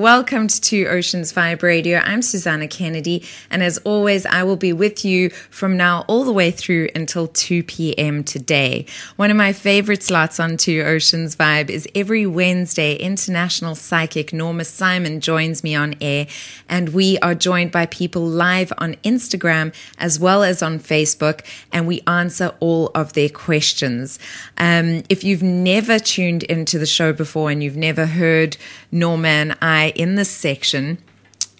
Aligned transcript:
Welcome 0.00 0.46
to 0.48 0.86
Oceans 0.86 1.30
Vibe 1.30 1.62
Radio. 1.62 1.98
I'm 1.98 2.22
Susanna 2.22 2.66
Kennedy, 2.68 3.22
and 3.50 3.62
as 3.62 3.76
always, 3.84 4.24
I 4.24 4.44
will 4.44 4.56
be 4.56 4.72
with 4.72 5.04
you 5.04 5.28
from 5.28 5.76
now 5.76 6.06
all 6.08 6.24
the 6.24 6.32
way 6.32 6.50
through 6.50 6.88
until 6.94 7.26
2 7.26 7.64
p.m. 7.64 8.24
today. 8.24 8.86
One 9.16 9.30
of 9.30 9.36
my 9.36 9.52
favorite 9.52 10.02
slots 10.02 10.40
on 10.40 10.56
Two 10.56 10.80
Oceans 10.80 11.36
Vibe 11.36 11.68
is 11.68 11.86
every 11.94 12.26
Wednesday, 12.26 12.96
international 12.96 13.74
psychic 13.74 14.32
Norma 14.32 14.64
Simon 14.64 15.20
joins 15.20 15.62
me 15.62 15.74
on 15.74 15.94
air, 16.00 16.26
and 16.66 16.94
we 16.94 17.18
are 17.18 17.34
joined 17.34 17.70
by 17.70 17.84
people 17.84 18.22
live 18.22 18.72
on 18.78 18.94
Instagram 19.04 19.74
as 19.98 20.18
well 20.18 20.42
as 20.42 20.62
on 20.62 20.78
Facebook, 20.78 21.44
and 21.74 21.86
we 21.86 22.00
answer 22.06 22.54
all 22.60 22.90
of 22.94 23.12
their 23.12 23.28
questions. 23.28 24.18
Um, 24.56 25.02
if 25.10 25.24
you've 25.24 25.42
never 25.42 25.98
tuned 25.98 26.44
into 26.44 26.78
the 26.78 26.86
show 26.86 27.12
before 27.12 27.50
and 27.50 27.62
you've 27.62 27.76
never 27.76 28.06
heard 28.06 28.56
Norma 28.90 29.28
and 29.28 29.58
I 29.60 29.89
in 29.90 30.14
this 30.14 30.30
section 30.30 30.98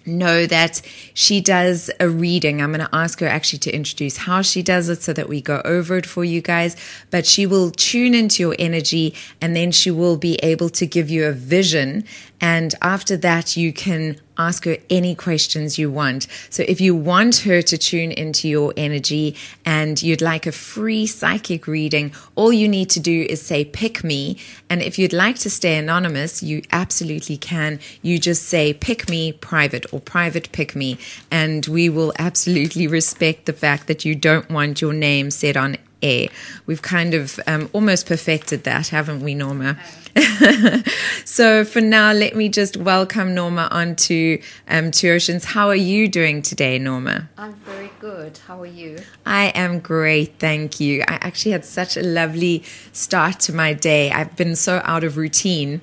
know 0.05 0.45
that 0.47 0.81
she 1.13 1.41
does 1.41 1.91
a 1.99 2.09
reading. 2.09 2.61
I'm 2.61 2.71
going 2.71 2.85
to 2.85 2.95
ask 2.95 3.19
her 3.19 3.27
actually 3.27 3.59
to 3.59 3.75
introduce 3.75 4.17
how 4.17 4.41
she 4.41 4.63
does 4.63 4.89
it 4.89 5.01
so 5.01 5.13
that 5.13 5.29
we 5.29 5.41
go 5.41 5.61
over 5.65 5.97
it 5.97 6.05
for 6.05 6.23
you 6.23 6.41
guys. 6.41 6.75
But 7.09 7.25
she 7.25 7.45
will 7.45 7.71
tune 7.71 8.13
into 8.13 8.43
your 8.43 8.55
energy 8.57 9.15
and 9.39 9.55
then 9.55 9.71
she 9.71 9.91
will 9.91 10.17
be 10.17 10.35
able 10.37 10.69
to 10.69 10.85
give 10.85 11.09
you 11.09 11.25
a 11.25 11.31
vision. 11.31 12.05
And 12.41 12.73
after 12.81 13.15
that, 13.17 13.55
you 13.55 13.71
can 13.71 14.19
ask 14.37 14.65
her 14.65 14.77
any 14.89 15.13
questions 15.13 15.77
you 15.77 15.91
want. 15.91 16.25
So 16.49 16.63
if 16.67 16.81
you 16.81 16.95
want 16.95 17.37
her 17.37 17.61
to 17.61 17.77
tune 17.77 18.11
into 18.11 18.49
your 18.49 18.73
energy 18.75 19.35
and 19.63 20.01
you'd 20.01 20.21
like 20.21 20.47
a 20.47 20.51
free 20.51 21.05
psychic 21.05 21.67
reading, 21.67 22.11
all 22.35 22.51
you 22.51 22.67
need 22.67 22.89
to 22.91 22.99
do 22.99 23.27
is 23.29 23.41
say, 23.41 23.63
pick 23.63 24.03
me. 24.03 24.37
And 24.69 24.81
if 24.81 24.97
you'd 24.97 25.13
like 25.13 25.37
to 25.39 25.49
stay 25.49 25.77
anonymous, 25.77 26.41
you 26.41 26.63
absolutely 26.71 27.37
can. 27.37 27.79
You 28.01 28.17
just 28.17 28.43
say, 28.43 28.73
pick 28.73 29.07
me 29.07 29.33
private 29.33 29.85
or 29.93 29.99
private 29.99 30.51
pick 30.51 30.75
me. 30.75 30.97
And 31.29 31.67
we 31.67 31.89
will 31.89 32.11
absolutely 32.17 32.87
respect 32.87 33.45
the 33.45 33.53
fact 33.53 33.85
that 33.85 34.03
you 34.03 34.15
don't 34.15 34.49
want 34.49 34.81
your 34.81 34.93
name 34.93 35.29
said 35.29 35.55
on 35.55 35.77
air. 36.01 36.27
We've 36.65 36.81
kind 36.81 37.13
of 37.13 37.39
um, 37.47 37.69
almost 37.73 38.05
perfected 38.05 38.63
that, 38.63 38.89
haven't 38.89 39.21
we, 39.21 39.35
Norma? 39.35 39.77
so 41.25 41.63
for 41.63 41.81
now, 41.81 42.11
let 42.11 42.35
me 42.35 42.49
just 42.49 42.77
welcome 42.77 43.33
Norma 43.33 43.67
onto 43.71 44.41
um, 44.67 44.91
Two 44.91 45.09
Oceans. 45.11 45.45
How 45.45 45.67
are 45.67 45.75
you 45.75 46.07
doing 46.07 46.41
today, 46.41 46.77
Norma? 46.79 47.29
I'm 47.37 47.53
very 47.53 47.91
good. 47.99 48.37
How 48.47 48.61
are 48.61 48.65
you? 48.65 48.99
I 49.25 49.47
am 49.55 49.79
great, 49.79 50.39
thank 50.39 50.79
you. 50.79 51.01
I 51.01 51.13
actually 51.21 51.51
had 51.51 51.65
such 51.65 51.95
a 51.95 52.01
lovely 52.01 52.63
start 52.91 53.39
to 53.41 53.53
my 53.53 53.73
day. 53.73 54.11
I've 54.11 54.35
been 54.35 54.55
so 54.55 54.81
out 54.83 55.03
of 55.03 55.17
routine 55.17 55.81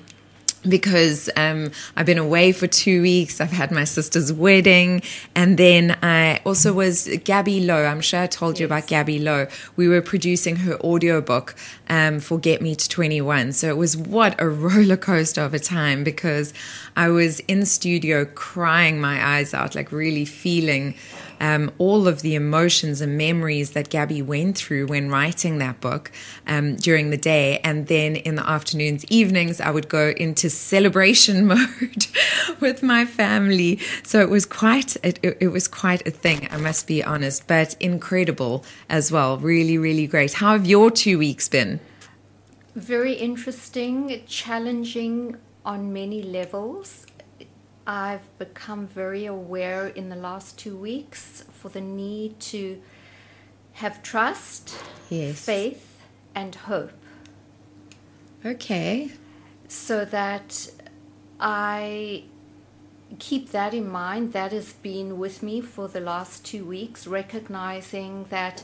because 0.67 1.29
um, 1.35 1.71
I've 1.95 2.05
been 2.05 2.17
away 2.17 2.51
for 2.51 2.67
two 2.67 3.01
weeks. 3.01 3.39
I've 3.39 3.51
had 3.51 3.71
my 3.71 3.83
sister's 3.83 4.31
wedding. 4.33 5.01
And 5.35 5.57
then 5.57 5.97
I 6.01 6.41
also 6.45 6.73
was 6.73 7.09
Gabby 7.23 7.61
Lowe. 7.61 7.85
I'm 7.85 8.01
sure 8.01 8.21
I 8.21 8.27
told 8.27 8.55
yes. 8.55 8.59
you 8.61 8.65
about 8.65 8.87
Gabby 8.87 9.19
Lowe. 9.19 9.47
We 9.75 9.87
were 9.87 10.01
producing 10.01 10.57
her 10.57 10.79
audiobook 10.81 11.55
um, 11.89 12.19
for 12.19 12.37
Get 12.37 12.61
Me 12.61 12.75
to 12.75 12.89
21. 12.89 13.53
So 13.53 13.69
it 13.69 13.77
was 13.77 13.95
what 13.95 14.39
a 14.39 14.49
roller 14.49 14.97
coaster 14.97 15.41
of 15.41 15.53
a 15.53 15.59
time 15.59 16.03
because 16.03 16.53
I 16.95 17.09
was 17.09 17.39
in 17.41 17.65
studio 17.65 18.25
crying 18.25 18.99
my 18.99 19.23
eyes 19.23 19.53
out, 19.53 19.75
like 19.75 19.91
really 19.91 20.25
feeling 20.25 20.95
um, 21.39 21.71
all 21.77 22.07
of 22.07 22.21
the 22.21 22.35
emotions 22.35 23.01
and 23.01 23.17
memories 23.17 23.71
that 23.71 23.89
Gabby 23.89 24.21
went 24.21 24.57
through 24.57 24.87
when 24.87 25.09
writing 25.09 25.57
that 25.59 25.79
book 25.81 26.11
um, 26.47 26.75
during 26.75 27.09
the 27.09 27.17
day. 27.17 27.59
And 27.63 27.87
then 27.87 28.15
in 28.15 28.35
the 28.35 28.47
afternoons, 28.47 29.05
evenings, 29.05 29.61
I 29.61 29.71
would 29.71 29.89
go 29.89 30.13
into 30.17 30.49
celebration 30.49 31.47
mode 31.53 32.07
with 32.59 32.83
my 32.83 33.05
family. 33.05 33.79
So 34.03 34.21
it 34.21 34.29
was 34.29 34.45
quite, 34.45 34.97
it, 35.03 35.19
it 35.23 35.49
was 35.49 35.67
quite 35.67 36.07
a 36.07 36.11
thing, 36.11 36.47
I 36.51 36.57
must 36.57 36.87
be 36.87 37.03
honest, 37.03 37.47
but 37.47 37.75
incredible 37.79 38.63
as 38.89 39.11
well. 39.11 39.37
Really, 39.37 39.77
really 39.77 40.07
great. 40.07 40.33
How 40.33 40.53
have 40.53 40.65
your 40.65 40.91
two 40.91 41.17
weeks 41.17 41.47
been? 41.47 41.79
Very 42.75 43.13
interesting, 43.13 44.23
challenging 44.27 45.37
on 45.65 45.91
many 45.91 46.21
levels. 46.21 47.05
I've 47.89 48.37
become 48.37 48.85
very 48.85 49.25
aware 49.25 49.87
in 49.87 50.09
the 50.09 50.15
last 50.15 50.59
two 50.59 50.77
weeks 50.77 51.43
for 51.51 51.69
the 51.69 51.81
need 51.81 52.39
to 52.41 52.79
have 53.73 54.03
trust, 54.03 54.75
yes. 55.09 55.43
faith, 55.43 55.97
and 56.35 56.53
hope. 56.53 56.91
Okay. 58.45 59.09
So 59.67 60.05
that 60.05 60.69
I 61.39 62.25
keep 63.17 63.49
that 63.53 63.73
in 63.73 63.89
mind. 63.89 64.33
That 64.33 64.51
has 64.51 64.73
been 64.73 65.17
with 65.17 65.41
me 65.41 65.59
for 65.59 65.87
the 65.87 65.99
last 65.99 66.45
two 66.45 66.65
weeks, 66.65 67.07
recognizing 67.07 68.25
that 68.25 68.63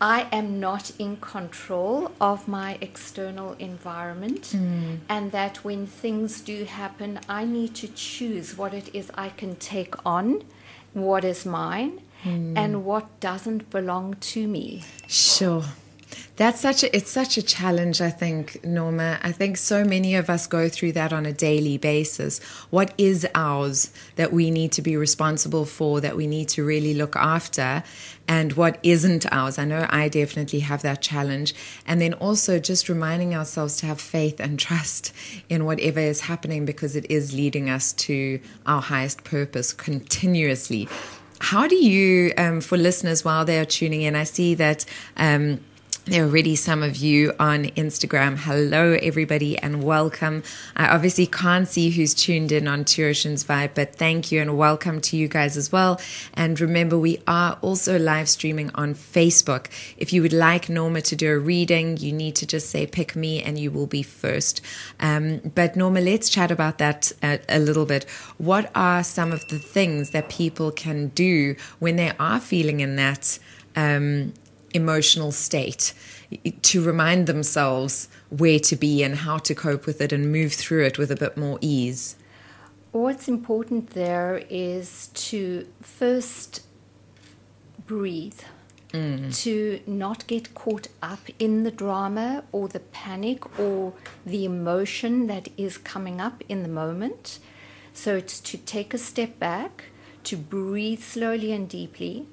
I 0.00 0.28
am 0.30 0.60
not 0.60 0.92
in 0.98 1.16
control 1.16 2.12
of 2.20 2.46
my 2.46 2.76
external 2.80 3.54
environment, 3.58 4.42
mm. 4.54 4.98
and 5.08 5.32
that 5.32 5.64
when 5.64 5.86
things 5.86 6.40
do 6.42 6.64
happen, 6.64 7.18
I 7.28 7.44
need 7.46 7.74
to 7.76 7.88
choose 7.88 8.58
what 8.58 8.74
it 8.74 8.94
is 8.94 9.10
I 9.14 9.30
can 9.30 9.56
take 9.56 9.94
on, 10.04 10.44
what 10.92 11.24
is 11.24 11.46
mine, 11.46 12.02
mm. 12.24 12.58
and 12.58 12.84
what 12.84 13.20
doesn't 13.20 13.70
belong 13.70 14.16
to 14.32 14.46
me. 14.46 14.84
Sure. 15.06 15.64
That's 16.36 16.60
such 16.60 16.82
a 16.82 16.94
it's 16.94 17.10
such 17.10 17.38
a 17.38 17.42
challenge, 17.42 18.00
I 18.02 18.10
think, 18.10 18.62
Norma. 18.62 19.18
I 19.22 19.32
think 19.32 19.56
so 19.56 19.84
many 19.84 20.14
of 20.14 20.28
us 20.28 20.46
go 20.46 20.68
through 20.68 20.92
that 20.92 21.12
on 21.12 21.24
a 21.24 21.32
daily 21.32 21.78
basis. 21.78 22.42
What 22.68 22.92
is 22.98 23.26
ours 23.34 23.90
that 24.16 24.32
we 24.32 24.50
need 24.50 24.72
to 24.72 24.82
be 24.82 24.96
responsible 24.96 25.64
for, 25.64 26.00
that 26.02 26.14
we 26.14 26.26
need 26.26 26.48
to 26.50 26.64
really 26.64 26.92
look 26.92 27.16
after, 27.16 27.82
and 28.28 28.52
what 28.52 28.78
isn't 28.82 29.24
ours? 29.32 29.58
I 29.58 29.64
know 29.64 29.86
I 29.88 30.08
definitely 30.08 30.60
have 30.60 30.82
that 30.82 31.00
challenge. 31.00 31.54
And 31.86 32.00
then 32.00 32.12
also 32.14 32.58
just 32.58 32.88
reminding 32.88 33.34
ourselves 33.34 33.78
to 33.78 33.86
have 33.86 34.00
faith 34.00 34.40
and 34.40 34.58
trust 34.58 35.12
in 35.48 35.64
whatever 35.64 36.00
is 36.00 36.22
happening 36.22 36.64
because 36.64 36.96
it 36.96 37.10
is 37.10 37.32
leading 37.32 37.70
us 37.70 37.92
to 37.94 38.40
our 38.66 38.82
highest 38.82 39.24
purpose 39.24 39.72
continuously. 39.72 40.88
How 41.38 41.68
do 41.68 41.76
you, 41.76 42.32
um, 42.36 42.60
for 42.60 42.76
listeners 42.76 43.24
while 43.24 43.44
they 43.44 43.58
are 43.58 43.64
tuning 43.64 44.02
in, 44.02 44.14
I 44.16 44.24
see 44.24 44.54
that. 44.54 44.84
Um, 45.16 45.60
there 46.06 46.22
are 46.22 46.28
already 46.28 46.54
some 46.54 46.84
of 46.84 46.94
you 46.94 47.32
on 47.40 47.64
Instagram. 47.64 48.36
Hello, 48.36 48.96
everybody, 49.02 49.58
and 49.58 49.82
welcome. 49.82 50.44
I 50.76 50.86
obviously 50.86 51.26
can't 51.26 51.66
see 51.66 51.90
who's 51.90 52.14
tuned 52.14 52.52
in 52.52 52.68
on 52.68 52.84
Two 52.84 53.06
Oceans 53.06 53.42
Vibe, 53.42 53.70
but 53.74 53.96
thank 53.96 54.30
you 54.30 54.40
and 54.40 54.56
welcome 54.56 55.00
to 55.00 55.16
you 55.16 55.26
guys 55.26 55.56
as 55.56 55.72
well. 55.72 56.00
And 56.34 56.60
remember, 56.60 56.96
we 56.96 57.20
are 57.26 57.58
also 57.60 57.98
live 57.98 58.28
streaming 58.28 58.70
on 58.76 58.94
Facebook. 58.94 59.66
If 59.96 60.12
you 60.12 60.22
would 60.22 60.32
like 60.32 60.68
Norma 60.68 61.00
to 61.02 61.16
do 61.16 61.32
a 61.32 61.38
reading, 61.40 61.96
you 61.96 62.12
need 62.12 62.36
to 62.36 62.46
just 62.46 62.70
say 62.70 62.86
pick 62.86 63.16
me 63.16 63.42
and 63.42 63.58
you 63.58 63.72
will 63.72 63.88
be 63.88 64.04
first. 64.04 64.60
Um, 65.00 65.40
but 65.56 65.74
Norma, 65.74 66.00
let's 66.00 66.28
chat 66.28 66.52
about 66.52 66.78
that 66.78 67.10
a, 67.20 67.40
a 67.48 67.58
little 67.58 67.84
bit. 67.84 68.04
What 68.38 68.70
are 68.76 69.02
some 69.02 69.32
of 69.32 69.48
the 69.48 69.58
things 69.58 70.10
that 70.10 70.28
people 70.28 70.70
can 70.70 71.08
do 71.08 71.56
when 71.80 71.96
they 71.96 72.12
are 72.20 72.38
feeling 72.38 72.78
in 72.78 72.94
that? 72.94 73.40
Um, 73.74 74.32
emotional 74.76 75.32
state 75.32 75.92
to 76.62 76.82
remind 76.82 77.26
themselves 77.26 78.08
where 78.30 78.58
to 78.60 78.76
be 78.76 79.02
and 79.02 79.16
how 79.16 79.38
to 79.38 79.54
cope 79.54 79.86
with 79.86 80.00
it 80.00 80.12
and 80.12 80.30
move 80.30 80.52
through 80.52 80.84
it 80.84 80.98
with 80.98 81.10
a 81.10 81.16
bit 81.16 81.36
more 81.36 81.58
ease. 81.60 82.16
What's 82.92 83.28
important 83.28 83.90
there 83.90 84.42
is 84.48 85.08
to 85.08 85.66
first 85.82 86.62
breathe, 87.86 88.40
mm. 88.92 89.34
to 89.42 89.80
not 89.86 90.26
get 90.26 90.54
caught 90.54 90.88
up 91.02 91.20
in 91.38 91.64
the 91.64 91.70
drama 91.70 92.44
or 92.52 92.68
the 92.68 92.80
panic 92.80 93.58
or 93.58 93.92
the 94.24 94.44
emotion 94.44 95.26
that 95.26 95.48
is 95.56 95.78
coming 95.78 96.20
up 96.20 96.42
in 96.48 96.62
the 96.62 96.68
moment. 96.68 97.38
So 97.92 98.16
it's 98.16 98.40
to 98.40 98.58
take 98.58 98.92
a 98.92 98.98
step 98.98 99.38
back, 99.38 99.84
to 100.24 100.36
breathe 100.36 101.02
slowly 101.02 101.52
and 101.52 101.68
deeply, 101.68 102.26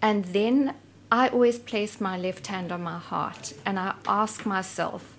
and 0.00 0.26
then 0.26 0.74
I 1.12 1.28
always 1.28 1.58
place 1.58 2.00
my 2.00 2.16
left 2.16 2.46
hand 2.46 2.72
on 2.72 2.82
my 2.82 2.98
heart 2.98 3.52
and 3.66 3.78
I 3.78 3.94
ask 4.06 4.46
myself, 4.46 5.14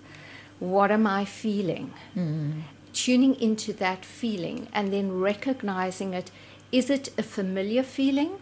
what 0.58 0.90
am 0.90 1.06
I 1.06 1.24
feeling? 1.24 1.92
Mm. 2.16 2.62
Tuning 2.92 3.36
into 3.40 3.72
that 3.74 4.04
feeling 4.04 4.66
and 4.72 4.92
then 4.92 5.20
recognizing 5.20 6.12
it. 6.12 6.32
Is 6.72 6.90
it 6.90 7.10
a 7.16 7.22
familiar 7.22 7.84
feeling 7.84 8.32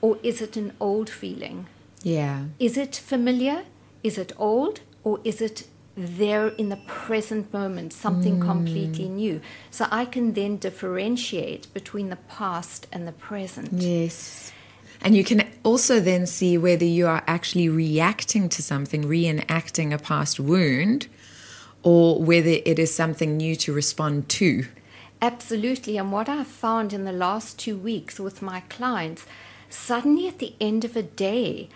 or 0.00 0.18
is 0.24 0.42
it 0.42 0.56
an 0.56 0.72
old 0.80 1.08
feeling? 1.08 1.68
Yeah. 2.02 2.46
Is 2.58 2.76
it 2.76 2.96
familiar? 2.96 3.62
Is 4.02 4.18
it 4.18 4.32
old? 4.36 4.80
Or 5.04 5.20
is 5.22 5.40
it 5.40 5.68
there 5.96 6.48
in 6.48 6.70
the 6.70 6.80
present 6.88 7.52
moment, 7.52 7.92
something 7.92 8.40
mm. 8.40 8.42
completely 8.42 9.08
new? 9.08 9.40
So 9.70 9.86
I 9.92 10.06
can 10.06 10.32
then 10.32 10.56
differentiate 10.56 11.72
between 11.72 12.08
the 12.08 12.16
past 12.16 12.88
and 12.90 13.06
the 13.06 13.12
present. 13.12 13.74
Yes. 13.74 14.50
And 15.00 15.16
you 15.16 15.24
can 15.24 15.48
also 15.62 16.00
then 16.00 16.26
see 16.26 16.58
whether 16.58 16.84
you 16.84 17.06
are 17.06 17.22
actually 17.26 17.68
reacting 17.68 18.48
to 18.50 18.62
something, 18.62 19.04
reenacting 19.04 19.92
a 19.92 19.98
past 19.98 20.40
wound, 20.40 21.06
or 21.82 22.20
whether 22.20 22.50
it 22.64 22.78
is 22.78 22.94
something 22.94 23.36
new 23.36 23.54
to 23.56 23.72
respond 23.72 24.28
to. 24.28 24.66
Absolutely. 25.22 25.96
And 25.96 26.12
what 26.12 26.28
I've 26.28 26.46
found 26.46 26.92
in 26.92 27.04
the 27.04 27.12
last 27.12 27.58
two 27.58 27.76
weeks 27.76 28.18
with 28.18 28.42
my 28.42 28.60
clients, 28.68 29.24
suddenly 29.70 30.28
at 30.28 30.38
the 30.38 30.54
end 30.60 30.84
of 30.84 30.96
a 30.96 31.02
day, 31.02 31.68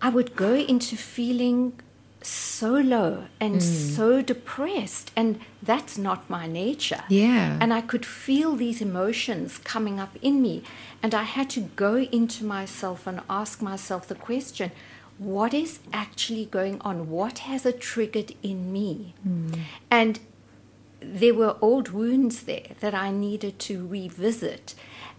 I 0.00 0.08
would 0.08 0.36
go 0.36 0.54
into 0.54 0.96
feeling 0.96 1.80
so 2.26 2.70
low 2.70 3.24
and 3.40 3.56
mm. 3.56 3.62
so 3.62 4.22
depressed 4.22 5.10
and 5.16 5.40
that's 5.62 5.96
not 5.98 6.28
my 6.30 6.46
nature. 6.46 7.04
Yeah. 7.08 7.58
And 7.60 7.72
i 7.72 7.80
could 7.80 8.06
feel 8.06 8.56
these 8.56 8.80
emotions 8.80 9.58
coming 9.58 9.98
up 10.00 10.16
in 10.22 10.42
me 10.42 10.62
and 11.02 11.14
i 11.14 11.22
had 11.22 11.50
to 11.50 11.60
go 11.60 11.96
into 11.96 12.44
myself 12.44 13.06
and 13.06 13.20
ask 13.28 13.62
myself 13.62 14.06
the 14.08 14.14
question 14.14 14.70
what 15.18 15.54
is 15.54 15.78
actually 15.92 16.46
going 16.46 16.80
on? 16.80 17.08
What 17.08 17.40
has 17.40 17.64
it 17.64 17.80
triggered 17.80 18.34
in 18.42 18.72
me? 18.72 19.14
Mm. 19.26 19.58
and 19.90 20.20
there 21.04 21.34
were 21.34 21.56
old 21.60 21.88
wounds 21.88 22.44
there 22.44 22.68
that 22.80 22.94
i 22.94 23.10
needed 23.10 23.58
to 23.58 23.86
revisit 23.86 24.74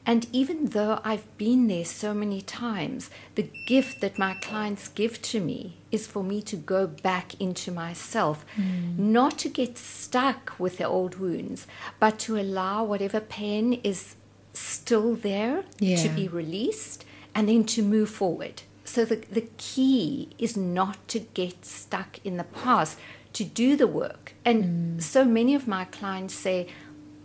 and 0.06 0.28
even 0.34 0.66
though 0.68 1.00
I've 1.04 1.38
been 1.38 1.68
there 1.68 1.86
so 1.86 2.14
many 2.14 2.42
times, 2.42 3.10
the 3.36 3.50
gift 3.66 4.02
that 4.02 4.20
my 4.20 4.34
clients 4.36 4.90
give 4.90 5.22
to 5.24 5.40
me 5.40 5.78
is 5.92 6.08
for 6.08 6.24
me 6.24 6.42
to 6.42 6.58
go 6.58 6.88
back 6.88 7.40
into 7.40 7.72
myself, 7.72 8.46
mm. 8.58 8.98
not 8.98 9.38
to 9.40 9.50
get 9.50 9.78
stuck 9.78 10.54
with 10.60 10.78
the 10.78 10.88
old 10.88 11.20
wounds, 11.20 11.68
but 12.00 12.20
to 12.20 12.38
allow 12.38 12.84
whatever 12.84 13.22
pain 13.22 13.74
is 13.84 14.16
still 14.52 15.16
there 15.16 15.64
yeah. 15.80 15.98
to 15.98 16.10
be 16.10 16.28
released 16.28 17.06
and 17.34 17.48
then 17.48 17.64
to 17.64 17.82
move 17.82 18.10
forward. 18.10 18.64
So 18.84 19.06
the, 19.06 19.16
the 19.16 19.48
key 19.58 20.30
is 20.38 20.58
not 20.58 21.08
to 21.10 21.20
get 21.20 21.66
stuck 21.66 22.20
in 22.26 22.36
the 22.36 22.44
past, 22.44 23.00
to 23.34 23.44
do 23.44 23.76
the 23.76 23.88
work. 23.88 24.34
And 24.44 24.98
mm. 25.00 25.02
so 25.02 25.24
many 25.24 25.56
of 25.56 25.68
my 25.68 25.86
clients 25.86 26.34
say, 26.34 26.68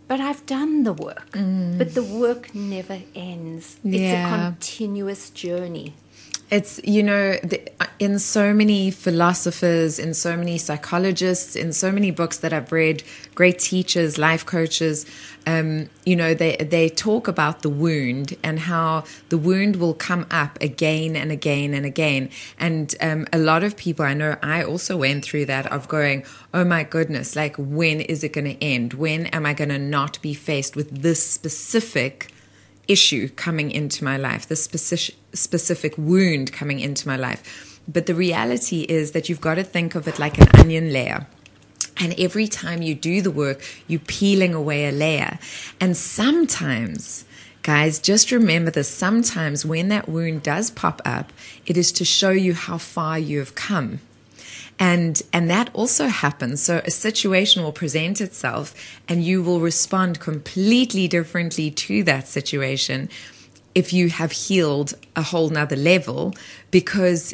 but 0.09 0.19
I've 0.19 0.43
done 0.47 0.83
the 0.83 0.91
work. 0.91 1.31
Mm. 1.33 1.77
But 1.77 1.93
the 1.93 2.03
work 2.03 2.53
never 2.55 2.99
ends. 3.15 3.77
It's 3.85 4.13
a 4.17 4.27
continuous 4.27 5.29
journey. 5.29 5.93
It's, 6.51 6.79
you 6.83 7.03
know, 7.03 7.37
the, 7.43 7.61
in 7.99 8.17
so 8.17 8.53
many 8.53 8.89
philosophers, 8.89 9.99
in 9.99 10.15
so 10.15 10.35
many 10.35 10.57
psychologists, 10.57 11.55
in 11.55 11.73
so 11.73 11.91
many 11.91 12.09
books 12.09 12.37
that 12.39 12.53
I've 12.53 12.71
read, 12.71 13.03
great 13.35 13.59
teachers, 13.59 14.17
life 14.17 14.45
coaches, 14.45 15.05
um, 15.45 15.89
you 16.05 16.15
know, 16.15 16.33
they, 16.33 16.55
they 16.57 16.89
talk 16.89 17.27
about 17.27 17.61
the 17.61 17.69
wound 17.69 18.35
and 18.43 18.59
how 18.59 19.03
the 19.29 19.37
wound 19.37 19.75
will 19.75 19.93
come 19.93 20.25
up 20.31 20.59
again 20.61 21.15
and 21.15 21.31
again 21.31 21.73
and 21.73 21.85
again. 21.85 22.29
And 22.59 22.95
um, 22.99 23.27
a 23.31 23.37
lot 23.37 23.63
of 23.63 23.77
people, 23.77 24.05
I 24.05 24.13
know 24.15 24.37
I 24.41 24.63
also 24.63 24.97
went 24.97 25.23
through 25.23 25.45
that 25.45 25.71
of 25.71 25.87
going, 25.87 26.23
oh 26.53 26.63
my 26.63 26.83
goodness, 26.83 27.35
like 27.35 27.55
when 27.57 28.01
is 28.01 28.23
it 28.23 28.33
going 28.33 28.45
to 28.45 28.63
end? 28.63 28.93
When 28.93 29.27
am 29.27 29.45
I 29.45 29.53
going 29.53 29.69
to 29.69 29.79
not 29.79 30.21
be 30.21 30.33
faced 30.33 30.75
with 30.75 31.01
this 31.03 31.23
specific 31.23 32.31
issue 32.89 33.29
coming 33.29 33.71
into 33.71 34.03
my 34.03 34.17
life, 34.17 34.47
this 34.47 34.63
specific, 34.63 35.15
specific 35.33 35.93
wound 35.97 36.51
coming 36.51 36.79
into 36.79 37.07
my 37.07 37.15
life? 37.15 37.79
But 37.87 38.05
the 38.05 38.15
reality 38.15 38.81
is 38.81 39.11
that 39.11 39.29
you've 39.29 39.41
got 39.41 39.55
to 39.55 39.63
think 39.63 39.95
of 39.95 40.07
it 40.07 40.19
like 40.19 40.37
an 40.37 40.47
onion 40.59 40.91
layer 40.91 41.27
and 41.99 42.17
every 42.17 42.47
time 42.47 42.81
you 42.81 42.95
do 42.95 43.21
the 43.21 43.31
work, 43.31 43.61
you're 43.87 43.99
peeling 43.99 44.53
away 44.53 44.87
a 44.87 44.91
layer. 44.91 45.37
And 45.81 45.97
sometimes, 45.97 47.25
guys, 47.61 47.99
just 47.99 48.31
remember 48.31 48.71
this 48.71 48.87
sometimes 48.87 49.65
when 49.65 49.89
that 49.89 50.07
wound 50.07 50.43
does 50.43 50.71
pop 50.71 51.01
up, 51.03 51.33
it 51.65 51.75
is 51.75 51.91
to 51.93 52.05
show 52.05 52.31
you 52.31 52.53
how 52.53 52.77
far 52.77 53.19
you 53.19 53.39
have 53.39 53.53
come. 53.53 53.99
And, 54.79 55.21
and 55.33 55.49
that 55.49 55.69
also 55.73 56.07
happens. 56.07 56.63
So 56.63 56.81
a 56.85 56.91
situation 56.91 57.63
will 57.63 57.73
present 57.73 58.21
itself 58.21 58.73
and 59.09 59.23
you 59.23 59.43
will 59.43 59.59
respond 59.59 60.21
completely 60.21 61.07
differently 61.07 61.69
to 61.69 62.03
that 62.05 62.29
situation 62.29 63.09
if 63.75 63.91
you 63.93 64.09
have 64.09 64.31
healed 64.31 64.93
a 65.15 65.21
whole 65.21 65.49
nother 65.49 65.75
level 65.75 66.33
because 66.71 67.33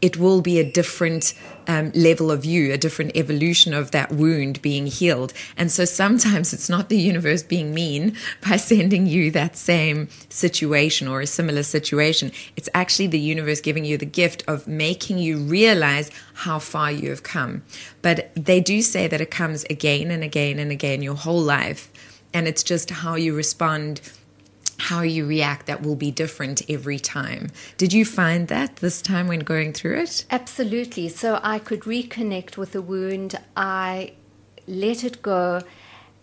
it 0.00 0.16
will 0.16 0.40
be 0.40 0.58
a 0.58 0.70
different 0.70 1.34
um, 1.66 1.90
level 1.94 2.30
of 2.30 2.44
you, 2.44 2.72
a 2.72 2.78
different 2.78 3.16
evolution 3.16 3.74
of 3.74 3.90
that 3.90 4.12
wound 4.12 4.62
being 4.62 4.86
healed. 4.86 5.32
And 5.56 5.70
so 5.70 5.84
sometimes 5.84 6.52
it's 6.52 6.68
not 6.68 6.88
the 6.88 6.98
universe 6.98 7.42
being 7.42 7.74
mean 7.74 8.16
by 8.48 8.56
sending 8.56 9.06
you 9.06 9.30
that 9.32 9.56
same 9.56 10.08
situation 10.28 11.08
or 11.08 11.20
a 11.20 11.26
similar 11.26 11.62
situation. 11.62 12.32
It's 12.56 12.68
actually 12.74 13.08
the 13.08 13.20
universe 13.20 13.60
giving 13.60 13.84
you 13.84 13.96
the 13.96 14.06
gift 14.06 14.44
of 14.46 14.66
making 14.66 15.18
you 15.18 15.38
realize 15.38 16.10
how 16.34 16.58
far 16.58 16.92
you 16.92 17.10
have 17.10 17.22
come. 17.22 17.62
But 18.02 18.30
they 18.34 18.60
do 18.60 18.82
say 18.82 19.08
that 19.08 19.20
it 19.20 19.30
comes 19.30 19.64
again 19.64 20.10
and 20.10 20.22
again 20.22 20.58
and 20.58 20.70
again 20.70 21.02
your 21.02 21.16
whole 21.16 21.40
life. 21.40 21.90
And 22.32 22.46
it's 22.46 22.62
just 22.62 22.90
how 22.90 23.14
you 23.14 23.34
respond 23.34 24.00
how 24.78 25.02
you 25.02 25.26
react 25.26 25.66
that 25.66 25.82
will 25.82 25.96
be 25.96 26.10
different 26.10 26.62
every 26.68 26.98
time. 26.98 27.48
Did 27.76 27.92
you 27.92 28.04
find 28.04 28.48
that 28.48 28.76
this 28.76 29.02
time 29.02 29.28
when 29.28 29.40
going 29.40 29.72
through 29.72 29.98
it? 30.00 30.24
Absolutely. 30.30 31.08
So 31.08 31.40
I 31.42 31.58
could 31.58 31.80
reconnect 31.80 32.56
with 32.56 32.72
the 32.72 32.82
wound. 32.82 33.38
I 33.56 34.12
let 34.66 35.04
it 35.04 35.22
go. 35.22 35.62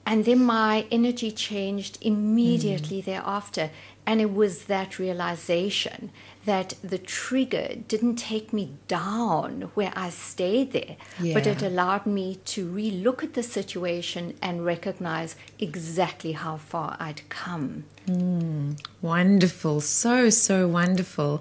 And 0.05 0.25
then 0.25 0.43
my 0.43 0.85
energy 0.91 1.31
changed 1.31 1.97
immediately 2.01 3.01
mm. 3.01 3.05
thereafter. 3.05 3.71
And 4.05 4.19
it 4.19 4.33
was 4.33 4.65
that 4.65 4.99
realization 4.99 6.11
that 6.45 6.73
the 6.83 6.97
trigger 6.97 7.75
didn't 7.87 8.17
take 8.17 8.51
me 8.51 8.73
down 8.87 9.71
where 9.75 9.93
I 9.95 10.09
stayed 10.09 10.73
there, 10.73 10.97
yeah. 11.19 11.33
but 11.33 11.47
it 11.47 11.61
allowed 11.61 12.05
me 12.05 12.39
to 12.45 12.69
relook 12.69 13.23
at 13.23 13.33
the 13.33 13.43
situation 13.43 14.35
and 14.41 14.65
recognize 14.65 15.35
exactly 15.59 16.33
how 16.33 16.57
far 16.57 16.97
I'd 16.99 17.27
come. 17.29 17.85
Mm, 18.07 18.77
wonderful. 19.01 19.79
So, 19.79 20.29
so 20.29 20.67
wonderful. 20.67 21.37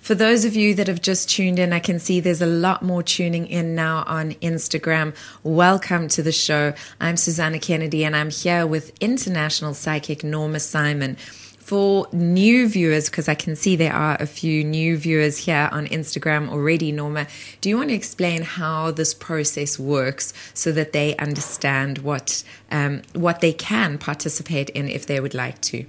For 0.00 0.14
those 0.14 0.46
of 0.46 0.56
you 0.56 0.74
that 0.74 0.86
have 0.86 1.02
just 1.02 1.28
tuned 1.28 1.58
in, 1.58 1.74
I 1.74 1.78
can 1.78 1.98
see 1.98 2.20
there's 2.20 2.40
a 2.40 2.46
lot 2.46 2.82
more 2.82 3.02
tuning 3.02 3.46
in 3.46 3.74
now 3.74 4.04
on 4.06 4.32
Instagram. 4.34 5.14
Welcome 5.42 6.08
to 6.08 6.22
the 6.22 6.32
show. 6.32 6.72
I'm 6.98 7.18
Susana 7.18 7.58
Kennedy 7.58 8.04
and 8.04 8.16
I'm 8.16 8.30
here 8.30 8.66
with 8.66 8.92
international 9.00 9.74
psychic 9.74 10.24
Norma 10.24 10.60
Simon 10.60 11.18
for 11.66 12.06
new 12.12 12.68
viewers, 12.68 13.10
because 13.10 13.28
I 13.28 13.34
can 13.34 13.56
see 13.56 13.74
there 13.74 13.92
are 13.92 14.16
a 14.20 14.26
few 14.26 14.62
new 14.62 14.96
viewers 14.96 15.36
here 15.46 15.68
on 15.72 15.88
Instagram 15.88 16.48
already, 16.48 16.92
Norma, 16.92 17.26
do 17.60 17.68
you 17.68 17.76
want 17.76 17.88
to 17.88 17.94
explain 17.94 18.42
how 18.42 18.92
this 18.92 19.12
process 19.12 19.76
works 19.76 20.32
so 20.54 20.70
that 20.70 20.92
they 20.92 21.16
understand 21.16 21.98
what 21.98 22.44
um, 22.70 23.02
what 23.14 23.40
they 23.40 23.52
can 23.52 23.98
participate 23.98 24.70
in 24.70 24.88
if 24.88 25.06
they 25.06 25.18
would 25.18 25.34
like 25.34 25.60
to? 25.62 25.84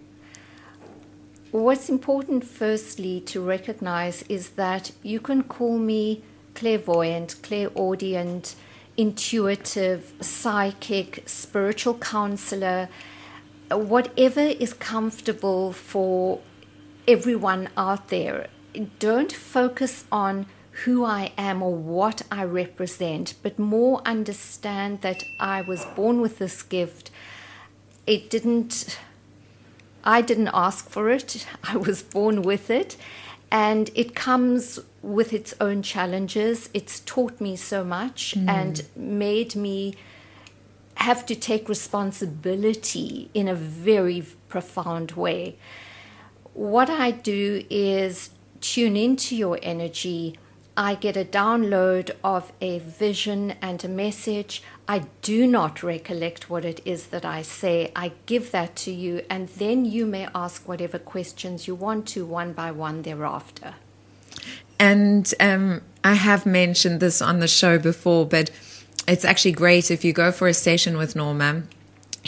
What's 1.51 1.89
important, 1.89 2.43
firstly, 2.43 3.21
to 3.27 3.39
recognize 3.39 4.23
is 4.23 4.49
that 4.61 4.91
you 5.03 5.19
can 5.19 5.43
call 5.43 5.77
me 5.77 6.23
clairvoyant, 6.55 7.35
clairaudient, 7.43 8.55
intuitive, 8.97 10.11
psychic, 10.21 11.21
spiritual 11.27 11.99
counselor 11.99 12.89
whatever 13.71 14.41
is 14.41 14.73
comfortable 14.73 15.73
for 15.73 16.39
everyone 17.07 17.69
out 17.77 18.09
there. 18.09 18.47
Don't 18.99 19.31
focus 19.31 20.05
on 20.11 20.45
who 20.83 21.03
I 21.03 21.31
am 21.37 21.63
or 21.63 21.73
what 21.73 22.21
I 22.31 22.43
represent, 22.43 23.33
but 23.41 23.57
more 23.57 24.01
understand 24.05 25.01
that 25.01 25.23
I 25.39 25.61
was 25.61 25.85
born 25.95 26.21
with 26.21 26.37
this 26.37 26.61
gift. 26.61 27.09
It 28.05 28.29
didn't, 28.29 28.99
I 30.03 30.21
didn't 30.21 30.51
ask 30.53 30.89
for 30.89 31.09
it, 31.09 31.47
I 31.63 31.77
was 31.77 32.03
born 32.03 32.43
with 32.43 32.69
it. 32.69 32.95
And 33.49 33.89
it 33.95 34.13
comes 34.13 34.79
with 35.01 35.31
its 35.31 35.53
own 35.61 35.81
challenges. 35.81 36.69
It's 36.73 36.99
taught 36.99 37.39
me 37.39 37.55
so 37.55 37.83
much 37.83 38.35
mm. 38.37 38.47
and 38.47 38.83
made 38.95 39.55
me 39.55 39.95
have 40.97 41.25
to 41.27 41.35
take 41.35 41.69
responsibility 41.69 43.29
in 43.33 43.47
a 43.47 43.55
very 43.55 44.25
profound 44.49 45.11
way. 45.11 45.57
What 46.53 46.89
I 46.89 47.11
do 47.11 47.63
is 47.69 48.31
tune 48.61 48.97
into 48.97 49.35
your 49.35 49.59
energy. 49.61 50.37
I 50.75 50.95
get 50.95 51.17
a 51.17 51.25
download 51.25 52.11
of 52.23 52.51
a 52.61 52.79
vision 52.79 53.55
and 53.61 53.83
a 53.83 53.87
message. 53.87 54.63
I 54.87 55.05
do 55.21 55.47
not 55.47 55.81
recollect 55.81 56.49
what 56.49 56.65
it 56.65 56.81
is 56.85 57.07
that 57.07 57.25
I 57.25 57.41
say. 57.41 57.91
I 57.95 58.13
give 58.25 58.51
that 58.51 58.75
to 58.77 58.91
you, 58.91 59.23
and 59.29 59.49
then 59.49 59.85
you 59.85 60.05
may 60.05 60.27
ask 60.35 60.67
whatever 60.67 60.99
questions 60.99 61.67
you 61.67 61.75
want 61.75 62.07
to 62.09 62.25
one 62.25 62.53
by 62.53 62.71
one 62.71 63.01
thereafter. 63.01 63.75
And 64.79 65.33
um, 65.39 65.81
I 66.03 66.13
have 66.13 66.45
mentioned 66.45 66.99
this 66.99 67.21
on 67.21 67.39
the 67.39 67.47
show 67.47 67.79
before, 67.79 68.25
but 68.25 68.51
it's 69.07 69.25
actually 69.25 69.53
great 69.53 69.89
if 69.89 70.03
you 70.03 70.13
go 70.13 70.31
for 70.31 70.47
a 70.47 70.53
session 70.53 70.97
with 70.97 71.15
Norma 71.15 71.63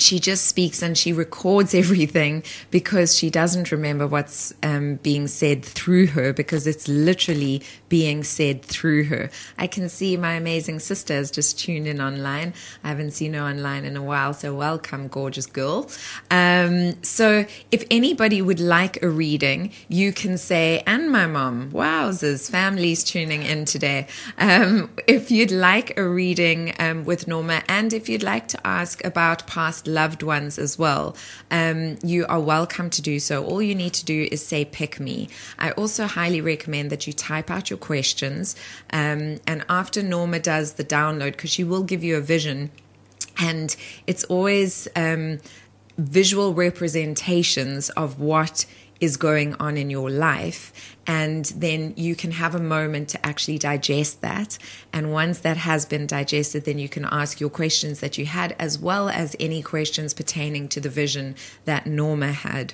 she 0.01 0.19
just 0.19 0.45
speaks 0.45 0.81
and 0.81 0.97
she 0.97 1.13
records 1.13 1.73
everything 1.83 2.43
because 2.71 3.17
she 3.17 3.29
doesn't 3.29 3.71
remember 3.71 4.07
what's 4.07 4.53
um, 4.63 4.95
being 4.97 5.27
said 5.27 5.63
through 5.63 6.07
her 6.07 6.33
because 6.33 6.67
it's 6.67 6.87
literally 6.87 7.61
being 7.89 8.23
said 8.23 8.61
through 8.61 9.05
her. 9.05 9.29
I 9.57 9.67
can 9.67 9.89
see 9.89 10.15
my 10.17 10.33
amazing 10.33 10.79
sister 10.79 11.13
has 11.13 11.31
just 11.31 11.59
tuned 11.59 11.87
in 11.87 11.99
online. 11.99 12.53
I 12.83 12.89
haven't 12.89 13.11
seen 13.11 13.33
her 13.33 13.41
online 13.41 13.85
in 13.85 13.97
a 13.97 14.03
while, 14.03 14.33
so 14.33 14.53
welcome, 14.53 15.07
gorgeous 15.07 15.45
girl. 15.45 15.89
Um, 16.29 17.01
so 17.03 17.45
if 17.71 17.83
anybody 17.89 18.41
would 18.41 18.59
like 18.59 19.01
a 19.01 19.09
reading, 19.09 19.71
you 19.87 20.13
can 20.13 20.37
say, 20.37 20.83
and 20.85 21.11
my 21.11 21.25
mom, 21.25 21.71
wowzers, 21.71 22.49
family's 22.49 23.03
tuning 23.03 23.43
in 23.43 23.65
today. 23.65 24.07
Um, 24.37 24.89
if 25.07 25.31
you'd 25.31 25.51
like 25.51 25.97
a 25.97 26.07
reading 26.07 26.73
um, 26.79 27.05
with 27.05 27.27
Norma, 27.27 27.63
and 27.67 27.93
if 27.93 28.07
you'd 28.07 28.23
like 28.23 28.47
to 28.49 28.67
ask 28.67 29.03
about 29.03 29.47
past 29.47 29.87
loved 29.89 30.23
ones 30.23 30.57
as 30.57 30.77
well, 30.77 31.15
um, 31.51 31.97
you 32.03 32.25
are 32.27 32.39
welcome 32.39 32.89
to 32.91 33.01
do 33.01 33.19
so. 33.19 33.43
All 33.43 33.61
you 33.61 33.75
need 33.75 33.93
to 33.93 34.05
do 34.05 34.27
is 34.31 34.45
say, 34.45 34.65
pick 34.65 34.99
me. 34.99 35.29
I 35.57 35.71
also 35.71 36.05
highly 36.05 36.41
recommend 36.41 36.89
that 36.91 37.07
you 37.07 37.13
type 37.13 37.49
out 37.51 37.69
your 37.69 37.79
questions. 37.79 38.55
Um, 38.91 39.39
and 39.45 39.65
after 39.67 40.01
Norma 40.03 40.39
does 40.39 40.73
the 40.73 40.85
download, 40.85 41.31
because 41.33 41.49
she 41.49 41.63
will 41.63 41.83
give 41.83 42.03
you 42.03 42.15
a 42.17 42.21
vision, 42.21 42.71
and 43.37 43.75
it's 44.07 44.23
always 44.25 44.87
um, 44.95 45.39
visual 45.97 46.53
representations 46.53 47.89
of 47.91 48.19
what 48.19 48.65
is 48.99 49.17
going 49.17 49.55
on 49.55 49.77
in 49.77 49.89
your 49.89 50.09
life. 50.09 50.97
And 51.09 51.45
then 51.45 51.95
you 51.97 52.15
can 52.15 52.29
have 52.29 52.53
a 52.53 52.59
moment 52.59 53.09
to 53.09 53.25
actually 53.25 53.57
digest 53.57 54.21
that. 54.21 54.59
And 54.93 55.11
once 55.11 55.39
that 55.39 55.57
has 55.57 55.83
been 55.87 56.05
digested, 56.05 56.65
then 56.65 56.77
you 56.77 56.87
can 56.87 57.03
ask 57.03 57.39
your 57.39 57.49
questions 57.49 57.99
that 58.01 58.19
you 58.19 58.27
had, 58.27 58.55
as 58.59 58.77
well 58.77 59.09
as 59.09 59.35
any 59.39 59.63
questions 59.63 60.13
pertaining 60.13 60.67
to 60.67 60.79
the 60.79 60.87
vision 60.87 61.33
that 61.65 61.87
Norma 61.87 62.31
had. 62.31 62.73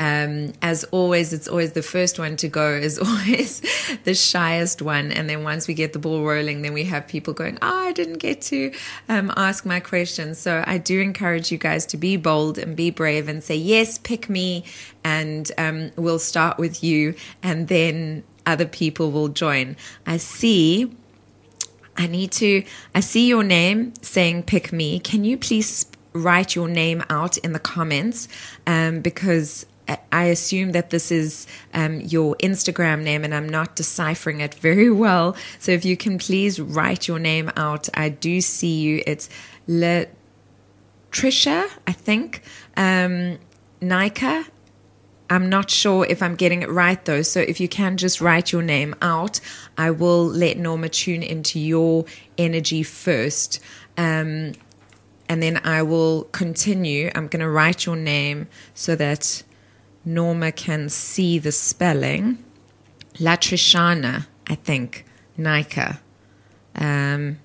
Um, 0.00 0.54
as 0.62 0.84
always, 0.84 1.34
it's 1.34 1.46
always 1.46 1.72
the 1.72 1.82
first 1.82 2.18
one 2.18 2.36
to 2.38 2.48
go 2.48 2.72
is 2.72 2.98
always 3.06 3.60
the 4.04 4.14
shyest 4.14 4.80
one. 4.80 5.12
And 5.12 5.28
then 5.28 5.44
once 5.44 5.68
we 5.68 5.74
get 5.74 5.92
the 5.92 5.98
ball 5.98 6.24
rolling, 6.24 6.62
then 6.62 6.72
we 6.72 6.84
have 6.84 7.06
people 7.06 7.34
going, 7.34 7.58
Oh, 7.60 7.88
I 7.88 7.92
didn't 7.92 8.18
get 8.18 8.40
to 8.42 8.72
um, 9.08 9.30
ask 9.36 9.66
my 9.66 9.78
question. 9.78 10.34
So 10.34 10.64
I 10.66 10.78
do 10.78 11.00
encourage 11.00 11.52
you 11.52 11.58
guys 11.58 11.84
to 11.86 11.98
be 11.98 12.16
bold 12.16 12.56
and 12.56 12.74
be 12.74 12.90
brave 12.90 13.28
and 13.28 13.44
say, 13.44 13.56
Yes, 13.56 13.98
pick 13.98 14.30
me. 14.30 14.64
And 15.04 15.52
um, 15.58 15.90
we'll 15.96 16.18
start 16.18 16.56
with 16.56 16.82
you. 16.82 17.14
And 17.42 17.68
then 17.68 18.24
other 18.46 18.66
people 18.66 19.10
will 19.10 19.28
join. 19.28 19.76
I 20.06 20.16
see. 20.16 20.96
I 21.96 22.06
need 22.06 22.32
to, 22.32 22.64
I 22.94 23.00
see 23.00 23.28
your 23.28 23.42
name 23.42 23.92
saying 24.00 24.44
pick 24.44 24.72
me. 24.72 24.98
Can 25.00 25.24
you 25.24 25.36
please 25.36 25.84
write 26.14 26.54
your 26.54 26.68
name 26.68 27.04
out 27.10 27.36
in 27.38 27.52
the 27.52 27.58
comments? 27.58 28.26
Um, 28.66 29.00
because 29.00 29.66
I 30.12 30.24
assume 30.24 30.72
that 30.72 30.90
this 30.90 31.10
is 31.10 31.46
um, 31.74 32.00
your 32.00 32.36
Instagram 32.36 33.02
name 33.02 33.24
and 33.24 33.34
I'm 33.34 33.48
not 33.48 33.76
deciphering 33.76 34.40
it 34.40 34.54
very 34.54 34.90
well. 34.90 35.36
So 35.58 35.72
if 35.72 35.84
you 35.84 35.96
can 35.96 36.18
please 36.18 36.60
write 36.60 37.08
your 37.08 37.18
name 37.18 37.50
out, 37.56 37.88
I 37.94 38.08
do 38.08 38.40
see 38.40 38.80
you. 38.80 39.02
It's 39.06 39.28
Latricia, 39.68 40.10
I 41.86 41.92
think. 41.92 42.42
Um, 42.76 43.38
Nika. 43.80 44.46
I'm 45.32 45.48
not 45.48 45.70
sure 45.70 46.04
if 46.06 46.24
I'm 46.24 46.34
getting 46.34 46.62
it 46.62 46.70
right 46.70 47.04
though. 47.04 47.22
So 47.22 47.38
if 47.38 47.60
you 47.60 47.68
can 47.68 47.96
just 47.96 48.20
write 48.20 48.50
your 48.50 48.62
name 48.62 48.96
out, 49.00 49.40
I 49.78 49.92
will 49.92 50.26
let 50.26 50.58
Norma 50.58 50.88
tune 50.88 51.22
into 51.22 51.60
your 51.60 52.04
energy 52.36 52.82
first. 52.82 53.60
Um, 53.96 54.54
and 55.28 55.40
then 55.40 55.60
I 55.62 55.82
will 55.84 56.24
continue. 56.24 57.12
I'm 57.14 57.28
going 57.28 57.40
to 57.40 57.48
write 57.48 57.86
your 57.86 57.94
name 57.94 58.48
so 58.74 58.96
that 58.96 59.44
Norma 60.04 60.52
can 60.52 60.88
see 60.88 61.38
the 61.38 61.52
spelling. 61.52 62.42
Latrishana, 63.14 64.26
I 64.46 64.54
think, 64.54 65.04
Nika. 65.36 66.00
Um, 66.74 67.38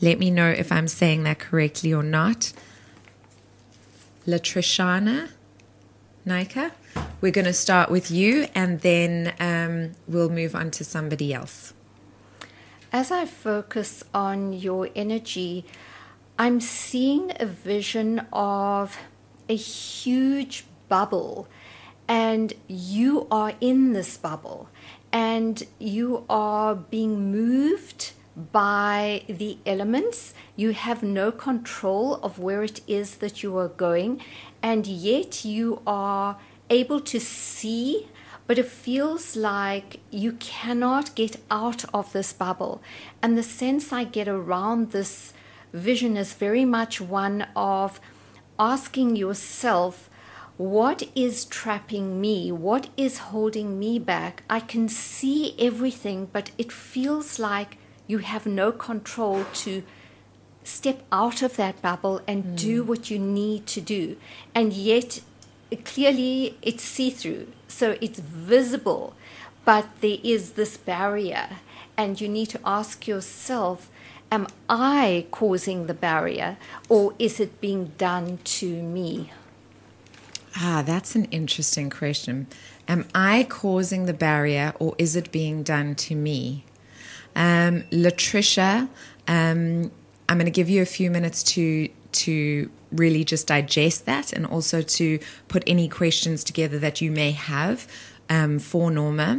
let 0.00 0.18
me 0.18 0.30
know 0.30 0.48
if 0.48 0.72
I'm 0.72 0.88
saying 0.88 1.22
that 1.24 1.38
correctly 1.38 1.92
or 1.92 2.02
not. 2.02 2.52
Latrishana, 4.26 5.30
Nika. 6.24 6.72
We're 7.20 7.32
going 7.32 7.46
to 7.46 7.52
start 7.52 7.90
with 7.90 8.10
you 8.10 8.46
and 8.54 8.80
then 8.80 9.34
um, 9.40 9.96
we'll 10.06 10.30
move 10.30 10.54
on 10.54 10.70
to 10.72 10.84
somebody 10.84 11.32
else. 11.32 11.72
As 12.92 13.10
I 13.10 13.26
focus 13.26 14.02
on 14.14 14.52
your 14.52 14.88
energy, 14.94 15.64
I'm 16.38 16.60
seeing 16.60 17.32
a 17.38 17.46
vision 17.46 18.20
of 18.32 18.96
a 19.48 19.56
huge 19.56 20.64
bubble 20.88 21.48
and 22.08 22.54
you 22.66 23.26
are 23.30 23.52
in 23.60 23.92
this 23.92 24.16
bubble 24.16 24.68
and 25.12 25.62
you 25.78 26.24
are 26.28 26.74
being 26.74 27.30
moved 27.30 28.12
by 28.52 29.22
the 29.28 29.58
elements. 29.66 30.32
You 30.56 30.70
have 30.72 31.02
no 31.02 31.30
control 31.32 32.14
of 32.16 32.38
where 32.38 32.62
it 32.62 32.80
is 32.86 33.16
that 33.16 33.42
you 33.42 33.56
are 33.58 33.68
going, 33.68 34.22
and 34.62 34.86
yet 34.86 35.44
you 35.44 35.82
are 35.86 36.38
able 36.70 37.00
to 37.00 37.18
see, 37.18 38.08
but 38.46 38.58
it 38.58 38.66
feels 38.66 39.34
like 39.34 40.00
you 40.10 40.32
cannot 40.32 41.14
get 41.14 41.36
out 41.50 41.84
of 41.92 42.12
this 42.12 42.32
bubble. 42.32 42.80
And 43.22 43.36
the 43.36 43.42
sense 43.42 43.92
I 43.92 44.04
get 44.04 44.28
around 44.28 44.92
this 44.92 45.32
vision 45.72 46.16
is 46.16 46.32
very 46.32 46.64
much 46.64 47.00
one 47.00 47.46
of 47.56 48.00
asking 48.58 49.16
yourself 49.16 50.08
what 50.58 51.04
is 51.14 51.44
trapping 51.44 52.20
me? 52.20 52.50
What 52.50 52.88
is 52.96 53.18
holding 53.18 53.78
me 53.78 54.00
back? 54.00 54.42
I 54.50 54.58
can 54.58 54.88
see 54.88 55.54
everything, 55.56 56.28
but 56.32 56.50
it 56.58 56.72
feels 56.72 57.38
like 57.38 57.78
you 58.08 58.18
have 58.18 58.44
no 58.44 58.72
control 58.72 59.44
to 59.54 59.84
step 60.64 61.04
out 61.12 61.42
of 61.42 61.56
that 61.56 61.80
bubble 61.80 62.20
and 62.26 62.42
mm. 62.42 62.56
do 62.56 62.82
what 62.82 63.08
you 63.08 63.20
need 63.20 63.66
to 63.68 63.80
do. 63.80 64.16
And 64.52 64.72
yet, 64.72 65.20
clearly, 65.84 66.58
it's 66.60 66.82
see 66.82 67.10
through. 67.10 67.46
So 67.68 67.96
it's 68.00 68.18
visible, 68.18 69.14
but 69.64 69.86
there 70.00 70.18
is 70.24 70.52
this 70.52 70.76
barrier. 70.76 71.50
And 71.96 72.20
you 72.20 72.28
need 72.28 72.46
to 72.50 72.60
ask 72.64 73.06
yourself, 73.06 73.90
am 74.32 74.48
I 74.68 75.26
causing 75.30 75.86
the 75.86 75.94
barrier 75.94 76.56
or 76.88 77.14
is 77.18 77.38
it 77.38 77.60
being 77.60 77.92
done 77.96 78.38
to 78.58 78.82
me? 78.82 79.30
Ah, 80.60 80.82
that's 80.84 81.14
an 81.14 81.26
interesting 81.26 81.88
question. 81.88 82.48
Am 82.88 83.06
I 83.14 83.46
causing 83.48 84.06
the 84.06 84.12
barrier 84.12 84.72
or 84.80 84.96
is 84.98 85.14
it 85.14 85.30
being 85.30 85.62
done 85.62 85.94
to 85.96 86.16
me? 86.16 86.64
Um, 87.36 87.82
Latricia, 87.92 88.88
um, 89.28 89.92
I'm 90.28 90.36
going 90.36 90.46
to 90.46 90.50
give 90.50 90.68
you 90.68 90.82
a 90.82 90.86
few 90.86 91.10
minutes 91.10 91.42
to 91.54 91.88
to 92.10 92.70
really 92.90 93.22
just 93.22 93.46
digest 93.46 94.06
that 94.06 94.32
and 94.32 94.46
also 94.46 94.80
to 94.80 95.20
put 95.46 95.62
any 95.66 95.88
questions 95.88 96.42
together 96.42 96.78
that 96.78 97.00
you 97.00 97.10
may 97.10 97.32
have 97.32 97.86
um, 98.28 98.58
for 98.58 98.90
Norma. 98.90 99.38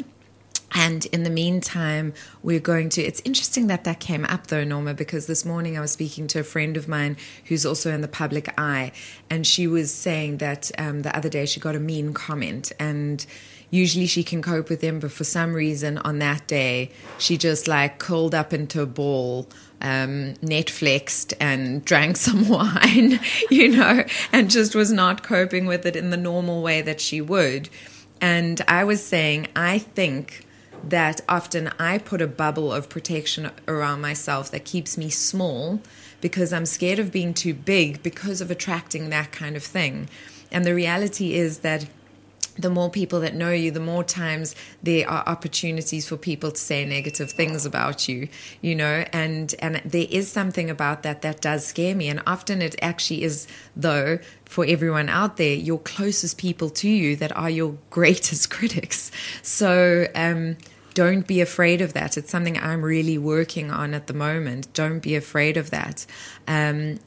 And 0.72 1.06
in 1.08 1.24
the 1.24 1.30
meantime, 1.30 2.14
we're 2.44 2.60
going 2.60 2.90
to. 2.90 3.02
It's 3.02 3.22
interesting 3.26 3.68
that 3.68 3.84
that 3.86 4.00
came 4.00 4.26
up 4.26 4.48
though, 4.48 4.64
Norma, 4.64 4.94
because 4.94 5.26
this 5.28 5.44
morning 5.46 5.78
I 5.78 5.82
was 5.82 5.92
speaking 5.92 6.28
to 6.28 6.40
a 6.40 6.44
friend 6.44 6.78
of 6.78 6.88
mine 6.88 7.18
who's 7.46 7.66
also 7.66 7.92
in 7.92 8.02
the 8.02 8.08
public 8.08 8.54
eye, 8.58 8.92
and 9.30 9.48
she 9.48 9.68
was 9.68 9.94
saying 9.94 10.38
that 10.38 10.72
um, 10.78 11.02
the 11.02 11.16
other 11.16 11.30
day 11.30 11.46
she 11.46 11.60
got 11.60 11.76
a 11.76 11.80
mean 11.80 12.14
comment, 12.14 12.72
and 12.80 13.26
usually 13.72 14.06
she 14.06 14.24
can 14.24 14.42
cope 14.42 14.70
with 14.70 14.82
them, 14.82 15.00
but 15.00 15.12
for 15.12 15.24
some 15.24 15.54
reason 15.54 15.98
on 16.00 16.20
that 16.20 16.48
day, 16.48 16.92
she 17.18 17.38
just 17.38 17.68
like 17.68 18.00
curled 18.00 18.36
up 18.36 18.54
into 18.54 18.82
a 18.82 18.86
ball. 18.86 19.48
Um, 19.82 20.34
Netflixed 20.44 21.32
and 21.40 21.86
drank 21.86 22.18
some 22.18 22.50
wine, 22.50 23.22
you 23.50 23.70
know, 23.70 24.04
and 24.34 24.52
just 24.52 24.76
was 24.76 24.92
not 24.92 25.24
coping 25.24 25.68
with 25.68 25.86
it 25.86 25.96
in 25.96 26.10
the 26.10 26.18
normal 26.18 26.62
way 26.62 26.82
that 26.82 27.00
she 27.00 27.22
would. 27.22 27.70
And 28.20 28.62
I 28.68 28.84
was 28.84 29.02
saying, 29.02 29.48
I 29.56 29.80
think 29.80 30.46
that 30.84 31.22
often 31.28 31.72
I 31.80 31.98
put 31.98 32.22
a 32.22 32.28
bubble 32.28 32.72
of 32.72 32.90
protection 32.90 33.52
around 33.68 34.02
myself 34.02 34.52
that 34.52 34.66
keeps 34.66 34.98
me 34.98 35.10
small 35.10 35.82
because 36.22 36.54
I'm 36.54 36.66
scared 36.66 37.00
of 37.00 37.12
being 37.12 37.34
too 37.34 37.54
big 37.54 38.04
because 38.04 38.42
of 38.42 38.52
attracting 38.52 39.10
that 39.10 39.32
kind 39.32 39.56
of 39.56 39.64
thing. 39.64 40.10
And 40.52 40.66
the 40.66 40.76
reality 40.76 41.34
is 41.34 41.60
that 41.60 41.88
the 42.60 42.70
more 42.70 42.90
people 42.90 43.22
that 43.22 43.34
know 43.34 43.52
you, 43.52 43.72
the 43.72 43.80
more 43.80 44.04
times 44.04 44.54
there 44.84 45.10
are 45.10 45.24
opportunities 45.26 46.08
for 46.08 46.18
people 46.18 46.52
to 46.52 46.60
say 46.60 46.86
negative 46.86 47.32
things 47.32 47.66
about 47.66 48.10
you, 48.10 48.28
you 48.62 48.76
know, 48.76 49.06
and, 49.14 49.56
and 49.60 49.82
there 49.86 50.08
is 50.10 50.30
something 50.30 50.70
about 50.70 51.04
that 51.04 51.22
that 51.22 51.42
does 51.42 51.66
scare 51.66 51.96
me. 51.96 52.10
And 52.10 52.22
often 52.28 52.62
it 52.62 52.76
actually 52.82 53.24
is, 53.24 53.48
though, 53.76 54.20
for 54.44 54.66
everyone 54.66 55.08
out 55.08 55.38
there, 55.38 55.56
your 55.56 55.80
closest 55.80 56.38
people 56.38 56.70
to 56.72 56.90
you 56.90 57.16
that 57.16 57.36
are 57.36 57.50
your 57.50 57.78
greatest 57.90 58.50
critics. 58.50 59.12
So, 59.42 60.08
um, 60.14 60.58
don't 60.96 61.28
be 61.28 61.40
afraid 61.40 61.82
of 61.82 61.94
that. 61.94 62.18
It's 62.18 62.30
something 62.30 62.58
I'm 62.58 62.82
really 62.82 63.18
working 63.18 63.72
on 63.72 63.94
at 63.94 64.08
the 64.08 64.14
moment. 64.14 64.74
Don't 64.74 65.00
be 65.00 65.16
afraid 65.16 65.56
of 65.56 65.70
that. 65.70 66.06
Um, 66.46 67.00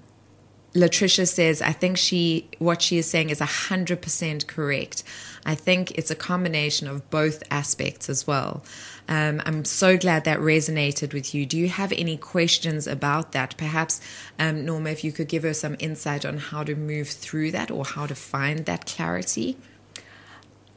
Latricia 0.74 1.28
says, 1.28 1.60
I 1.60 1.72
think 1.72 1.98
she 1.98 2.48
what 2.58 2.80
she 2.80 2.98
is 2.98 3.06
saying 3.06 3.30
is 3.30 3.40
hundred 3.40 4.00
percent 4.00 4.46
correct. 4.46 5.04
I 5.44 5.54
think 5.54 5.90
it's 5.92 6.10
a 6.10 6.14
combination 6.14 6.86
of 6.86 7.08
both 7.10 7.42
aspects 7.50 8.08
as 8.08 8.26
well. 8.26 8.62
Um, 9.08 9.42
I'm 9.44 9.64
so 9.64 9.96
glad 9.96 10.24
that 10.24 10.38
resonated 10.38 11.12
with 11.12 11.34
you. 11.34 11.44
Do 11.46 11.58
you 11.58 11.68
have 11.68 11.92
any 11.92 12.16
questions 12.16 12.86
about 12.86 13.32
that? 13.32 13.56
Perhaps, 13.56 14.00
um, 14.38 14.64
Norma, 14.64 14.90
if 14.90 15.02
you 15.02 15.10
could 15.10 15.28
give 15.28 15.42
her 15.42 15.54
some 15.54 15.76
insight 15.78 16.24
on 16.24 16.38
how 16.38 16.62
to 16.64 16.76
move 16.76 17.08
through 17.08 17.50
that 17.52 17.70
or 17.70 17.84
how 17.84 18.06
to 18.06 18.14
find 18.14 18.66
that 18.66 18.86
clarity. 18.86 19.56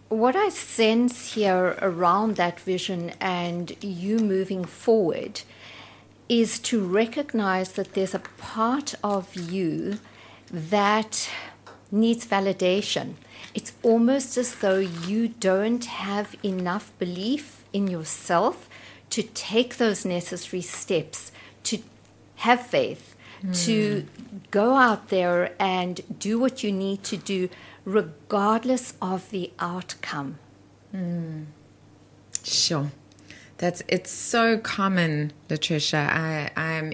What 0.10 0.36
I 0.36 0.50
sense 0.50 1.34
here 1.34 1.78
around 1.82 2.36
that 2.36 2.60
vision 2.60 3.12
and 3.20 3.76
you 3.84 4.20
moving 4.20 4.66
forward 4.66 5.42
is 6.28 6.60
to 6.60 6.84
recognize 6.84 7.74
that 7.74 7.94
there's 7.94 8.16
a 8.16 8.20
part 8.20 8.96
of 9.04 9.36
you 9.36 10.00
that 10.52 11.30
needs 11.92 12.26
validation. 12.26 13.16
It's 13.56 13.72
almost 13.84 14.38
as 14.38 14.56
though 14.56 14.80
you 14.80 15.30
don't 15.30 15.86
have 15.86 16.36
enough 16.44 16.92
belief 17.00 17.64
in 17.72 17.88
yourself 17.88 18.70
to 19.12 19.24
take 19.24 19.78
those 19.78 20.04
necessary 20.04 20.62
steps, 20.62 21.32
to 21.64 21.80
have 22.36 22.68
faith, 22.68 23.16
mm. 23.42 23.66
to 23.66 24.06
go 24.52 24.76
out 24.76 25.08
there 25.08 25.56
and 25.58 26.02
do 26.20 26.38
what 26.38 26.64
you 26.64 26.72
need 26.72 27.04
to 27.06 27.16
do, 27.16 27.48
regardless 27.86 28.94
of 29.02 29.30
the 29.32 29.52
outcome. 29.58 30.38
Mm. 30.94 31.46
Sure. 32.44 32.92
That's 33.58 33.82
it's 33.88 34.12
so 34.12 34.58
common, 34.58 35.32
Latricia. 35.48 36.10
I 36.10 36.52
I'm 36.58 36.92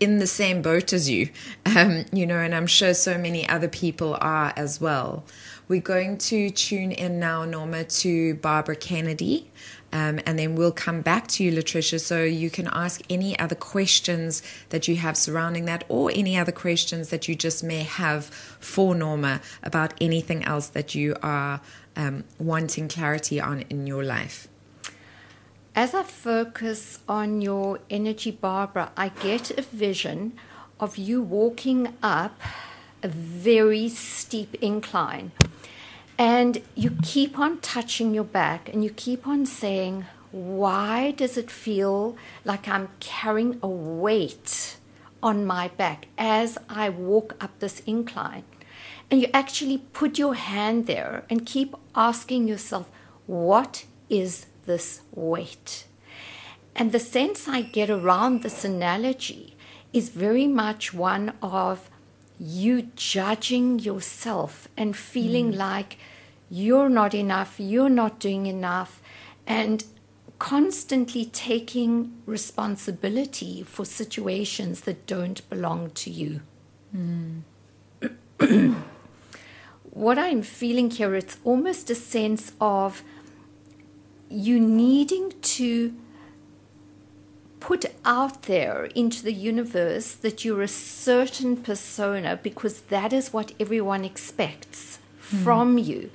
in 0.00 0.18
the 0.18 0.26
same 0.26 0.62
boat 0.62 0.92
as 0.92 1.08
you, 1.08 1.28
um, 1.66 2.04
you 2.12 2.26
know, 2.26 2.38
and 2.38 2.54
I'm 2.54 2.66
sure 2.66 2.94
so 2.94 3.16
many 3.16 3.48
other 3.48 3.68
people 3.68 4.16
are 4.20 4.52
as 4.56 4.80
well. 4.80 5.24
We're 5.68 5.80
going 5.80 6.18
to 6.18 6.50
tune 6.50 6.92
in 6.92 7.18
now, 7.20 7.44
Norma, 7.44 7.84
to 7.84 8.34
Barbara 8.34 8.76
Kennedy. 8.76 9.50
Um, 9.92 10.20
and 10.24 10.38
then 10.38 10.56
we'll 10.56 10.72
come 10.72 11.02
back 11.02 11.28
to 11.28 11.44
you, 11.44 11.52
Latricia, 11.52 12.00
so 12.00 12.24
you 12.24 12.48
can 12.48 12.66
ask 12.72 13.02
any 13.10 13.38
other 13.38 13.54
questions 13.54 14.42
that 14.70 14.88
you 14.88 14.96
have 14.96 15.16
surrounding 15.18 15.66
that, 15.66 15.84
or 15.88 16.10
any 16.14 16.36
other 16.38 16.52
questions 16.52 17.10
that 17.10 17.28
you 17.28 17.34
just 17.34 17.62
may 17.62 17.82
have 17.82 18.24
for 18.24 18.94
Norma 18.94 19.42
about 19.62 19.92
anything 20.00 20.44
else 20.44 20.68
that 20.68 20.94
you 20.94 21.14
are 21.22 21.60
um, 21.94 22.24
wanting 22.38 22.88
clarity 22.88 23.38
on 23.38 23.62
in 23.68 23.86
your 23.86 24.02
life. 24.02 24.48
As 25.74 25.94
I 25.94 26.02
focus 26.02 26.98
on 27.08 27.40
your 27.40 27.80
energy, 27.88 28.30
Barbara, 28.30 28.92
I 28.94 29.08
get 29.08 29.50
a 29.58 29.62
vision 29.62 30.34
of 30.78 30.98
you 30.98 31.22
walking 31.22 31.94
up 32.02 32.38
a 33.02 33.08
very 33.08 33.88
steep 33.88 34.54
incline. 34.56 35.32
And 36.18 36.60
you 36.74 36.98
keep 37.02 37.38
on 37.38 37.58
touching 37.60 38.12
your 38.12 38.24
back 38.24 38.68
and 38.68 38.84
you 38.84 38.90
keep 38.90 39.26
on 39.26 39.46
saying, 39.46 40.04
Why 40.30 41.12
does 41.12 41.38
it 41.38 41.50
feel 41.50 42.18
like 42.44 42.68
I'm 42.68 42.90
carrying 43.00 43.58
a 43.62 43.68
weight 43.68 44.76
on 45.22 45.46
my 45.46 45.68
back 45.68 46.06
as 46.18 46.58
I 46.68 46.90
walk 46.90 47.34
up 47.42 47.58
this 47.60 47.80
incline? 47.86 48.44
And 49.10 49.22
you 49.22 49.28
actually 49.32 49.78
put 49.78 50.18
your 50.18 50.34
hand 50.34 50.86
there 50.86 51.24
and 51.30 51.46
keep 51.46 51.74
asking 51.94 52.46
yourself, 52.46 52.90
What 53.26 53.86
is 54.10 54.46
this 54.66 55.02
weight. 55.12 55.86
And 56.74 56.92
the 56.92 56.98
sense 56.98 57.48
I 57.48 57.62
get 57.62 57.90
around 57.90 58.42
this 58.42 58.64
analogy 58.64 59.56
is 59.92 60.08
very 60.08 60.46
much 60.46 60.94
one 60.94 61.34
of 61.42 61.90
you 62.38 62.90
judging 62.96 63.78
yourself 63.78 64.68
and 64.76 64.96
feeling 64.96 65.52
mm. 65.52 65.56
like 65.56 65.98
you're 66.50 66.88
not 66.88 67.14
enough, 67.14 67.54
you're 67.58 67.88
not 67.88 68.18
doing 68.18 68.46
enough, 68.46 69.00
and 69.46 69.84
constantly 70.38 71.24
taking 71.26 72.12
responsibility 72.26 73.62
for 73.62 73.84
situations 73.84 74.80
that 74.82 75.06
don't 75.06 75.48
belong 75.48 75.90
to 75.90 76.10
you. 76.10 76.40
Mm. 76.96 77.42
what 79.90 80.18
I'm 80.18 80.42
feeling 80.42 80.90
here, 80.90 81.14
it's 81.14 81.38
almost 81.44 81.90
a 81.90 81.94
sense 81.94 82.52
of 82.60 83.04
you 84.32 84.58
needing 84.58 85.32
to 85.40 85.94
put 87.60 87.84
out 88.04 88.42
there 88.42 88.86
into 88.86 89.22
the 89.22 89.32
universe 89.32 90.14
that 90.14 90.44
you're 90.44 90.62
a 90.62 90.68
certain 90.68 91.56
persona 91.56 92.38
because 92.42 92.80
that 92.82 93.12
is 93.12 93.32
what 93.32 93.52
everyone 93.60 94.04
expects 94.04 94.98
mm. 95.30 95.44
from 95.44 95.78
you. 95.78 96.10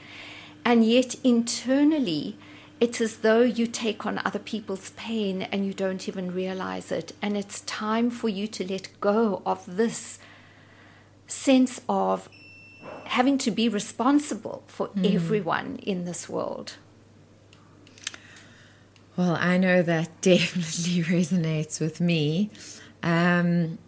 And 0.65 0.83
yet, 0.83 1.15
internally, 1.23 2.37
it's 2.81 2.99
as 2.99 3.17
though 3.17 3.43
you 3.43 3.65
take 3.65 4.05
on 4.05 4.19
other 4.25 4.39
people's 4.39 4.89
pain 4.91 5.43
and 5.43 5.65
you 5.65 5.73
don't 5.73 6.07
even 6.09 6.33
realize 6.33 6.91
it. 6.91 7.13
And 7.21 7.37
it's 7.37 7.61
time 7.61 8.09
for 8.09 8.27
you 8.27 8.47
to 8.47 8.67
let 8.67 8.89
go 8.99 9.41
of 9.45 9.77
this 9.77 10.19
sense 11.27 11.79
of 11.87 12.27
having 13.05 13.37
to 13.37 13.51
be 13.51 13.69
responsible 13.69 14.63
for 14.67 14.89
mm. 14.89 15.15
everyone 15.15 15.77
in 15.77 16.03
this 16.03 16.27
world. 16.27 16.73
Well, 19.17 19.35
I 19.39 19.57
know 19.57 19.81
that 19.81 20.09
definitely 20.21 21.03
resonates 21.03 21.81
with 21.81 21.99
me. 21.99 22.51
Um, 23.01 23.79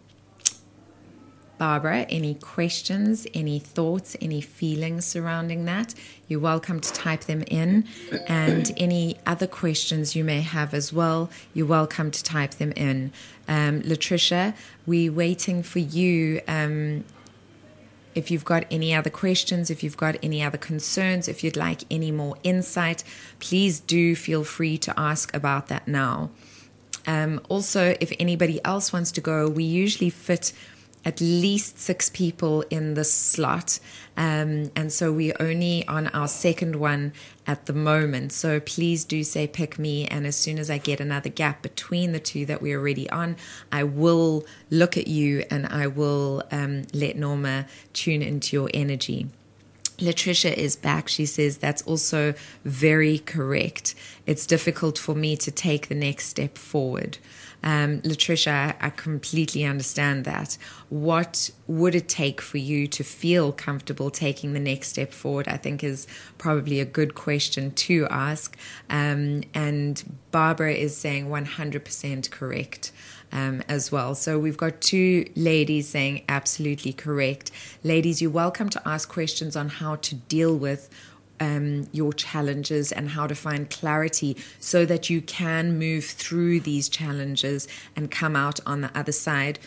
Barbara, 1.56 2.06
any 2.08 2.34
questions, 2.34 3.26
any 3.34 3.58
thoughts, 3.58 4.16
any 4.20 4.40
feelings 4.40 5.04
surrounding 5.04 5.66
that? 5.66 5.94
You're 6.26 6.40
welcome 6.40 6.80
to 6.80 6.92
type 6.92 7.24
them 7.24 7.44
in. 7.48 7.86
And 8.26 8.72
any 8.78 9.18
other 9.26 9.46
questions 9.46 10.16
you 10.16 10.24
may 10.24 10.40
have 10.40 10.74
as 10.74 10.92
well, 10.92 11.30
you're 11.52 11.66
welcome 11.66 12.10
to 12.10 12.24
type 12.24 12.52
them 12.52 12.72
in. 12.72 13.12
Um, 13.46 13.82
Latricia, 13.82 14.54
we're 14.86 15.12
waiting 15.12 15.62
for 15.62 15.80
you 15.80 16.40
um, 16.48 17.04
if 18.14 18.30
you've 18.30 18.44
got 18.44 18.64
any 18.70 18.94
other 18.94 19.10
questions, 19.10 19.70
if 19.70 19.82
you've 19.82 19.96
got 19.96 20.16
any 20.22 20.42
other 20.42 20.58
concerns, 20.58 21.28
if 21.28 21.44
you'd 21.44 21.56
like 21.56 21.84
any 21.90 22.10
more 22.10 22.36
insight, 22.42 23.04
please 23.38 23.80
do 23.80 24.14
feel 24.16 24.44
free 24.44 24.78
to 24.78 24.98
ask 24.98 25.34
about 25.34 25.68
that 25.68 25.86
now. 25.86 26.30
Um, 27.06 27.40
also, 27.48 27.96
if 28.00 28.12
anybody 28.18 28.60
else 28.64 28.92
wants 28.92 29.12
to 29.12 29.20
go, 29.20 29.48
we 29.48 29.64
usually 29.64 30.10
fit 30.10 30.52
at 31.04 31.20
least 31.20 31.78
six 31.78 32.08
people 32.10 32.62
in 32.70 32.94
this 32.94 33.12
slot. 33.12 33.78
Um, 34.16 34.70
and 34.76 34.92
so 34.92 35.12
we're 35.12 35.36
only 35.40 35.86
on 35.88 36.08
our 36.08 36.28
second 36.28 36.76
one 36.76 37.12
at 37.46 37.66
the 37.66 37.72
moment. 37.72 38.32
So 38.32 38.60
please 38.60 39.04
do 39.04 39.24
say 39.24 39.46
pick 39.46 39.78
me. 39.78 40.06
And 40.06 40.26
as 40.26 40.36
soon 40.36 40.58
as 40.58 40.70
I 40.70 40.78
get 40.78 41.00
another 41.00 41.30
gap 41.30 41.62
between 41.62 42.12
the 42.12 42.20
two 42.20 42.44
that 42.46 42.60
we're 42.60 42.78
already 42.78 43.08
on, 43.10 43.36
I 43.72 43.84
will 43.84 44.44
look 44.68 44.96
at 44.96 45.08
you 45.08 45.44
and 45.50 45.66
I 45.66 45.86
will 45.86 46.42
um, 46.52 46.84
let 46.92 47.16
Norma 47.16 47.66
tune 47.92 48.22
into 48.22 48.56
your 48.56 48.70
energy. 48.74 49.28
Latricia 50.00 50.52
is 50.52 50.76
back. 50.76 51.08
She 51.08 51.26
says 51.26 51.58
that's 51.58 51.82
also 51.82 52.34
very 52.64 53.18
correct. 53.18 53.94
It's 54.26 54.46
difficult 54.46 54.98
for 54.98 55.14
me 55.14 55.36
to 55.36 55.50
take 55.50 55.88
the 55.88 55.94
next 55.94 56.26
step 56.26 56.56
forward. 56.56 57.18
Um, 57.62 58.00
Latricia, 58.02 58.74
I 58.80 58.90
completely 58.90 59.64
understand 59.64 60.24
that. 60.24 60.56
What 60.88 61.50
would 61.66 61.94
it 61.94 62.08
take 62.08 62.40
for 62.40 62.58
you 62.58 62.86
to 62.88 63.04
feel 63.04 63.52
comfortable 63.52 64.10
taking 64.10 64.52
the 64.52 64.60
next 64.60 64.88
step 64.88 65.12
forward? 65.12 65.48
I 65.48 65.56
think 65.56 65.84
is 65.84 66.06
probably 66.38 66.80
a 66.80 66.84
good 66.84 67.14
question 67.14 67.72
to 67.72 68.06
ask. 68.10 68.56
Um, 68.88 69.42
and 69.54 70.02
Barbara 70.30 70.72
is 70.72 70.96
saying 70.96 71.28
100% 71.28 72.30
correct. 72.30 72.92
Um, 73.32 73.62
as 73.68 73.92
well. 73.92 74.16
So 74.16 74.40
we've 74.40 74.56
got 74.56 74.80
two 74.80 75.24
ladies 75.36 75.88
saying 75.88 76.24
absolutely 76.28 76.92
correct. 76.92 77.52
Ladies, 77.84 78.20
you're 78.20 78.28
welcome 78.28 78.68
to 78.70 78.82
ask 78.84 79.08
questions 79.08 79.54
on 79.54 79.68
how 79.68 79.94
to 79.94 80.16
deal 80.16 80.56
with 80.56 80.90
um, 81.40 81.88
your 81.90 82.12
challenges 82.12 82.92
and 82.92 83.10
how 83.10 83.26
to 83.26 83.34
find 83.34 83.68
clarity 83.70 84.36
so 84.60 84.84
that 84.84 85.10
you 85.10 85.22
can 85.22 85.78
move 85.78 86.04
through 86.04 86.60
these 86.60 86.88
challenges 86.88 87.66
and 87.96 88.10
come 88.10 88.36
out 88.36 88.60
on 88.66 88.82
the 88.82 88.96
other 88.96 89.12
side, 89.12 89.58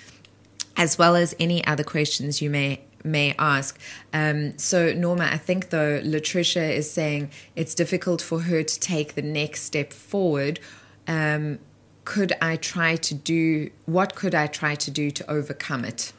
as 0.77 0.97
well 0.97 1.15
as 1.15 1.35
any 1.39 1.65
other 1.65 1.83
questions 1.83 2.41
you 2.41 2.49
may 2.49 2.81
may 3.03 3.35
ask. 3.37 3.77
Um, 4.13 4.57
so, 4.57 4.93
Norma, 4.93 5.25
I 5.25 5.37
think 5.37 5.71
though 5.71 5.99
Latricia 6.01 6.71
is 6.71 6.89
saying 6.89 7.31
it's 7.55 7.75
difficult 7.75 8.21
for 8.21 8.41
her 8.41 8.63
to 8.63 8.79
take 8.79 9.15
the 9.15 9.21
next 9.21 9.63
step 9.63 9.91
forward. 9.91 10.59
Um, 11.05 11.59
could 12.05 12.33
I 12.41 12.57
try 12.57 12.95
to 12.97 13.13
do 13.13 13.71
what 13.85 14.15
could 14.15 14.35
I 14.35 14.47
try 14.47 14.75
to 14.75 14.91
do 14.91 15.11
to 15.11 15.29
overcome 15.29 15.85
it? 15.85 16.13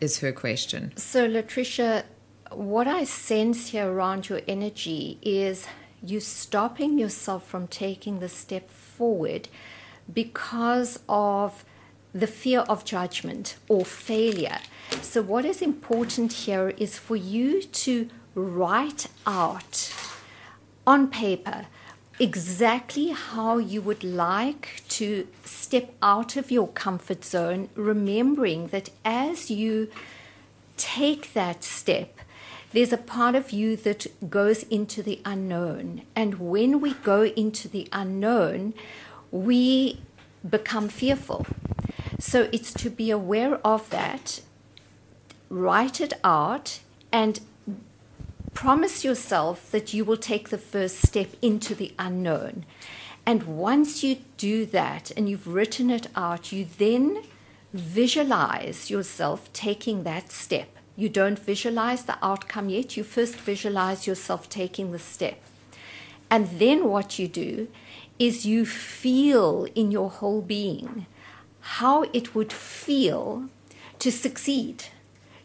Is 0.00 0.20
her 0.20 0.32
question. 0.32 0.96
So, 0.96 1.28
Latricia, 1.28 2.04
what 2.52 2.88
I 2.88 3.04
sense 3.04 3.68
here 3.68 3.90
around 3.90 4.28
your 4.28 4.40
energy 4.48 5.18
is 5.22 5.66
you 6.02 6.20
stopping 6.20 6.98
yourself 6.98 7.46
from 7.46 7.66
taking 7.66 8.20
the 8.20 8.28
step 8.28 8.70
forward 8.70 9.48
because 10.12 10.98
of 11.08 11.64
the 12.12 12.26
fear 12.26 12.60
of 12.60 12.84
judgment 12.84 13.56
or 13.68 13.84
failure. 13.84 14.58
So, 15.00 15.22
what 15.22 15.44
is 15.44 15.62
important 15.62 16.32
here 16.32 16.70
is 16.70 16.98
for 16.98 17.16
you 17.16 17.62
to 17.62 18.08
write 18.34 19.06
out 19.26 19.94
on 20.86 21.08
paper 21.08 21.66
exactly 22.18 23.08
how 23.08 23.58
you 23.58 23.80
would 23.80 24.02
like 24.02 24.82
to 24.88 25.26
step 25.44 25.94
out 26.02 26.36
of 26.36 26.50
your 26.50 26.68
comfort 26.68 27.24
zone, 27.24 27.68
remembering 27.74 28.68
that 28.68 28.90
as 29.04 29.50
you 29.50 29.88
take 30.76 31.32
that 31.34 31.62
step, 31.62 32.19
there's 32.72 32.92
a 32.92 32.98
part 32.98 33.34
of 33.34 33.50
you 33.50 33.76
that 33.76 34.06
goes 34.30 34.62
into 34.64 35.02
the 35.02 35.20
unknown. 35.24 36.02
And 36.14 36.34
when 36.38 36.80
we 36.80 36.94
go 36.94 37.24
into 37.24 37.68
the 37.68 37.88
unknown, 37.92 38.74
we 39.30 40.00
become 40.48 40.88
fearful. 40.88 41.46
So 42.18 42.48
it's 42.52 42.72
to 42.74 42.90
be 42.90 43.10
aware 43.10 43.54
of 43.66 43.90
that, 43.90 44.40
write 45.48 46.00
it 46.00 46.12
out, 46.22 46.80
and 47.12 47.40
promise 48.54 49.04
yourself 49.04 49.70
that 49.70 49.92
you 49.94 50.04
will 50.04 50.16
take 50.16 50.50
the 50.50 50.58
first 50.58 51.06
step 51.06 51.28
into 51.42 51.74
the 51.74 51.92
unknown. 51.98 52.64
And 53.26 53.44
once 53.44 54.02
you 54.02 54.18
do 54.36 54.64
that 54.66 55.10
and 55.16 55.28
you've 55.28 55.48
written 55.48 55.90
it 55.90 56.08
out, 56.14 56.52
you 56.52 56.66
then 56.78 57.22
visualize 57.72 58.90
yourself 58.90 59.52
taking 59.52 60.02
that 60.04 60.30
step. 60.30 60.68
You 61.00 61.08
don't 61.08 61.38
visualize 61.38 62.04
the 62.04 62.18
outcome 62.22 62.68
yet, 62.68 62.94
you 62.94 63.04
first 63.04 63.34
visualize 63.34 64.06
yourself 64.06 64.50
taking 64.50 64.92
the 64.92 64.98
step. 64.98 65.40
And 66.30 66.46
then 66.58 66.90
what 66.90 67.18
you 67.18 67.26
do 67.26 67.68
is 68.18 68.44
you 68.44 68.66
feel 68.66 69.66
in 69.74 69.90
your 69.90 70.10
whole 70.10 70.42
being 70.42 71.06
how 71.78 72.02
it 72.12 72.34
would 72.34 72.52
feel 72.52 73.48
to 73.98 74.12
succeed, 74.12 74.84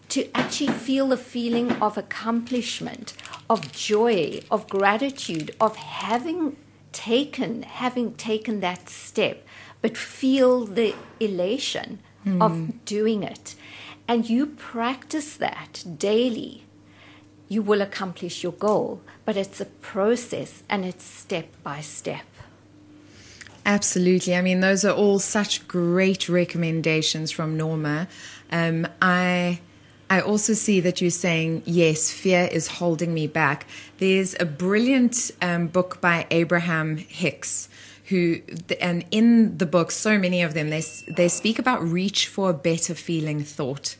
to 0.09 0.29
actually 0.35 0.73
feel 0.73 1.07
the 1.07 1.15
feeling 1.15 1.71
of 1.81 1.97
accomplishment, 1.97 3.13
of 3.49 3.71
joy, 3.71 4.41
of 4.51 4.67
gratitude, 4.67 5.55
of 5.61 5.77
having 5.77 6.57
taken 6.91 7.63
having 7.63 8.13
taken 8.15 8.59
that 8.59 8.89
step, 8.89 9.47
but 9.81 9.95
feel 9.95 10.65
the 10.65 10.93
elation 11.21 11.99
mm. 12.25 12.41
of 12.41 12.83
doing 12.83 13.23
it. 13.23 13.55
And 14.07 14.29
you 14.29 14.45
practice 14.45 15.35
that 15.37 15.83
daily, 15.97 16.63
you 17.49 17.61
will 17.61 17.81
accomplish 17.81 18.43
your 18.43 18.53
goal. 18.53 19.01
But 19.25 19.37
it's 19.37 19.59
a 19.59 19.65
process 19.65 20.63
and 20.69 20.85
it's 20.85 21.03
step 21.03 21.47
by 21.63 21.81
step. 21.81 22.25
Absolutely. 23.65 24.35
I 24.35 24.41
mean, 24.41 24.59
those 24.59 24.85
are 24.85 24.93
all 24.93 25.17
such 25.17 25.67
great 25.67 26.29
recommendations 26.29 27.31
from 27.31 27.57
Norma. 27.57 28.07
Um, 28.51 28.87
I. 29.01 29.59
I 30.07 30.21
also 30.21 30.53
see 30.53 30.81
that 30.81 31.01
you're 31.01 31.09
saying, 31.09 31.63
yes, 31.65 32.11
fear 32.11 32.47
is 32.51 32.67
holding 32.67 33.11
me 33.11 33.25
back. 33.25 33.65
There's 33.97 34.35
a 34.39 34.45
brilliant 34.45 35.31
um, 35.41 35.65
book 35.65 35.99
by 35.99 36.27
Abraham 36.29 36.97
Hicks, 36.97 37.69
who, 38.07 38.41
and 38.79 39.05
in 39.11 39.57
the 39.57 39.65
book, 39.65 39.91
so 39.91 40.17
many 40.17 40.41
of 40.41 40.53
them, 40.53 40.69
they, 40.69 40.83
they 41.07 41.27
speak 41.27 41.59
about 41.59 41.83
reach 41.83 42.27
for 42.27 42.49
a 42.49 42.53
better 42.53 42.93
feeling 42.93 43.43
thought. 43.43 43.95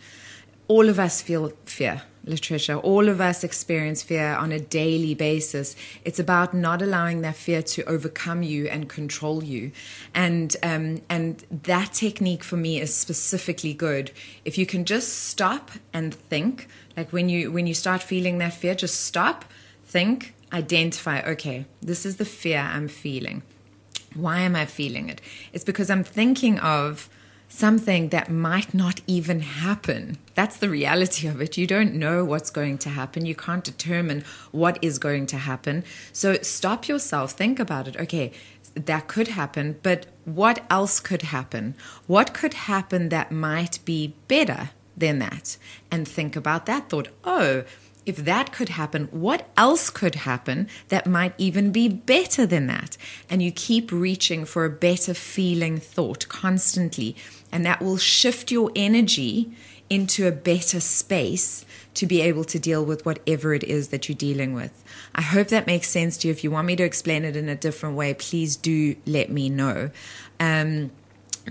All 0.67 0.89
of 0.89 0.99
us 0.99 1.21
feel 1.21 1.51
fear 1.65 2.03
Latricia. 2.25 2.81
All 2.83 3.07
of 3.07 3.21
us 3.21 3.43
experience 3.43 4.01
fear 4.01 4.33
on 4.33 4.51
a 4.51 4.59
daily 4.59 5.13
basis. 5.13 5.75
It's 6.03 6.19
about 6.19 6.53
not 6.53 6.81
allowing 6.81 7.21
that 7.21 7.35
fear 7.35 7.61
to 7.61 7.83
overcome 7.83 8.41
you 8.43 8.67
and 8.67 8.89
control 8.89 9.43
you. 9.43 9.71
And 10.13 10.55
um, 10.63 11.01
and 11.09 11.43
that 11.63 11.93
technique 11.93 12.43
for 12.43 12.57
me 12.57 12.81
is 12.81 12.93
specifically 12.95 13.73
good. 13.73 14.11
If 14.43 14.57
you 14.57 14.65
can 14.65 14.85
just 14.85 15.27
stop 15.27 15.71
and 15.93 16.13
think, 16.13 16.67
like 16.97 17.13
when 17.13 17.29
you 17.29 17.51
when 17.51 17.67
you 17.67 17.73
start 17.73 18.01
feeling 18.01 18.39
that 18.39 18.53
fear, 18.53 18.75
just 18.75 19.01
stop, 19.01 19.45
think, 19.85 20.33
identify. 20.51 21.21
Okay, 21.21 21.65
this 21.81 22.05
is 22.05 22.17
the 22.17 22.25
fear 22.25 22.59
I'm 22.59 22.87
feeling. 22.87 23.43
Why 24.15 24.39
am 24.39 24.55
I 24.55 24.65
feeling 24.65 25.09
it? 25.09 25.21
It's 25.53 25.63
because 25.63 25.89
I'm 25.89 26.03
thinking 26.03 26.59
of 26.59 27.09
something 27.47 28.09
that 28.09 28.29
might 28.29 28.73
not 28.73 29.01
even 29.07 29.39
happen. 29.39 30.17
That's 30.33 30.57
the 30.57 30.69
reality 30.69 31.27
of 31.27 31.41
it. 31.41 31.57
You 31.57 31.67
don't 31.67 31.93
know 31.93 32.25
what's 32.25 32.49
going 32.49 32.79
to 32.79 32.89
happen. 32.89 33.25
You 33.25 33.35
can't 33.35 33.63
determine 33.63 34.23
what 34.51 34.79
is 34.81 34.97
going 34.97 35.27
to 35.27 35.37
happen. 35.37 35.83
So 36.11 36.35
stop 36.41 36.87
yourself, 36.87 37.33
think 37.33 37.59
about 37.59 37.87
it. 37.87 37.95
Okay, 37.97 38.31
that 38.75 39.07
could 39.07 39.29
happen, 39.29 39.79
but 39.83 40.07
what 40.25 40.63
else 40.69 40.99
could 40.99 41.21
happen? 41.21 41.75
What 42.07 42.33
could 42.33 42.53
happen 42.53 43.09
that 43.09 43.31
might 43.31 43.79
be 43.85 44.15
better 44.27 44.71
than 44.97 45.19
that? 45.19 45.57
And 45.91 46.07
think 46.07 46.35
about 46.35 46.65
that 46.65 46.89
thought. 46.89 47.09
Oh, 47.23 47.63
if 48.05 48.17
that 48.17 48.51
could 48.51 48.69
happen, 48.69 49.05
what 49.11 49.49
else 49.57 49.89
could 49.89 50.15
happen 50.15 50.67
that 50.89 51.07
might 51.07 51.33
even 51.37 51.71
be 51.71 51.87
better 51.87 52.45
than 52.45 52.67
that? 52.67 52.97
And 53.29 53.41
you 53.41 53.51
keep 53.51 53.91
reaching 53.91 54.45
for 54.45 54.65
a 54.65 54.69
better 54.69 55.13
feeling 55.13 55.77
thought 55.77 56.27
constantly, 56.27 57.15
and 57.51 57.65
that 57.65 57.81
will 57.81 57.97
shift 57.97 58.51
your 58.51 58.71
energy 58.75 59.51
into 59.89 60.27
a 60.27 60.31
better 60.31 60.79
space 60.79 61.65
to 61.93 62.05
be 62.05 62.21
able 62.21 62.43
to 62.43 62.59
deal 62.59 62.83
with 62.83 63.05
whatever 63.05 63.53
it 63.53 63.63
is 63.63 63.89
that 63.89 64.09
you're 64.09 64.15
dealing 64.15 64.53
with. 64.53 64.83
I 65.13 65.21
hope 65.21 65.47
that 65.49 65.67
makes 65.67 65.87
sense 65.87 66.17
to 66.17 66.27
you. 66.27 66.31
If 66.31 66.43
you 66.43 66.51
want 66.51 66.67
me 66.67 66.75
to 66.75 66.83
explain 66.83 67.23
it 67.23 67.35
in 67.35 67.49
a 67.49 67.55
different 67.55 67.95
way, 67.95 68.13
please 68.13 68.55
do 68.55 68.95
let 69.05 69.29
me 69.29 69.49
know. 69.49 69.91
Um, 70.39 70.91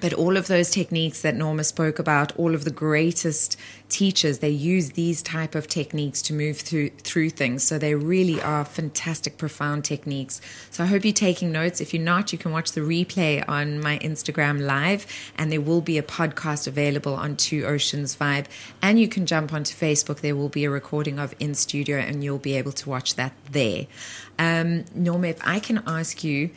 but 0.00 0.12
all 0.12 0.36
of 0.36 0.48
those 0.48 0.70
techniques 0.70 1.22
that 1.22 1.34
norma 1.36 1.64
spoke 1.64 1.98
about 1.98 2.36
all 2.36 2.54
of 2.54 2.64
the 2.64 2.70
greatest 2.70 3.56
teachers 3.88 4.40
they 4.40 4.50
use 4.50 4.90
these 4.92 5.22
type 5.22 5.54
of 5.54 5.68
techniques 5.68 6.20
to 6.20 6.32
move 6.32 6.58
through 6.58 6.90
through 6.98 7.30
things. 7.30 7.62
So 7.62 7.78
they 7.78 7.94
really 7.94 8.40
are 8.42 8.64
fantastic 8.64 9.38
profound 9.38 9.84
techniques. 9.84 10.40
So 10.70 10.82
i 10.82 10.86
hope 10.86 11.04
you're 11.04 11.12
taking 11.12 11.52
notes. 11.52 11.80
If 11.80 11.94
you're 11.94 12.02
not 12.02 12.32
you 12.32 12.38
can 12.38 12.50
watch 12.50 12.72
the 12.72 12.80
replay 12.80 13.44
on 13.48 13.80
my 13.80 13.98
instagram 13.98 14.60
live 14.60 15.06
and 15.38 15.52
there 15.52 15.60
will 15.60 15.80
be 15.80 15.96
a 15.98 16.02
podcast 16.02 16.66
available 16.66 17.14
on 17.14 17.36
two 17.36 17.64
oceans 17.64 18.16
vibe. 18.16 18.46
And 18.82 18.98
you 18.98 19.06
can 19.06 19.26
jump 19.26 19.52
onto 19.52 19.74
facebook. 19.74 20.20
There 20.20 20.34
will 20.34 20.48
be 20.48 20.64
a 20.64 20.70
recording 20.70 21.18
of 21.18 21.34
in 21.38 21.54
studio 21.54 21.98
and 21.98 22.24
you'll 22.24 22.38
be 22.38 22.56
able 22.56 22.72
to 22.72 22.88
watch 22.88 23.14
that 23.14 23.32
there. 23.50 23.86
Um, 24.36 24.84
norma 24.94 25.28
if 25.28 25.38
i 25.46 25.60
can 25.60 25.80
ask 25.86 26.24
you 26.24 26.50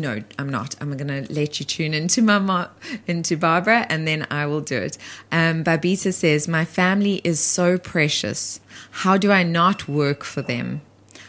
no, 0.00 0.22
I'm 0.38 0.48
not. 0.48 0.74
I'm 0.80 0.96
going 0.96 1.24
to 1.26 1.32
let 1.32 1.60
you 1.60 1.66
tune 1.66 1.94
into 1.94 2.22
Mama, 2.22 2.70
into 3.06 3.36
Barbara, 3.36 3.86
and 3.88 4.06
then 4.06 4.26
I 4.30 4.46
will 4.46 4.60
do 4.60 4.76
it. 4.76 4.98
Um, 5.30 5.62
Barbara 5.62 5.96
says, 5.96 6.48
My 6.48 6.64
family 6.64 7.20
is 7.24 7.40
so 7.40 7.78
precious. 7.78 8.60
How 8.90 9.16
do 9.16 9.30
I 9.30 9.42
not 9.42 9.88
work 9.88 10.24
for 10.24 10.42
them? 10.42 10.80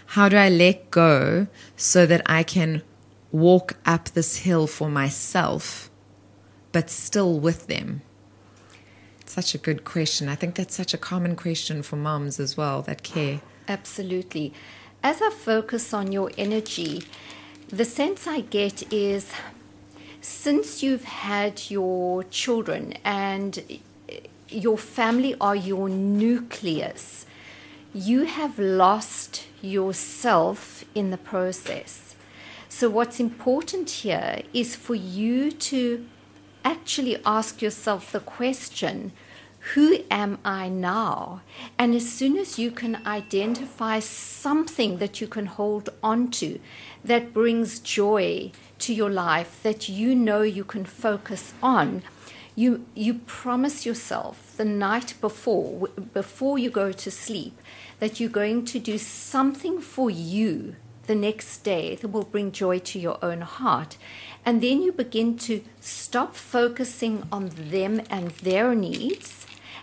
How 0.08 0.29
do 0.29 0.38
I 0.38 0.49
let 0.49 0.89
go 0.89 1.47
so 1.75 2.05
that 2.05 2.21
I 2.25 2.43
can 2.43 2.82
walk 3.32 3.77
up 3.86 4.05
this 4.10 4.38
hill 4.38 4.65
for 4.65 4.89
myself, 4.89 5.89
but 6.71 6.89
still 6.89 7.39
with 7.39 7.67
them? 7.67 8.01
Such 9.25 9.53
a 9.53 9.60
good 9.60 9.86
question. 9.86 10.27
I 10.27 10.36
think 10.36 10.55
that's 10.55 10.75
such 10.75 10.93
a 10.93 10.97
common 10.97 11.36
question 11.36 11.84
for 11.84 11.95
moms 11.95 12.39
as 12.39 12.58
well 12.58 12.82
that 12.84 13.03
care. 13.03 13.41
Absolutely. 13.67 14.51
As 15.03 15.21
I 15.21 15.29
focus 15.29 15.93
on 15.93 16.12
your 16.12 16.32
energy, 16.38 17.03
the 17.69 17.86
sense 17.86 18.25
I 18.25 18.41
get 18.41 18.91
is 18.91 19.32
since 20.21 20.82
you've 20.82 21.03
had 21.03 21.69
your 21.69 22.23
children 22.23 22.93
and 23.05 23.79
your 24.49 24.77
family 24.77 25.36
are 25.39 25.55
your 25.55 25.88
nucleus, 25.88 27.27
you 27.93 28.25
have 28.25 28.58
lost 28.58 29.45
yourself 29.62 30.84
in 30.95 31.12
the 31.12 31.17
process. 31.17 32.15
So, 32.67 32.89
what's 32.89 33.19
important 33.19 33.89
here 33.89 34.41
is 34.53 34.75
for 34.75 34.95
you 34.95 35.51
to 35.51 36.08
actually 36.65 37.17
ask 37.23 37.62
yourself 37.62 38.12
the 38.12 38.19
question 38.19 39.12
who 39.74 40.00
am 40.10 40.39
I 40.45 40.69
now? 40.69 41.41
And 41.78 41.93
as 41.93 42.12
soon 42.12 42.38
as 42.38 42.58
you 42.58 42.72
can 42.72 43.06
identify 43.06 44.00
something 44.00 44.98
that 44.98 45.19
you 45.19 45.28
can 45.28 45.48
hold 45.48 45.89
on 46.02 46.32
to 46.32 46.60
that 47.04 47.34
brings 47.34 47.80
joy 47.80 48.52
to 48.80 48.93
your 48.93 49.10
life, 49.10 49.60
that 49.63 49.89
you 49.89 50.15
know 50.15 50.41
you 50.41 50.63
can 50.63 50.86
focus 50.86 51.54
on, 51.62 52.04
you, 52.56 52.86
you 52.95 53.15
promise 53.26 53.86
yourself 53.86 54.54
the 54.58 54.65
night 54.65 55.13
before, 55.22 55.89
before 56.13 56.58
you 56.58 56.69
go 56.69 56.91
to 56.91 57.12
sleep, 57.12 57.60
that 58.00 58.19
you're 58.19 58.30
going 58.30 58.65
to 58.65 58.80
do 58.80 58.98
something 58.98 59.82
for 59.82 60.10
you 60.10 60.76
the 61.08 61.15
next 61.15 61.60
day 61.60 61.95
that 61.95 62.08
will 62.08 62.24
bring 62.24 62.52
joy 62.52 62.80
to 62.80 63.00
your 63.00 63.17
own 63.24 63.41
heart. 63.41 63.98
And 64.45 64.62
then 64.62 64.82
you 64.82 64.91
begin 64.91 65.38
to 65.39 65.63
stop 65.82 66.36
focusing 66.36 67.28
on 67.32 67.50
them 67.56 68.02
and 68.10 68.30
their 68.32 68.76
needs 68.76 69.38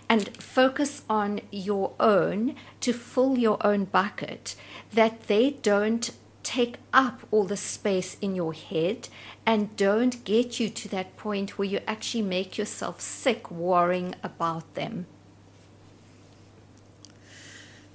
and 0.09 0.35
focus 0.37 1.03
on 1.09 1.41
your 1.51 1.93
own 1.99 2.55
to 2.81 2.93
fill 2.93 3.37
your 3.37 3.57
own 3.65 3.85
bucket, 3.85 4.55
that 4.93 5.27
they 5.27 5.51
don't 5.61 6.11
take 6.43 6.77
up 6.93 7.21
all 7.29 7.43
the 7.43 7.57
space 7.57 8.15
in 8.21 8.33
your 8.33 8.53
head 8.53 9.09
and 9.45 9.75
don't 9.75 10.23
get 10.23 10.61
you 10.61 10.69
to 10.69 10.87
that 10.87 11.17
point 11.17 11.57
where 11.57 11.67
you 11.67 11.81
actually 11.85 12.21
make 12.21 12.57
yourself 12.57 13.01
sick 13.01 13.51
worrying 13.51 14.15
about 14.23 14.73
them. 14.75 15.05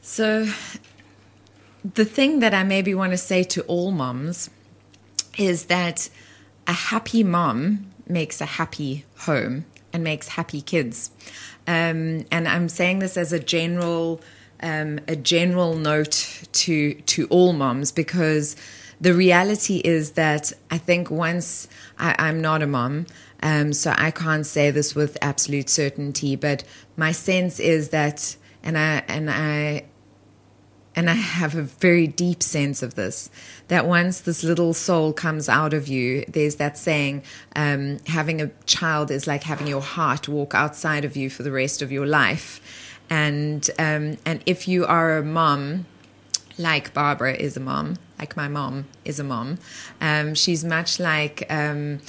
So, 0.03 0.49
the 1.83 2.05
thing 2.05 2.41
that 2.41 2.53
I 2.53 2.63
maybe 2.63 2.95
want 2.95 3.13
to 3.13 3.17
say 3.17 3.43
to 3.45 3.63
all 3.63 3.91
moms 3.91 4.51
is 5.39 5.67
that 5.67 6.11
a 6.67 6.73
happy 6.73 7.25
mom 7.25 7.87
makes 8.07 8.41
a 8.41 8.47
happy 8.47 9.05
home 9.21 9.65
and 9.93 10.05
makes 10.05 10.29
happy 10.29 10.61
kids. 10.61 11.11
Um, 11.67 12.27
and 12.31 12.49
I'm 12.49 12.69
saying 12.69 12.99
this 12.99 13.17
as 13.17 13.33
a 13.33 13.39
general 13.39 14.21
um, 14.63 15.01
a 15.09 15.17
general 15.17 15.75
note 15.75 16.45
to 16.53 16.95
to 16.95 17.27
all 17.29 17.53
moms 17.53 17.93
because 17.93 18.57
the 19.01 19.13
reality 19.13 19.79
is 19.79 20.13
that 20.13 20.53
I 20.71 20.79
think 20.79 21.11
once 21.11 21.67
I, 21.99 22.29
am 22.29 22.41
not 22.41 22.63
a 22.63 22.69
mom, 22.69 23.07
um, 23.43 23.73
so 23.73 23.93
I 23.99 24.13
can't 24.13 24.47
say 24.47 24.71
this 24.71 24.95
with 24.95 25.19
absolute 25.21 25.69
certainty, 25.69 26.37
but 26.37 26.63
my 26.97 27.11
sense 27.11 27.59
is 27.59 27.89
that, 27.89 28.37
and 28.63 28.79
I 28.79 29.03
and 29.09 29.29
I 29.29 29.85
and 30.95 31.09
I 31.09 31.15
have 31.15 31.55
a 31.55 31.63
very 31.63 32.07
deep 32.07 32.43
sense 32.43 32.83
of 32.83 32.95
this 32.95 33.31
that 33.69 33.87
once 33.87 34.21
this 34.21 34.45
little 34.45 34.75
soul 34.75 35.13
comes 35.13 35.49
out 35.49 35.73
of 35.73 35.89
you, 35.89 36.25
there's 36.29 36.57
that 36.57 36.77
saying, 36.77 37.23
um, 37.57 37.99
having 38.07 38.43
a 38.43 38.49
child 38.67 39.11
is 39.11 39.27
like 39.27 39.45
having 39.45 39.67
your 39.67 39.81
heart 39.81 40.29
walk 40.29 40.55
outside 40.55 41.05
of 41.05 41.17
you 41.17 41.31
for 41.31 41.43
the 41.43 41.53
rest 41.53 41.81
of 41.81 41.91
your 41.91 42.07
life. 42.07 42.99
And, 43.09 43.69
um, 43.79 44.19
and 44.27 44.43
if 44.45 44.69
you 44.69 44.85
are 44.85 45.17
a 45.17 45.25
mom, 45.25 45.87
like 46.59 46.93
Barbara 46.93 47.35
is 47.35 47.57
a 47.57 47.61
mom, 47.61 47.97
like 48.19 48.37
my 48.37 48.49
mom 48.49 48.87
is 49.05 49.19
a 49.19 49.25
mom, 49.25 49.59
um, 50.01 50.35
she's 50.35 50.63
much 50.63 51.01
like 51.01 51.45
um, 51.51 52.01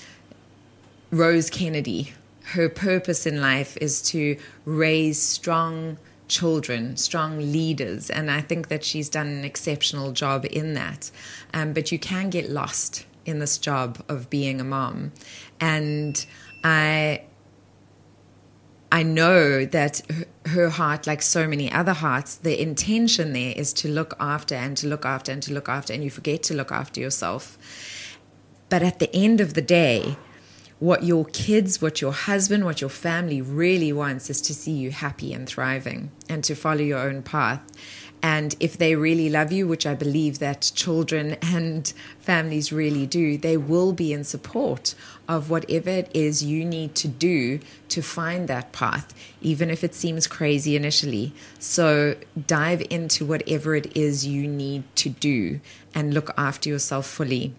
Rose 1.11 1.49
Kennedy. 1.49 2.13
Her 2.47 2.67
purpose 2.67 3.25
in 3.25 3.39
life 3.39 3.77
is 3.77 4.01
to 4.09 4.37
raise 4.65 5.21
strong, 5.21 5.97
children, 6.39 6.97
strong 6.97 7.31
leaders. 7.57 8.09
And 8.09 8.25
I 8.39 8.41
think 8.49 8.67
that 8.71 8.83
she's 8.83 9.09
done 9.17 9.27
an 9.27 9.43
exceptional 9.51 10.11
job 10.23 10.45
in 10.61 10.73
that. 10.73 11.11
Um, 11.57 11.73
but 11.73 11.91
you 11.91 11.99
can 11.99 12.29
get 12.29 12.45
lost 12.49 13.05
in 13.25 13.39
this 13.39 13.57
job 13.57 13.89
of 14.13 14.29
being 14.29 14.59
a 14.59 14.67
mom. 14.75 15.11
And 15.59 16.13
I. 16.63 17.23
I 18.99 19.01
know 19.01 19.65
that 19.65 20.01
her 20.55 20.69
heart, 20.69 21.07
like 21.07 21.23
so 21.23 21.47
many 21.47 21.67
other 21.71 21.93
hearts, 21.93 22.35
the 22.35 22.55
intention 22.61 23.33
there 23.33 23.53
is 23.63 23.73
to 23.81 23.87
look 23.87 24.13
after 24.19 24.53
and 24.53 24.77
to 24.77 24.85
look 24.87 25.03
after 25.03 25.31
and 25.31 25.41
to 25.47 25.51
look 25.51 25.67
after, 25.67 25.93
and 25.93 26.03
you 26.03 26.11
forget 26.11 26.43
to 26.43 26.53
look 26.53 26.71
after 26.71 27.01
yourself. 27.01 27.57
But 28.69 28.83
at 28.83 28.99
the 28.99 29.09
end 29.25 29.41
of 29.41 29.55
the 29.55 29.63
day, 29.63 30.15
what 30.83 31.01
your 31.03 31.23
kids, 31.23 31.81
what 31.81 32.01
your 32.01 32.11
husband, 32.11 32.65
what 32.65 32.81
your 32.81 32.89
family 32.89 33.41
really 33.41 33.93
wants 33.93 34.29
is 34.29 34.41
to 34.41 34.53
see 34.53 34.73
you 34.73 34.91
happy 34.91 35.31
and 35.31 35.47
thriving 35.47 36.11
and 36.27 36.43
to 36.43 36.53
follow 36.53 36.81
your 36.81 36.99
own 36.99 37.23
path. 37.23 37.61
And 38.21 38.53
if 38.59 38.77
they 38.77 38.93
really 38.97 39.29
love 39.29 39.53
you, 39.53 39.65
which 39.65 39.85
I 39.85 39.93
believe 39.93 40.39
that 40.39 40.73
children 40.75 41.37
and 41.41 41.87
families 42.19 42.73
really 42.73 43.05
do, 43.05 43.37
they 43.37 43.55
will 43.55 43.93
be 43.93 44.11
in 44.11 44.25
support 44.25 44.93
of 45.25 45.49
whatever 45.49 45.89
it 45.89 46.11
is 46.13 46.43
you 46.43 46.65
need 46.65 46.95
to 46.95 47.07
do 47.07 47.61
to 47.87 48.01
find 48.01 48.49
that 48.49 48.73
path, 48.73 49.13
even 49.41 49.69
if 49.69 49.85
it 49.85 49.95
seems 49.95 50.27
crazy 50.27 50.75
initially. 50.75 51.31
So 51.59 52.17
dive 52.45 52.83
into 52.89 53.25
whatever 53.25 53.73
it 53.73 53.95
is 53.95 54.27
you 54.27 54.47
need 54.47 54.83
to 54.97 55.07
do 55.07 55.61
and 55.95 56.13
look 56.13 56.33
after 56.37 56.67
yourself 56.67 57.05
fully 57.05 57.53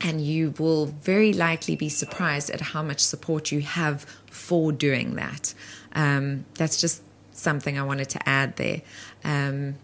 and 0.00 0.20
you 0.20 0.54
will 0.58 0.86
very 0.86 1.32
likely 1.32 1.76
be 1.76 1.88
surprised 1.88 2.50
at 2.50 2.60
how 2.60 2.82
much 2.82 3.00
support 3.00 3.52
you 3.52 3.60
have 3.60 4.02
for 4.26 4.72
doing 4.72 5.16
that. 5.16 5.54
Um, 5.92 6.46
that's 6.54 6.80
just 6.80 7.02
something 7.32 7.78
I 7.78 7.82
wanted 7.82 8.08
to 8.10 8.28
add 8.28 8.56
there. 8.56 8.82
Um, 9.24 9.76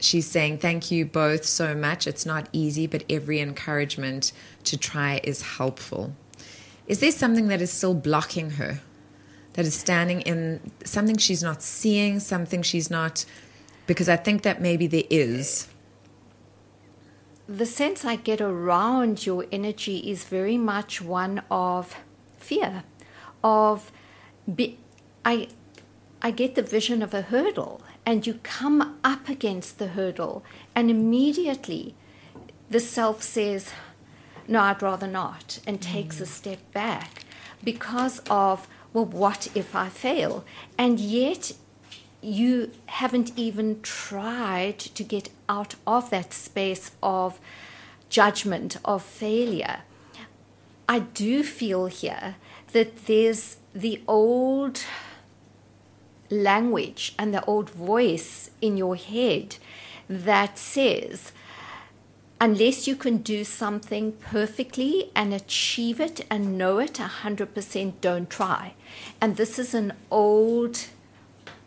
she's 0.00 0.26
saying, 0.26 0.58
Thank 0.58 0.90
you 0.90 1.04
both 1.04 1.44
so 1.44 1.74
much. 1.74 2.06
It's 2.06 2.26
not 2.26 2.48
easy, 2.52 2.86
but 2.86 3.04
every 3.08 3.40
encouragement 3.40 4.32
to 4.64 4.76
try 4.76 5.20
is 5.22 5.42
helpful. 5.42 6.14
Is 6.86 7.00
there 7.00 7.12
something 7.12 7.48
that 7.48 7.60
is 7.60 7.70
still 7.70 7.94
blocking 7.94 8.50
her? 8.52 8.80
That 9.54 9.66
is 9.66 9.74
standing 9.74 10.22
in 10.22 10.72
something 10.84 11.16
she's 11.16 11.42
not 11.42 11.62
seeing, 11.62 12.20
something 12.20 12.62
she's 12.62 12.90
not, 12.90 13.24
because 13.86 14.08
I 14.08 14.16
think 14.16 14.42
that 14.42 14.60
maybe 14.60 14.86
there 14.86 15.04
is 15.10 15.68
the 17.48 17.64
sense 17.64 18.04
I 18.04 18.16
get 18.16 18.42
around 18.42 19.24
your 19.24 19.46
energy 19.50 20.10
is 20.10 20.24
very 20.24 20.58
much 20.58 21.00
one 21.00 21.42
of 21.50 21.96
fear, 22.36 22.84
of 23.42 23.90
be, 24.54 24.78
I, 25.24 25.48
I 26.20 26.30
get 26.30 26.54
the 26.54 26.62
vision 26.62 27.00
of 27.02 27.14
a 27.14 27.22
hurdle, 27.22 27.80
and 28.04 28.26
you 28.26 28.34
come 28.42 28.98
up 29.02 29.30
against 29.30 29.78
the 29.78 29.88
hurdle, 29.88 30.44
and 30.74 30.90
immediately 30.90 31.94
the 32.68 32.80
self 32.80 33.22
says, 33.22 33.72
No, 34.46 34.60
I'd 34.60 34.82
rather 34.82 35.06
not, 35.06 35.60
and 35.66 35.80
takes 35.80 36.20
a 36.20 36.24
mm. 36.24 36.28
step 36.28 36.72
back 36.72 37.24
because 37.64 38.20
of, 38.28 38.68
well, 38.92 39.06
what 39.06 39.48
if 39.54 39.74
I 39.74 39.88
fail? 39.88 40.44
And 40.76 41.00
yet 41.00 41.52
you 42.20 42.72
haven't 42.86 43.32
even 43.36 43.80
tried 43.82 44.78
to 44.78 45.04
get 45.04 45.30
out 45.48 45.74
of 45.86 46.10
that 46.10 46.32
space 46.32 46.90
of 47.02 47.38
judgment, 48.08 48.76
of 48.84 49.02
failure. 49.02 49.80
I 50.88 51.00
do 51.00 51.42
feel 51.42 51.86
here 51.86 52.36
that 52.72 53.06
there's 53.06 53.56
the 53.74 54.00
old 54.08 54.82
language 56.30 57.14
and 57.18 57.32
the 57.32 57.44
old 57.44 57.70
voice 57.70 58.50
in 58.60 58.76
your 58.76 58.96
head 58.96 59.56
that 60.08 60.58
says, 60.58 61.32
unless 62.40 62.86
you 62.86 62.96
can 62.96 63.18
do 63.18 63.44
something 63.44 64.12
perfectly 64.12 65.10
and 65.14 65.34
achieve 65.34 66.00
it 66.00 66.24
and 66.30 66.56
know 66.56 66.78
it 66.78 66.94
100%, 66.94 67.92
don't 68.00 68.30
try. 68.30 68.74
And 69.20 69.36
this 69.36 69.58
is 69.58 69.74
an 69.74 69.92
old 70.10 70.86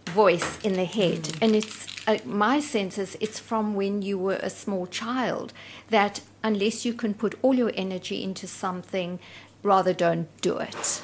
voice 0.08 0.60
in 0.64 0.74
the 0.74 0.86
head. 0.86 1.24
Mm. 1.24 1.38
And 1.42 1.56
it's 1.56 1.88
uh, 2.08 2.18
my 2.26 2.60
sense 2.60 2.98
is 2.98 3.18
it's 3.20 3.40
from 3.40 3.76
when 3.76 4.02
you 4.02 4.18
were 4.18 4.40
a 4.42 4.50
small 4.50 4.88
child 4.88 5.54
that 5.90 6.22
unless 6.44 6.86
you 6.86 6.94
can 6.94 7.14
put 7.14 7.36
all 7.42 7.54
your 7.54 7.72
energy 7.76 8.24
into 8.24 8.48
something, 8.48 9.20
rather 9.64 9.94
don't 9.94 10.28
do 10.42 10.58
it. 10.58 11.04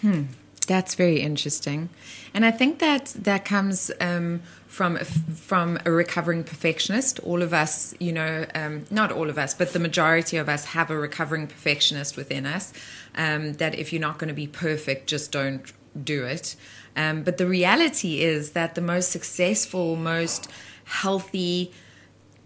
Hmm. 0.00 0.24
That's 0.66 0.94
very 0.94 1.20
interesting, 1.20 1.88
and 2.32 2.44
I 2.44 2.52
think 2.52 2.78
that 2.78 3.06
that 3.18 3.44
comes 3.44 3.90
um, 4.00 4.40
from 4.68 4.98
from 4.98 5.80
a 5.84 5.90
recovering 5.90 6.44
perfectionist. 6.44 7.18
All 7.20 7.42
of 7.42 7.52
us, 7.52 7.92
you 7.98 8.12
know, 8.12 8.46
um, 8.54 8.84
not 8.88 9.10
all 9.10 9.28
of 9.28 9.36
us, 9.36 9.52
but 9.52 9.72
the 9.72 9.80
majority 9.80 10.36
of 10.36 10.48
us 10.48 10.66
have 10.66 10.88
a 10.88 10.96
recovering 10.96 11.48
perfectionist 11.48 12.16
within 12.16 12.46
us. 12.46 12.72
Um, 13.16 13.54
that 13.54 13.74
if 13.74 13.92
you're 13.92 14.00
not 14.00 14.18
going 14.18 14.28
to 14.28 14.34
be 14.34 14.46
perfect, 14.46 15.08
just 15.08 15.32
don't 15.32 15.72
do 16.04 16.24
it. 16.24 16.54
Um, 16.96 17.22
but 17.22 17.38
the 17.38 17.46
reality 17.46 18.20
is 18.20 18.50
that 18.52 18.74
the 18.74 18.80
most 18.80 19.10
successful, 19.10 19.96
most 19.96 20.50
healthy, 20.84 21.72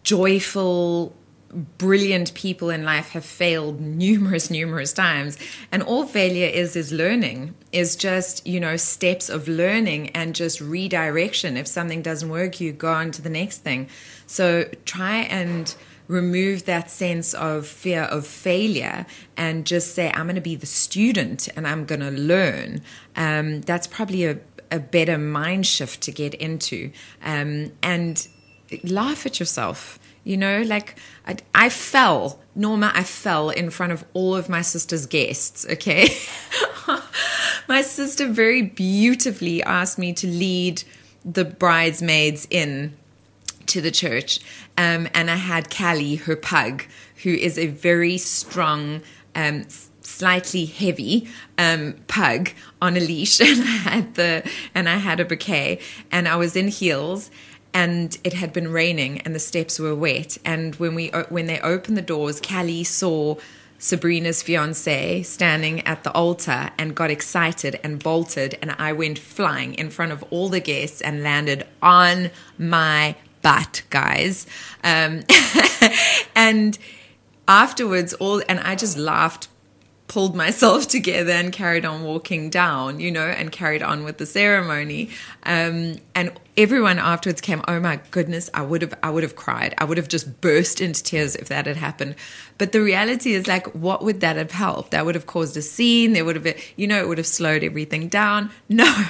joyful, 0.03 1.15
brilliant 1.79 2.35
people 2.35 2.69
in 2.69 2.85
life 2.85 3.11
have 3.11 3.25
failed 3.25 3.81
numerous 4.05 4.51
numerous 4.51 4.93
times. 4.93 5.39
And 5.71 5.83
all 5.83 6.07
failure 6.07 6.49
is 6.49 6.77
is 6.77 6.93
learning 6.93 7.55
is 7.73 7.97
just 7.97 8.47
you 8.47 8.61
know 8.61 8.77
steps 8.77 9.29
of 9.29 9.49
learning 9.49 10.11
and 10.11 10.35
just 10.35 10.61
redirection. 10.61 11.57
If 11.57 11.67
something 11.67 12.03
doesn't 12.03 12.29
work 12.29 12.61
you 12.61 12.73
go 12.73 12.93
on 12.93 13.11
to 13.13 13.23
the 13.23 13.31
next 13.31 13.59
thing. 13.59 13.89
So 14.27 14.69
try 14.85 15.19
and 15.23 15.75
remove 16.07 16.65
that 16.67 16.91
sense 16.91 17.35
of 17.35 17.67
fear 17.67 18.03
of 18.03 18.27
failure 18.27 19.07
and 19.37 19.67
just 19.67 19.95
say, 19.95 20.11
I'm 20.15 20.27
going 20.27 20.35
to 20.35 20.41
be 20.41 20.57
the 20.57 20.67
student 20.67 21.49
and 21.57 21.67
I'm 21.67 21.85
going 21.85 22.01
to 22.01 22.11
learn, 22.11 22.83
um, 23.17 23.63
that's 23.63 23.87
probably 23.87 24.25
a, 24.25 24.39
a 24.71 24.79
better 24.79 25.19
mind 25.19 25.67
shift 25.67 26.03
to 26.03 26.13
get 26.13 26.35
into. 26.35 26.91
Um, 27.23 27.73
and 27.83 28.27
laugh 28.83 29.27
at 29.27 29.39
yourself. 29.39 29.99
You 30.25 30.39
know, 30.39 30.63
like 30.63 30.97
I, 31.27 31.37
I 31.55 31.69
fell, 31.69 32.41
Norma, 32.55 32.91
I 32.95 33.05
fell 33.05 33.51
in 33.51 33.71
front 33.71 33.93
of 33.93 34.05
all 34.15 34.35
of 34.35 34.49
my 34.49 34.63
sister's 34.63 35.05
guests, 35.07 35.67
okay? 35.69 36.09
my 37.69 37.83
sister 37.83 38.29
very 38.29 38.63
beautifully 38.63 39.63
asked 39.63 39.99
me 39.99 40.15
to 40.15 40.27
lead 40.27 40.83
the 41.25 41.45
bridesmaids 41.45 42.47
in 42.51 42.97
to 43.67 43.81
the 43.81 43.91
church. 43.91 44.41
Um, 44.77 45.09
and 45.15 45.31
I 45.31 45.37
had 45.37 45.75
Callie, 45.75 46.17
her 46.17 46.37
pug, 46.37 46.85
who 47.23 47.31
is 47.31 47.59
a 47.59 47.67
very 47.67 48.19
strong, 48.19 49.03
um, 49.35 49.67
slightly 50.01 50.67
heavy 50.67 51.29
um, 51.59 51.95
pug 52.09 52.51
on 52.81 52.97
a 52.97 53.01
leash, 53.01 53.41
and 53.41 53.61
I 53.61 53.65
had 53.65 54.15
the 54.15 54.51
and 54.75 54.89
I 54.89 54.97
had 54.97 55.21
a 55.21 55.25
bouquet, 55.25 55.81
and 56.11 56.29
I 56.29 56.37
was 56.37 56.57
in 56.57 56.69
heels, 56.69 57.31
and 57.75 58.17
it 58.23 58.35
had 58.35 58.53
been 58.53 58.69
raining 58.69 59.21
and 59.23 59.35
the 59.35 59.41
steps 59.41 59.79
were 59.79 59.95
wet. 59.95 60.39
And 60.45 60.77
when 60.77 60.95
we 60.95 61.09
when 61.29 61.47
they 61.47 61.61
opened 61.61 61.97
the 61.97 62.03
doors, 62.03 62.41
Callie 62.41 62.85
saw 62.85 63.37
Sabrina's 63.79 64.43
fiance 64.43 65.23
standing 65.25 65.87
at 65.87 66.05
the 66.05 66.13
altar 66.13 66.71
and 66.79 66.95
got 66.95 67.11
excited 67.11 67.79
and 67.83 68.03
bolted, 68.03 68.57
and 68.63 68.75
I 68.79 68.93
went 68.93 69.19
flying 69.19 69.75
in 69.75 69.91
front 69.91 70.13
of 70.13 70.23
all 70.31 70.49
the 70.49 70.61
guests 70.61 71.01
and 71.03 71.23
landed 71.23 71.67
on 71.83 72.31
my 72.57 73.17
butt, 73.45 73.83
guys. 73.91 74.49
Um, 74.83 75.23
and 76.35 76.77
afterwards, 77.47 78.15
all 78.15 78.43
and 78.49 78.59
I 78.59 78.75
just 78.75 78.99
laughed 78.99 79.47
pulled 80.07 80.37
myself 80.37 80.87
together 80.97 81.33
and 81.33 81.53
carried 81.53 81.85
on 81.85 82.05
walking 82.05 82.51
down, 82.51 83.01
you 83.01 83.11
know, 83.11 83.27
and 83.27 83.51
carried 83.51 83.83
on 83.83 84.05
with 84.05 84.19
the 84.19 84.27
ceremony. 84.27 85.11
Um, 85.45 85.97
and 86.15 86.33
everyone 86.57 86.99
afterwards 86.99 87.41
came, 87.41 87.63
oh 87.67 87.81
my 87.81 88.01
goodness, 88.13 88.49
I 88.55 88.63
would 88.63 88.83
have, 88.83 88.95
I 89.03 89.11
would 89.11 89.23
have 89.23 89.35
cried. 89.35 89.75
I 89.79 89.85
would 89.85 89.97
have 89.97 90.09
just 90.09 90.41
burst 90.41 90.81
into 90.81 91.03
tears 91.03 91.35
if 91.35 91.49
that 91.49 91.67
had 91.67 91.77
happened. 91.77 92.15
But 92.59 92.71
the 92.71 92.81
reality 92.81 93.35
is 93.35 93.49
like, 93.49 93.67
what 93.75 94.05
would 94.05 94.21
that 94.21 94.37
have 94.37 94.53
helped? 94.53 94.93
That 94.93 95.05
would 95.05 95.17
have 95.17 95.27
caused 95.27 95.57
a 95.57 95.63
scene. 95.63 96.13
There 96.13 96.25
would 96.25 96.37
have 96.37 96.45
been, 96.45 96.59
you 96.77 96.87
know, 96.87 97.01
it 97.01 97.09
would 97.09 97.19
have 97.19 97.27
slowed 97.27 97.65
everything 97.65 98.09
down. 98.09 98.51
No, 98.69 99.05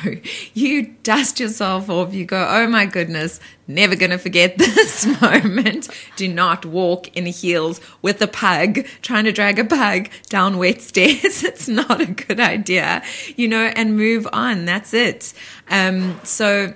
you 0.53 0.95
dust 1.03 1.41
yourself 1.41 1.89
off. 1.89 2.13
You 2.13 2.27
go, 2.27 2.47
oh 2.51 2.67
my 2.67 2.85
goodness, 2.85 3.41
never 3.67 3.97
going 3.97 4.11
to 4.11 4.19
forget 4.19 4.59
this 4.59 5.07
moment. 5.21 5.89
Do 6.17 6.29
not 6.29 6.65
walk 6.65 7.15
in 7.17 7.27
heels 7.27 7.81
with 8.03 8.21
a 8.23 8.27
pug, 8.27 8.87
trying 9.03 9.25
to 9.25 9.33
drag 9.33 9.59
a 9.59 9.65
pug 9.65 10.09
down 10.29 10.59
wet 10.59 10.81
stairs. 10.81 11.45
It's 11.55 11.69
not 11.69 12.01
a 12.01 12.07
good 12.07 12.41
idea, 12.41 13.03
you 13.37 13.49
know, 13.49 13.67
and 13.77 13.97
move 13.97 14.27
on. 14.33 14.65
That's 14.65 14.93
it. 14.93 15.33
Um, 15.71 16.19
so, 16.25 16.75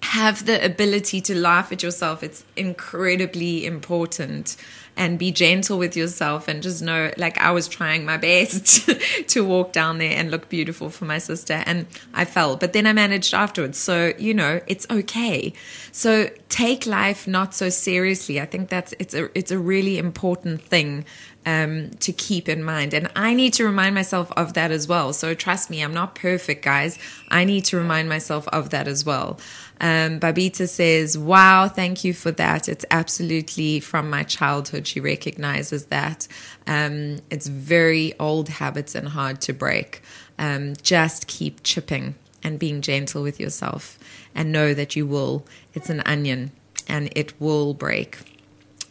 have 0.00 0.46
the 0.46 0.64
ability 0.64 1.20
to 1.20 1.34
laugh 1.34 1.72
at 1.72 1.82
yourself. 1.82 2.22
It's 2.22 2.44
incredibly 2.56 3.66
important 3.66 4.56
and 4.98 5.18
be 5.18 5.30
gentle 5.30 5.78
with 5.78 5.96
yourself 5.96 6.48
and 6.48 6.62
just 6.62 6.82
know 6.82 7.10
like 7.16 7.38
I 7.38 7.52
was 7.52 7.68
trying 7.68 8.04
my 8.04 8.16
best 8.16 8.90
to 9.28 9.44
walk 9.44 9.72
down 9.72 9.98
there 9.98 10.14
and 10.14 10.30
look 10.30 10.48
beautiful 10.48 10.90
for 10.90 11.04
my 11.04 11.18
sister 11.18 11.62
and 11.64 11.86
I 12.12 12.24
fell 12.24 12.56
but 12.56 12.72
then 12.72 12.86
I 12.86 12.92
managed 12.92 13.32
afterwards 13.32 13.78
so 13.78 14.12
you 14.18 14.34
know 14.34 14.60
it's 14.66 14.86
okay 14.90 15.52
so 15.92 16.28
take 16.48 16.84
life 16.84 17.26
not 17.26 17.54
so 17.54 17.68
seriously 17.68 18.40
I 18.40 18.46
think 18.46 18.68
that's 18.68 18.92
it's 18.98 19.14
a 19.14 19.30
it's 19.38 19.52
a 19.52 19.58
really 19.58 19.96
important 19.98 20.60
thing 20.60 21.04
um, 21.48 21.90
to 22.00 22.12
keep 22.12 22.46
in 22.46 22.62
mind. 22.62 22.92
And 22.92 23.10
I 23.16 23.32
need 23.32 23.54
to 23.54 23.64
remind 23.64 23.94
myself 23.94 24.30
of 24.36 24.52
that 24.52 24.70
as 24.70 24.86
well. 24.86 25.14
So 25.14 25.34
trust 25.34 25.70
me, 25.70 25.82
I'm 25.82 25.94
not 25.94 26.14
perfect, 26.14 26.62
guys. 26.62 26.98
I 27.30 27.44
need 27.44 27.64
to 27.66 27.78
remind 27.78 28.08
myself 28.08 28.46
of 28.48 28.68
that 28.70 28.86
as 28.86 29.06
well. 29.06 29.38
Um, 29.80 30.20
Babita 30.20 30.68
says, 30.68 31.16
Wow, 31.16 31.68
thank 31.68 32.04
you 32.04 32.12
for 32.12 32.30
that. 32.32 32.68
It's 32.68 32.84
absolutely 32.90 33.80
from 33.80 34.10
my 34.10 34.22
childhood. 34.22 34.86
She 34.86 35.00
recognizes 35.00 35.86
that. 35.86 36.26
Um, 36.66 37.18
it's 37.30 37.46
very 37.46 38.18
old 38.18 38.48
habits 38.48 38.94
and 38.94 39.08
hard 39.08 39.40
to 39.42 39.52
break. 39.52 40.02
Um, 40.38 40.74
just 40.82 41.26
keep 41.26 41.62
chipping 41.62 42.14
and 42.42 42.58
being 42.58 42.80
gentle 42.80 43.22
with 43.22 43.40
yourself 43.40 43.98
and 44.34 44.52
know 44.52 44.74
that 44.74 44.96
you 44.96 45.06
will. 45.06 45.44
It's 45.74 45.90
an 45.90 46.00
onion 46.06 46.52
and 46.88 47.12
it 47.16 47.40
will 47.40 47.74
break. 47.74 48.37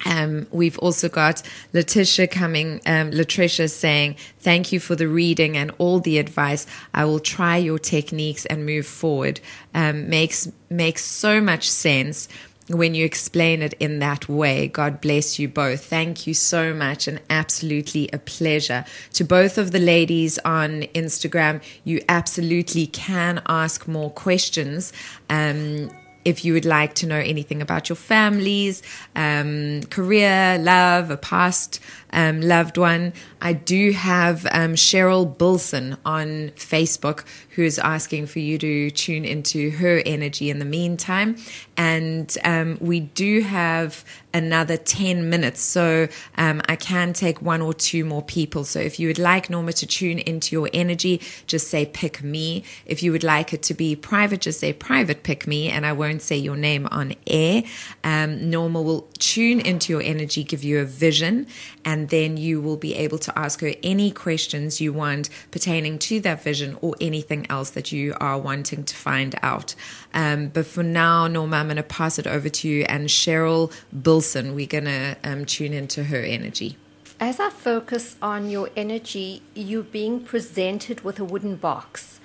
Um, 0.06 0.48
we've 0.52 0.78
also 0.80 1.10
got 1.10 1.42
Letitia 1.74 2.28
coming, 2.28 2.82
um, 2.86 3.12
Latricia 3.12 3.70
saying, 3.70 4.16
Thank 4.40 4.72
you 4.72 4.80
for 4.80 4.96
the 4.96 5.08
reading 5.08 5.58
and 5.58 5.72
all 5.78 6.00
the 6.00 6.18
advice. 6.20 6.66
I 6.94 7.06
will 7.06 7.20
try 7.20 7.58
your 7.58 7.80
techniques 7.80 8.46
and 8.46 8.66
move 8.66 8.86
forward. 8.86 9.40
Um, 9.74 10.10
makes, 10.10 10.50
makes 10.70 11.04
so 11.04 11.42
much 11.42 11.70
sense 11.70 12.28
when 12.70 12.94
you 12.94 13.06
explain 13.06 13.62
it 13.62 13.74
in 13.80 14.00
that 14.00 14.28
way. 14.28 14.68
God 14.68 15.00
bless 15.00 15.40
you 15.40 15.48
both. 15.48 15.86
Thank 15.86 16.28
you 16.28 16.34
so 16.34 16.74
much 16.74 17.08
and 17.08 17.22
absolutely 17.30 18.10
a 18.12 18.18
pleasure. 18.18 18.86
To 19.14 19.24
both 19.24 19.58
of 19.58 19.72
the 19.72 19.80
ladies 19.80 20.38
on 20.40 20.82
Instagram, 20.94 21.62
you 21.84 22.02
absolutely 22.10 22.88
can 22.88 23.42
ask 23.48 23.88
more 23.88 24.12
questions. 24.12 24.92
Um, 25.30 25.90
if 26.28 26.44
you 26.44 26.52
would 26.52 26.66
like 26.66 26.94
to 26.94 27.08
know 27.08 27.16
anything 27.20 27.62
about 27.62 27.88
your 27.88 27.96
families, 27.96 28.84
um, 29.16 29.82
career, 29.84 30.58
love, 30.60 31.10
a 31.10 31.16
past 31.16 31.80
um, 32.12 32.42
loved 32.42 32.78
one, 32.78 33.14
I 33.42 33.54
do 33.54 33.92
have 33.92 34.46
um, 34.48 34.74
Cheryl 34.74 35.38
Bilson 35.38 35.96
on 36.04 36.50
Facebook 36.58 37.24
who 37.58 37.64
is 37.64 37.80
asking 37.80 38.28
for 38.28 38.38
you 38.38 38.56
to 38.60 38.92
tune 38.92 39.26
into 39.26 39.72
her 39.72 40.04
energy 40.06 40.52
in 40.52 40.60
the 40.60 40.66
meantime. 40.66 41.36
And 41.76 42.38
um, 42.44 42.78
we 42.80 43.00
do 43.00 43.42
have 43.42 44.06
another 44.32 44.78
10 44.78 45.28
minutes. 45.28 45.62
So 45.62 46.08
um, 46.38 46.62
I 46.70 46.76
can 46.76 47.14
take 47.14 47.42
one 47.42 47.64
or 47.64 47.74
two 47.74 48.06
more 48.06 48.22
people. 48.22 48.64
So 48.64 48.80
if 48.80 49.00
you 49.00 49.08
would 49.08 49.18
like 49.18 49.50
Norma 49.50 49.74
to 49.74 49.88
tune 49.88 50.20
into 50.20 50.56
your 50.56 50.70
energy, 50.72 51.20
just 51.48 51.70
say 51.70 51.88
pick 51.88 52.22
me. 52.22 52.64
If 52.86 53.02
you 53.02 53.12
would 53.12 53.24
like 53.24 53.54
it 53.54 53.64
to 53.64 53.74
be 53.74 53.96
private, 53.96 54.42
just 54.42 54.60
say 54.60 54.72
private 54.72 55.24
pick 55.24 55.48
me. 55.48 55.70
And 55.70 55.84
I 55.84 55.94
won't 55.94 56.22
say 56.22 56.38
your 56.38 56.56
name 56.56 56.88
on 56.92 57.16
air. 57.26 57.64
Um, 58.04 58.52
Norma 58.52 58.84
will 58.84 59.08
tune 59.18 59.60
into 59.60 59.92
your 59.92 60.04
energy, 60.04 60.44
give 60.44 60.64
you 60.64 60.80
a 60.80 60.86
vision, 60.86 61.48
and 61.84 62.10
then 62.10 62.38
you 62.38 62.62
will 62.62 62.78
be 62.78 62.94
able 62.94 63.18
to 63.18 63.38
ask 63.38 63.62
her 63.62 63.74
any 63.82 64.12
questions 64.12 64.80
you 64.80 64.94
want 64.94 65.32
pertaining 65.50 65.98
to 65.98 66.20
that 66.20 66.44
vision 66.44 66.78
or 66.82 66.96
anything 67.02 67.47
else 67.50 67.70
that 67.72 67.92
you 67.92 68.16
are 68.20 68.38
wanting 68.38 68.84
to 68.84 68.96
find 68.96 69.36
out. 69.42 69.76
Um, 70.14 70.50
but 70.50 70.66
for 70.66 70.84
now, 70.84 71.28
Norma, 71.28 71.58
I'm 71.58 71.68
going 71.68 71.78
to 71.78 71.84
pass 71.84 72.20
it 72.20 72.28
over 72.28 72.50
to 72.50 72.68
you 72.68 72.84
and 72.84 73.10
Cheryl 73.10 73.72
Bilson. 74.02 74.56
We're 74.56 74.68
going 74.68 74.86
to 74.86 75.18
um, 75.24 75.46
tune 75.46 75.74
into 75.74 76.06
her 76.06 76.22
energy. 76.22 76.78
As 77.20 77.40
I 77.40 77.50
focus 77.50 78.16
on 78.22 78.50
your 78.50 78.70
energy, 78.76 79.42
you're 79.56 79.82
being 79.82 80.24
presented 80.24 81.04
with 81.04 81.20
a 81.20 81.26
wooden 81.26 81.56
box, 81.56 82.20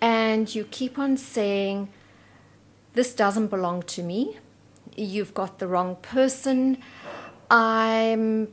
and 0.00 0.54
you 0.54 0.64
keep 0.64 0.96
on 0.98 1.16
saying, 1.16 1.88
This 2.92 3.14
doesn't 3.14 3.48
belong 3.48 3.82
to 3.84 4.02
me. 4.02 4.38
You've 4.96 5.34
got 5.34 5.58
the 5.58 5.66
wrong 5.66 5.96
person. 5.96 6.78
I'm 7.50 8.48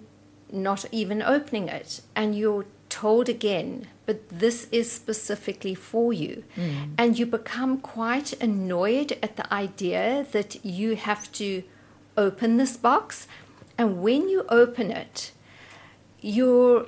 not 0.51 0.85
even 0.91 1.21
opening 1.21 1.67
it. 1.67 2.01
And 2.15 2.35
you're 2.35 2.65
told 2.95 3.27
again, 3.27 3.87
but 4.05 4.17
this 4.29 4.67
is 4.71 4.89
specifically 4.89 5.75
for 5.75 6.13
you. 6.13 6.43
Mm. 6.55 6.93
And 6.97 7.19
you 7.19 7.25
become 7.25 7.77
quite 7.79 8.31
annoyed 8.41 9.17
at 9.21 9.35
the 9.35 9.53
idea 9.53 10.25
that 10.31 10.63
you 10.63 10.95
have 10.95 11.29
to 11.33 11.63
open 12.15 12.55
this 12.55 12.77
box. 12.77 13.27
And 13.77 14.01
when 14.01 14.29
you 14.29 14.45
open 14.47 14.91
it, 14.91 15.33
you're 16.21 16.87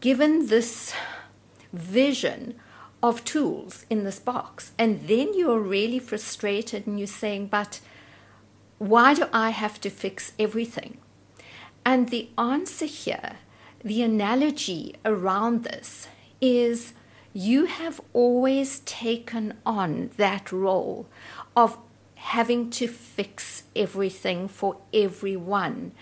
given 0.00 0.48
this 0.48 0.92
vision 1.72 2.54
of 3.02 3.24
tools 3.24 3.86
in 3.88 4.02
this 4.02 4.18
box. 4.18 4.72
And 4.78 5.06
then 5.06 5.28
you're 5.38 5.60
really 5.60 6.00
frustrated 6.00 6.88
and 6.88 6.98
you're 6.98 7.18
saying, 7.22 7.46
but 7.46 7.78
why 8.78 9.14
do 9.14 9.26
I 9.32 9.50
have 9.50 9.80
to 9.82 9.90
fix 9.90 10.32
everything? 10.40 10.98
And 11.84 12.08
the 12.08 12.30
answer 12.36 12.86
here 12.86 13.36
the 13.84 14.02
analogy 14.02 14.94
around 15.04 15.64
this 15.64 16.08
is 16.40 16.92
you 17.32 17.66
have 17.66 18.00
always 18.12 18.80
taken 18.80 19.54
on 19.64 20.10
that 20.16 20.52
role 20.52 21.06
of 21.56 21.78
having 22.14 22.70
to 22.70 22.86
fix 22.86 23.64
everything 23.74 24.46
for 24.46 24.76
everyone. 24.94 25.92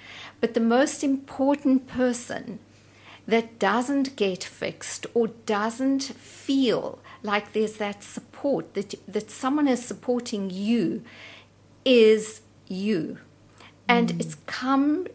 But 0.41 0.55
the 0.55 0.61
most 0.61 1.03
important 1.03 1.87
person 1.87 2.59
that 3.27 3.59
doesn't 3.59 4.17
get 4.17 4.43
fixed 4.43 5.07
or 5.15 5.29
doesn't 5.29 6.03
feel 6.03 6.99
like 7.23 7.53
there's 7.53 7.77
that 7.77 8.03
support, 8.03 8.75
that, 8.75 8.95
that 9.07 9.31
someone 9.31 9.69
is 9.69 9.85
supporting 9.85 10.51
you, 10.51 11.03
is 11.85 12.43
you. 12.67 13.19
And 13.89 14.13
mm. 14.13 14.21
it's 14.21 14.37
come 14.47 15.07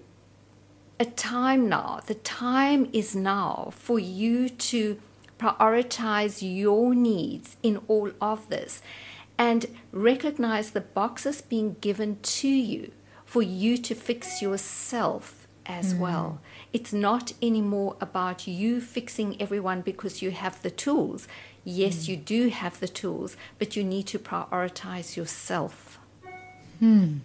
a 1.00 1.06
time 1.06 1.68
now. 1.70 2.00
The 2.06 2.16
time 2.16 2.90
is 2.94 3.16
now 3.16 3.72
for 3.76 4.00
you 4.00 4.50
to 4.50 5.00
prioritize 5.38 6.40
your 6.42 6.96
needs 6.96 7.58
in 7.62 7.82
all 7.88 8.12
of 8.22 8.50
this 8.50 8.82
and 9.38 9.66
recognize 9.92 10.72
the 10.72 10.82
boxes 10.82 11.42
being 11.42 11.76
given 11.82 12.20
to 12.22 12.48
you 12.48 12.92
for 13.26 13.42
you 13.42 13.78
to 13.78 13.94
fix 13.94 14.42
yourself 14.42 15.48
as 15.66 15.94
mm. 15.94 16.00
well. 16.00 16.40
It's 16.72 16.94
not 16.94 17.34
anymore 17.42 17.98
about 18.00 18.48
you 18.48 18.80
fixing 18.80 19.42
everyone 19.42 19.82
because 19.82 20.22
you 20.22 20.32
have 20.32 20.62
the 20.62 20.70
tools. 20.70 21.28
Yes, 21.64 22.06
mm. 22.06 22.10
you 22.10 22.18
do 22.18 22.50
have 22.50 22.80
the 22.80 22.88
tools, 22.88 23.36
but 23.60 23.76
you 23.76 23.84
need 23.84 24.08
to 24.08 24.20
prioritize 24.20 25.18
yourself. 25.18 26.00
Hmm. 26.80 27.18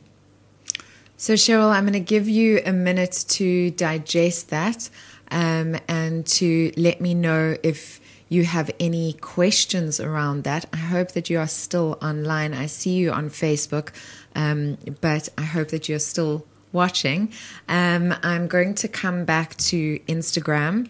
So, 1.20 1.34
Cheryl, 1.34 1.70
I'm 1.70 1.84
going 1.84 1.92
to 1.92 2.00
give 2.00 2.30
you 2.30 2.62
a 2.64 2.72
minute 2.72 3.26
to 3.28 3.70
digest 3.72 4.48
that 4.48 4.88
um, 5.30 5.76
and 5.86 6.26
to 6.28 6.72
let 6.78 7.02
me 7.02 7.12
know 7.12 7.58
if 7.62 8.00
you 8.30 8.44
have 8.44 8.70
any 8.80 9.12
questions 9.12 10.00
around 10.00 10.44
that, 10.44 10.64
I 10.72 10.78
hope 10.78 11.12
that 11.12 11.28
you 11.28 11.38
are 11.38 11.46
still 11.46 11.98
online. 12.00 12.54
I 12.54 12.64
see 12.64 12.94
you 12.94 13.12
on 13.12 13.28
Facebook, 13.28 13.90
um, 14.34 14.78
but 15.02 15.28
I 15.36 15.42
hope 15.42 15.68
that 15.68 15.90
you're 15.90 15.98
still 15.98 16.46
watching. 16.72 17.34
Um, 17.68 18.14
I'm 18.22 18.46
going 18.46 18.74
to 18.76 18.88
come 18.88 19.26
back 19.26 19.56
to 19.56 19.98
Instagram. 20.08 20.88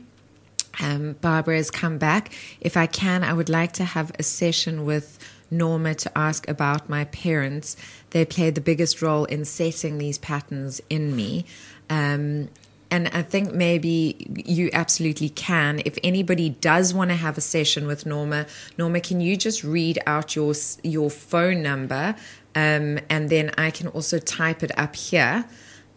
Um, 0.80 1.14
Barbara 1.14 1.56
has 1.56 1.72
come 1.72 1.98
back. 1.98 2.32
If 2.60 2.76
I 2.76 2.86
can, 2.86 3.24
I 3.24 3.32
would 3.32 3.48
like 3.48 3.72
to 3.72 3.84
have 3.84 4.12
a 4.16 4.22
session 4.22 4.84
with 4.84 5.18
Norma 5.50 5.94
to 5.94 6.18
ask 6.18 6.48
about 6.48 6.88
my 6.88 7.04
parents. 7.04 7.76
They 8.10 8.24
played 8.24 8.54
the 8.54 8.60
biggest 8.60 9.02
role 9.02 9.24
in 9.24 9.44
setting 9.44 9.98
these 9.98 10.18
patterns 10.18 10.80
in 10.88 11.16
me. 11.16 11.44
Um, 11.88 12.48
and 12.90 13.08
I 13.08 13.22
think 13.22 13.52
maybe 13.52 14.16
you 14.44 14.70
absolutely 14.72 15.28
can. 15.28 15.80
If 15.84 15.96
anybody 16.02 16.50
does 16.50 16.92
want 16.92 17.10
to 17.10 17.16
have 17.16 17.38
a 17.38 17.40
session 17.40 17.86
with 17.86 18.04
Norma, 18.04 18.46
Norma, 18.76 19.00
can 19.00 19.20
you 19.20 19.36
just 19.36 19.62
read 19.62 19.98
out 20.06 20.34
your 20.34 20.54
your 20.82 21.08
phone 21.08 21.62
number, 21.62 22.16
um, 22.54 22.98
and 23.08 23.30
then 23.30 23.52
I 23.56 23.70
can 23.70 23.86
also 23.86 24.18
type 24.18 24.62
it 24.64 24.76
up 24.76 24.96
here, 24.96 25.44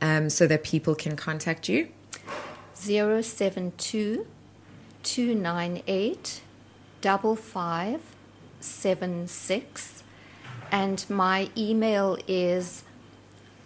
um, 0.02 0.30
so 0.30 0.46
that 0.46 0.64
people 0.64 0.94
can 0.94 1.16
contact 1.16 1.68
you. 1.68 1.90
Zero 2.76 3.22
seven 3.22 3.74
two 3.78 4.28
two 5.02 5.34
nine 5.34 5.82
eight 5.88 6.42
double 7.02 7.36
five 7.36 8.13
seven 8.64 9.28
six, 9.28 10.04
and 10.72 11.06
my 11.10 11.50
email 11.58 12.18
is 12.28 12.84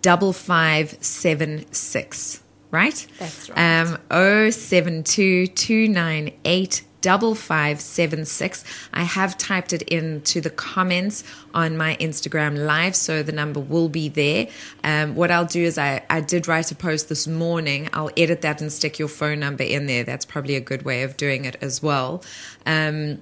5576, 0.02 2.43
right? 2.74 3.06
That's 3.18 3.48
right. 3.48 3.80
Um, 4.10 4.50
072 4.50 5.46
298 5.46 6.84
double 7.04 7.34
five 7.34 7.82
seven 7.82 8.24
six. 8.24 8.64
I 8.94 9.02
have 9.02 9.36
typed 9.36 9.74
it 9.74 9.82
into 9.82 10.40
the 10.40 10.48
comments 10.48 11.22
on 11.52 11.76
my 11.76 11.96
Instagram 12.00 12.66
live, 12.66 12.96
so 12.96 13.22
the 13.22 13.30
number 13.30 13.60
will 13.60 13.90
be 13.90 14.08
there. 14.08 14.48
Um, 14.82 15.14
what 15.14 15.30
I'll 15.30 15.44
do 15.44 15.62
is 15.62 15.76
I, 15.76 16.02
I 16.08 16.22
did 16.22 16.48
write 16.48 16.72
a 16.72 16.74
post 16.74 17.10
this 17.10 17.26
morning. 17.26 17.90
I'll 17.92 18.10
edit 18.16 18.40
that 18.40 18.62
and 18.62 18.72
stick 18.72 18.98
your 18.98 19.08
phone 19.08 19.40
number 19.40 19.64
in 19.64 19.84
there. 19.84 20.02
That's 20.02 20.24
probably 20.24 20.56
a 20.56 20.62
good 20.62 20.86
way 20.86 21.02
of 21.02 21.18
doing 21.18 21.44
it 21.44 21.56
as 21.60 21.82
well. 21.82 22.24
Um, 22.64 23.20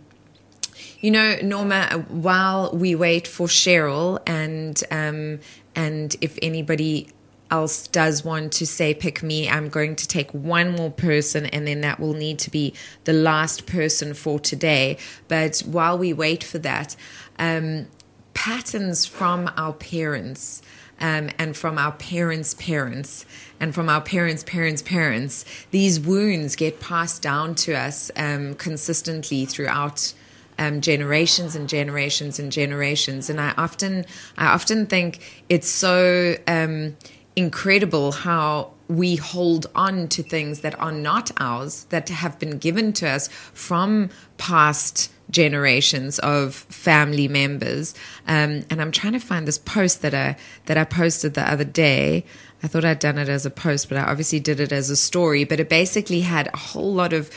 you 1.01 1.11
know, 1.11 1.37
Norma, 1.43 2.05
while 2.09 2.71
we 2.73 2.95
wait 2.95 3.27
for 3.27 3.49
Cheryl 3.49 4.21
and 4.29 4.81
um, 4.93 5.41
and 5.75 6.15
if 6.21 6.39
anybody 6.41 7.09
else 7.53 7.87
does 7.87 8.25
want 8.25 8.51
to 8.55 8.67
say 8.67 8.95
pick 8.95 9.23
me, 9.23 9.49
I'm 9.49 9.69
going 9.69 9.95
to 9.97 10.09
take 10.09 10.33
one 10.33 10.73
more 10.73 10.91
person 10.91 11.47
and 11.47 11.67
then 11.69 11.83
that 11.83 12.01
will 12.01 12.15
need 12.15 12.39
to 12.41 12.51
be 12.51 12.73
the 13.05 13.13
last 13.13 13.67
person 13.67 14.15
for 14.15 14.41
today. 14.41 14.97
But 15.29 15.59
while 15.61 15.99
we 15.99 16.13
wait 16.15 16.43
for 16.43 16.59
that, 16.61 16.97
um, 17.39 17.87
patterns 18.35 19.05
from 19.05 19.51
our 19.57 19.75
parents. 19.75 20.63
Um, 21.01 21.31
and 21.37 21.57
from 21.57 21.79
our 21.79 21.91
parents' 21.91 22.55
parents, 22.55 23.27
and 23.59 23.75
from 23.75 23.89
our 23.89 24.01
parents' 24.01 24.45
parents' 24.45 24.83
parents, 24.83 25.45
these 25.73 25.99
wounds 25.99 26.55
get 26.55 26.79
passed 26.79 27.21
down 27.21 27.57
to 27.57 27.75
us 27.75 28.13
um, 28.15 28.55
consistently 28.55 29.45
throughout 29.45 30.15
um, 30.61 30.81
generations 30.81 31.57
and 31.57 31.69
generations 31.69 32.39
and 32.39 32.53
generations. 32.53 33.29
And 33.29 33.41
I 33.41 33.53
often, 33.57 34.05
I 34.39 34.47
often 34.47 34.87
think 34.87 35.19
it's 35.49 35.69
so 35.69 36.37
um, 36.47 36.97
incredible 37.37 38.13
how 38.13 38.73
we 38.89 39.17
hold 39.17 39.67
on 39.75 40.07
to 40.09 40.23
things 40.23 40.61
that 40.61 40.79
are 40.79 40.93
not 40.93 41.31
ours, 41.39 41.85
that 41.85 42.09
have 42.09 42.39
been 42.39 42.59
given 42.59 42.93
to 42.93 43.09
us 43.09 43.29
from 43.29 44.11
past 44.37 45.11
generations 45.31 46.19
of 46.19 46.55
family 46.55 47.27
members. 47.27 47.95
Um, 48.27 48.65
and 48.69 48.83
I'm 48.83 48.93
trying 48.93 49.15
to 49.15 49.19
find 49.19 49.49
this 49.49 49.59
post 49.59 50.03
that 50.03 50.15
I 50.15 50.37
that 50.67 50.77
I 50.77 50.85
posted 50.85 51.35
the 51.35 51.51
other 51.51 51.65
day. 51.65 52.25
I 52.63 52.69
thought 52.69 52.85
I'd 52.85 52.99
done 52.99 53.19
it 53.19 53.29
as 53.29 53.47
a 53.47 53.51
post, 53.51 53.89
but 53.89 53.99
I 53.99 54.03
obviously 54.03 54.39
did 54.39 54.61
it 54.61 54.73
as 54.73 54.91
a 54.91 54.97
story. 54.97 55.45
But 55.45 55.59
it 55.59 55.69
basically 55.69 56.21
had 56.21 56.49
a 56.53 56.57
whole 56.57 56.93
lot 56.93 57.13
of 57.13 57.31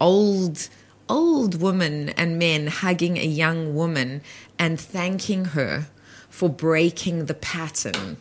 old 0.00 0.68
old 1.08 1.60
women 1.60 2.08
and 2.10 2.38
men 2.38 2.66
hugging 2.66 3.18
a 3.18 3.24
young 3.24 3.74
woman 3.74 4.22
and 4.58 4.80
thanking 4.80 5.46
her 5.46 5.88
for 6.30 6.48
breaking 6.48 7.26
the 7.26 7.34
pattern 7.34 8.16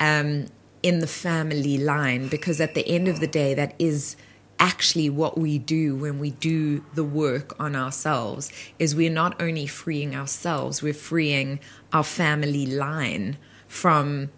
um, 0.00 0.46
in 0.82 0.98
the 1.00 1.06
family 1.06 1.78
line 1.78 2.28
because 2.28 2.60
at 2.60 2.74
the 2.74 2.86
end 2.88 3.08
of 3.08 3.20
the 3.20 3.26
day, 3.26 3.54
that 3.54 3.74
is 3.78 4.16
actually 4.58 5.10
what 5.10 5.36
we 5.36 5.58
do 5.58 5.96
when 5.96 6.18
we 6.18 6.30
do 6.30 6.84
the 6.94 7.02
work 7.02 7.58
on 7.58 7.74
ourselves 7.74 8.52
is 8.78 8.94
we're 8.94 9.10
not 9.10 9.40
only 9.42 9.66
freeing 9.66 10.14
ourselves 10.14 10.80
we're 10.80 10.94
freeing 10.94 11.58
our 11.92 12.04
family 12.04 12.64
line 12.64 13.36
from 13.66 14.30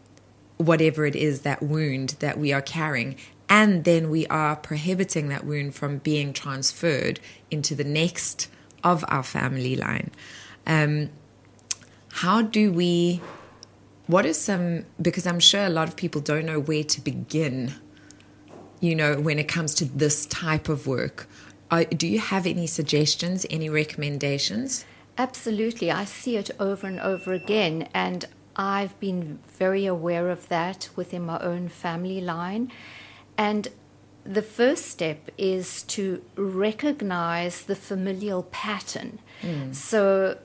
whatever 0.56 1.04
it 1.04 1.14
is 1.14 1.42
that 1.42 1.62
wound 1.62 2.16
that 2.20 2.38
we 2.38 2.52
are 2.52 2.62
carrying. 2.62 3.16
And 3.48 3.84
then 3.84 4.10
we 4.10 4.26
are 4.26 4.56
prohibiting 4.56 5.28
that 5.28 5.44
wound 5.44 5.74
from 5.74 5.98
being 5.98 6.32
transferred 6.32 7.20
into 7.50 7.74
the 7.74 7.84
next 7.84 8.48
of 8.82 9.04
our 9.08 9.22
family 9.22 9.76
line. 9.76 10.10
Um, 10.66 11.10
how 12.08 12.42
do 12.42 12.72
we 12.72 13.20
what 14.06 14.24
are 14.24 14.32
some 14.32 14.84
because 15.00 15.26
i'm 15.26 15.40
sure 15.40 15.64
a 15.64 15.70
lot 15.70 15.88
of 15.88 15.96
people 15.96 16.20
don't 16.20 16.46
know 16.46 16.60
where 16.60 16.84
to 16.84 17.00
begin 17.00 17.74
you 18.80 18.94
know 18.94 19.18
when 19.20 19.38
it 19.38 19.48
comes 19.48 19.74
to 19.74 19.84
this 19.84 20.26
type 20.26 20.68
of 20.68 20.86
work. 20.86 21.28
Uh, 21.70 21.84
do 21.84 22.06
you 22.06 22.20
have 22.20 22.46
any 22.46 22.66
suggestions 22.66 23.44
any 23.50 23.68
recommendations? 23.68 24.84
Absolutely. 25.18 25.90
I 25.90 26.04
see 26.04 26.36
it 26.36 26.50
over 26.60 26.86
and 26.86 27.00
over 27.00 27.32
again 27.32 27.88
and 27.94 28.24
i've 28.58 28.98
been 29.00 29.38
very 29.58 29.84
aware 29.84 30.30
of 30.30 30.48
that 30.48 30.88
within 30.96 31.22
my 31.22 31.38
own 31.40 31.68
family 31.68 32.20
line. 32.20 32.70
And 33.36 33.68
the 34.24 34.42
first 34.42 34.86
step 34.86 35.30
is 35.38 35.82
to 35.84 36.22
recognize 36.36 37.62
the 37.62 37.76
familial 37.76 38.44
pattern. 38.44 39.18
Mm. 39.42 39.74
so 39.74 40.38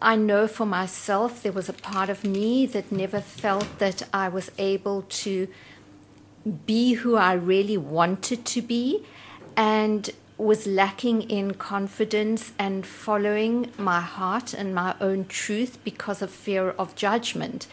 I 0.00 0.16
know 0.16 0.46
for 0.46 0.66
myself 0.66 1.42
there 1.42 1.52
was 1.52 1.68
a 1.68 1.72
part 1.72 2.10
of 2.10 2.22
me 2.22 2.66
that 2.66 2.92
never 2.92 3.20
felt 3.20 3.78
that 3.78 4.02
I 4.12 4.28
was 4.28 4.50
able 4.58 5.02
to 5.02 5.48
be 6.66 6.94
who 6.94 7.16
I 7.16 7.32
really 7.32 7.78
wanted 7.78 8.44
to 8.44 8.62
be 8.62 9.04
and 9.56 10.10
was 10.38 10.66
lacking 10.66 11.22
in 11.22 11.54
confidence 11.54 12.52
and 12.58 12.86
following 12.86 13.72
my 13.78 14.00
heart 14.00 14.52
and 14.52 14.74
my 14.74 14.94
own 15.00 15.24
truth 15.24 15.78
because 15.82 16.20
of 16.20 16.30
fear 16.30 16.70
of 16.70 16.94
judgment. 16.94 17.66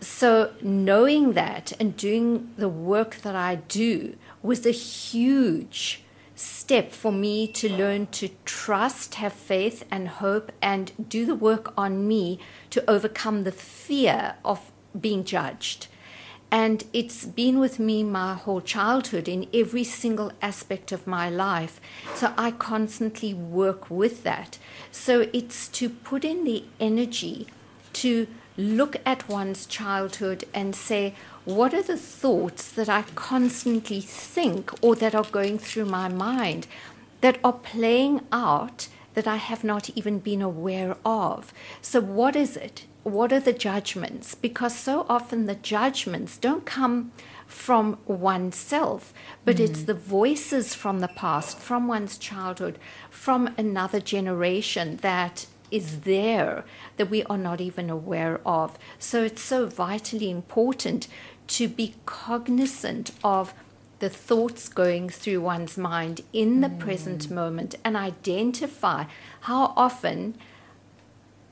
So, 0.00 0.52
knowing 0.60 1.32
that 1.32 1.72
and 1.80 1.96
doing 1.96 2.52
the 2.56 2.68
work 2.68 3.16
that 3.22 3.34
I 3.34 3.56
do 3.56 4.16
was 4.42 4.66
a 4.66 4.70
huge 4.70 6.02
step 6.38 6.92
for 6.92 7.10
me 7.10 7.48
to 7.48 7.68
learn 7.68 8.06
to 8.06 8.28
trust, 8.44 9.16
have 9.16 9.32
faith, 9.32 9.84
and 9.90 10.08
hope, 10.08 10.52
and 10.62 10.92
do 11.08 11.26
the 11.26 11.34
work 11.34 11.72
on 11.76 12.06
me 12.06 12.38
to 12.70 12.88
overcome 12.88 13.42
the 13.42 13.52
fear 13.52 14.36
of 14.44 14.70
being 14.98 15.24
judged. 15.24 15.88
And 16.50 16.84
it's 16.92 17.26
been 17.26 17.58
with 17.58 17.78
me 17.78 18.04
my 18.04 18.34
whole 18.34 18.60
childhood 18.60 19.28
in 19.28 19.48
every 19.52 19.84
single 19.84 20.32
aspect 20.40 20.92
of 20.92 21.06
my 21.06 21.28
life. 21.28 21.80
So 22.14 22.32
I 22.38 22.52
constantly 22.52 23.34
work 23.34 23.90
with 23.90 24.22
that. 24.22 24.58
So 24.92 25.28
it's 25.32 25.68
to 25.68 25.90
put 25.90 26.24
in 26.24 26.44
the 26.44 26.64
energy 26.80 27.48
to 27.94 28.28
look 28.58 28.96
at 29.06 29.28
one's 29.28 29.64
childhood 29.64 30.44
and 30.52 30.76
say, 30.76 31.14
what 31.46 31.72
are 31.72 31.82
the 31.82 31.96
thoughts 31.96 32.70
that 32.72 32.88
I 32.90 33.02
constantly 33.14 34.02
think 34.02 34.70
or 34.82 34.94
that 34.96 35.14
are 35.14 35.24
going 35.24 35.58
through 35.58 35.86
my 35.86 36.08
mind 36.08 36.66
that 37.22 37.38
are 37.42 37.54
playing 37.54 38.20
out 38.30 38.88
that 39.18 39.26
I 39.26 39.36
have 39.36 39.64
not 39.64 39.90
even 39.96 40.20
been 40.20 40.40
aware 40.40 40.96
of. 41.04 41.52
So, 41.82 42.00
what 42.00 42.36
is 42.36 42.56
it? 42.56 42.86
What 43.02 43.32
are 43.32 43.40
the 43.40 43.52
judgments? 43.52 44.36
Because 44.36 44.76
so 44.76 45.06
often 45.08 45.46
the 45.46 45.56
judgments 45.56 46.36
don't 46.36 46.64
come 46.64 47.10
from 47.44 47.98
oneself, 48.06 49.12
but 49.44 49.56
mm. 49.56 49.64
it's 49.64 49.82
the 49.82 49.94
voices 49.94 50.72
from 50.74 51.00
the 51.00 51.08
past, 51.08 51.58
from 51.58 51.88
one's 51.88 52.16
childhood, 52.16 52.78
from 53.10 53.52
another 53.58 53.98
generation 53.98 54.98
that 54.98 55.46
is 55.70 56.00
there 56.00 56.64
that 56.96 57.10
we 57.10 57.24
are 57.24 57.38
not 57.38 57.60
even 57.60 57.90
aware 57.90 58.40
of. 58.46 58.78
So 58.98 59.22
it's 59.22 59.42
so 59.42 59.66
vitally 59.66 60.30
important 60.30 61.08
to 61.48 61.68
be 61.68 61.94
cognizant 62.06 63.10
of 63.24 63.54
the 63.98 64.08
thoughts 64.08 64.68
going 64.68 65.08
through 65.08 65.40
one's 65.40 65.76
mind 65.76 66.20
in 66.32 66.60
the 66.60 66.68
mm. 66.68 66.78
present 66.78 67.30
moment 67.30 67.74
and 67.84 67.96
identify 67.96 69.04
how 69.40 69.72
often 69.76 70.34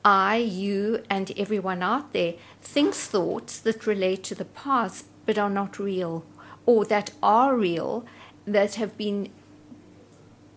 I, 0.05 0.37
you, 0.37 1.03
and 1.09 1.31
everyone 1.35 1.83
out 1.83 2.13
there 2.13 2.35
thinks 2.61 3.07
thoughts 3.07 3.59
that 3.59 3.85
relate 3.85 4.23
to 4.25 4.35
the 4.35 4.45
past 4.45 5.05
but 5.25 5.37
are 5.37 5.49
not 5.49 5.77
real, 5.79 6.23
or 6.65 6.85
that 6.85 7.11
are 7.21 7.57
real 7.57 8.05
that 8.45 8.75
have 8.75 8.97
been 8.97 9.29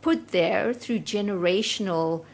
put 0.00 0.28
there 0.28 0.72
through 0.72 1.00
generational 1.00 2.24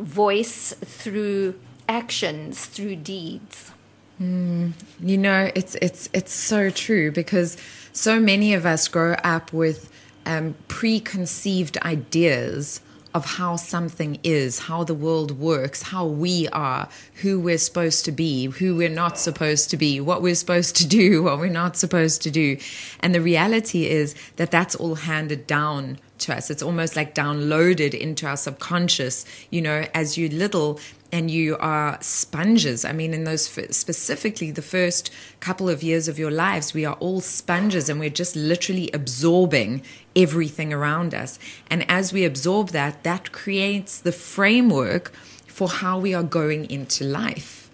voice, 0.00 0.74
through 0.84 1.54
actions, 1.88 2.66
through 2.66 2.96
deeds. 2.96 3.72
Mm, 4.20 4.72
you 5.00 5.16
know, 5.16 5.50
it's 5.54 5.76
it's 5.76 6.08
it's 6.12 6.34
so 6.34 6.70
true 6.70 7.10
because 7.10 7.56
so 7.92 8.20
many 8.20 8.54
of 8.54 8.66
us 8.66 8.86
grow 8.88 9.14
up 9.24 9.52
with 9.52 9.90
um, 10.26 10.54
preconceived 10.68 11.78
ideas 11.78 12.80
of 13.12 13.24
how 13.24 13.56
something 13.56 14.18
is, 14.22 14.60
how 14.60 14.84
the 14.84 14.94
world 14.94 15.38
works, 15.38 15.82
how 15.82 16.06
we 16.06 16.48
are, 16.48 16.88
who 17.22 17.40
we're 17.40 17.58
supposed 17.58 18.04
to 18.04 18.12
be, 18.12 18.46
who 18.46 18.76
we're 18.76 18.88
not 18.88 19.18
supposed 19.18 19.68
to 19.70 19.76
be, 19.76 20.00
what 20.00 20.22
we're 20.22 20.34
supposed 20.34 20.76
to 20.76 20.86
do, 20.86 21.22
what 21.24 21.38
we're 21.38 21.48
not 21.48 21.76
supposed 21.76 22.22
to 22.22 22.30
do. 22.30 22.56
And 23.00 23.14
the 23.14 23.20
reality 23.20 23.86
is 23.86 24.14
that 24.36 24.50
that's 24.50 24.74
all 24.76 24.94
handed 24.94 25.46
down 25.46 25.98
to 26.20 26.36
us. 26.36 26.50
It's 26.50 26.62
almost 26.62 26.96
like 26.96 27.14
downloaded 27.14 27.94
into 27.94 28.26
our 28.26 28.36
subconscious, 28.36 29.24
you 29.50 29.60
know, 29.60 29.86
as 29.94 30.16
you 30.16 30.28
little 30.28 30.80
and 31.12 31.30
you 31.30 31.56
are 31.58 31.98
sponges. 32.00 32.84
I 32.84 32.92
mean, 32.92 33.12
in 33.12 33.24
those 33.24 33.46
specifically 33.46 34.50
the 34.50 34.62
first 34.62 35.10
couple 35.40 35.68
of 35.68 35.82
years 35.82 36.08
of 36.08 36.18
your 36.18 36.30
lives, 36.30 36.72
we 36.72 36.84
are 36.84 36.94
all 36.94 37.20
sponges 37.20 37.88
and 37.88 37.98
we're 37.98 38.10
just 38.10 38.36
literally 38.36 38.90
absorbing 38.92 39.82
everything 40.14 40.72
around 40.72 41.14
us. 41.14 41.38
And 41.68 41.88
as 41.90 42.12
we 42.12 42.24
absorb 42.24 42.68
that, 42.68 43.02
that 43.02 43.32
creates 43.32 43.98
the 43.98 44.12
framework 44.12 45.12
for 45.46 45.68
how 45.68 45.98
we 45.98 46.14
are 46.14 46.22
going 46.22 46.70
into 46.70 47.04
life. 47.04 47.70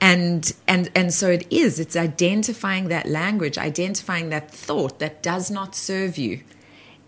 And 0.00 0.52
and 0.66 0.90
and 0.96 1.14
so 1.14 1.30
it 1.30 1.46
is, 1.48 1.78
it's 1.78 1.94
identifying 1.94 2.88
that 2.88 3.06
language, 3.06 3.56
identifying 3.56 4.30
that 4.30 4.50
thought 4.50 4.98
that 4.98 5.22
does 5.22 5.48
not 5.48 5.76
serve 5.76 6.18
you. 6.18 6.40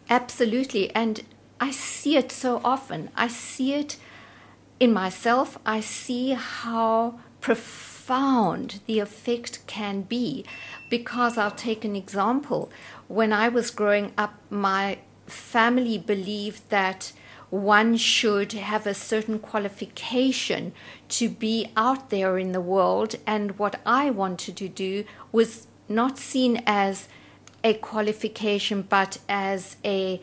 Absolutely. 0.08 0.94
And 0.94 1.22
I 1.60 1.70
see 1.70 2.16
it 2.16 2.30
so 2.30 2.60
often. 2.64 3.10
I 3.16 3.28
see 3.28 3.74
it 3.74 3.96
in 4.80 4.92
myself, 4.92 5.56
I 5.64 5.80
see 5.80 6.30
how 6.30 7.20
profound 7.40 8.80
the 8.86 8.98
effect 8.98 9.64
can 9.66 10.02
be. 10.02 10.44
Because 10.90 11.38
I'll 11.38 11.50
take 11.50 11.84
an 11.84 11.96
example. 11.96 12.70
When 13.08 13.32
I 13.32 13.48
was 13.48 13.70
growing 13.70 14.12
up, 14.18 14.34
my 14.50 14.98
family 15.26 15.96
believed 15.96 16.68
that 16.70 17.12
one 17.50 17.96
should 17.96 18.52
have 18.52 18.86
a 18.86 18.94
certain 18.94 19.38
qualification 19.38 20.72
to 21.08 21.28
be 21.28 21.70
out 21.76 22.10
there 22.10 22.36
in 22.36 22.52
the 22.52 22.60
world. 22.60 23.14
And 23.26 23.58
what 23.58 23.80
I 23.86 24.10
wanted 24.10 24.56
to 24.56 24.68
do 24.68 25.04
was 25.30 25.68
not 25.88 26.18
seen 26.18 26.62
as 26.66 27.08
a 27.64 27.74
qualification, 27.74 28.82
but 28.82 29.18
as 29.28 29.76
a 29.84 30.20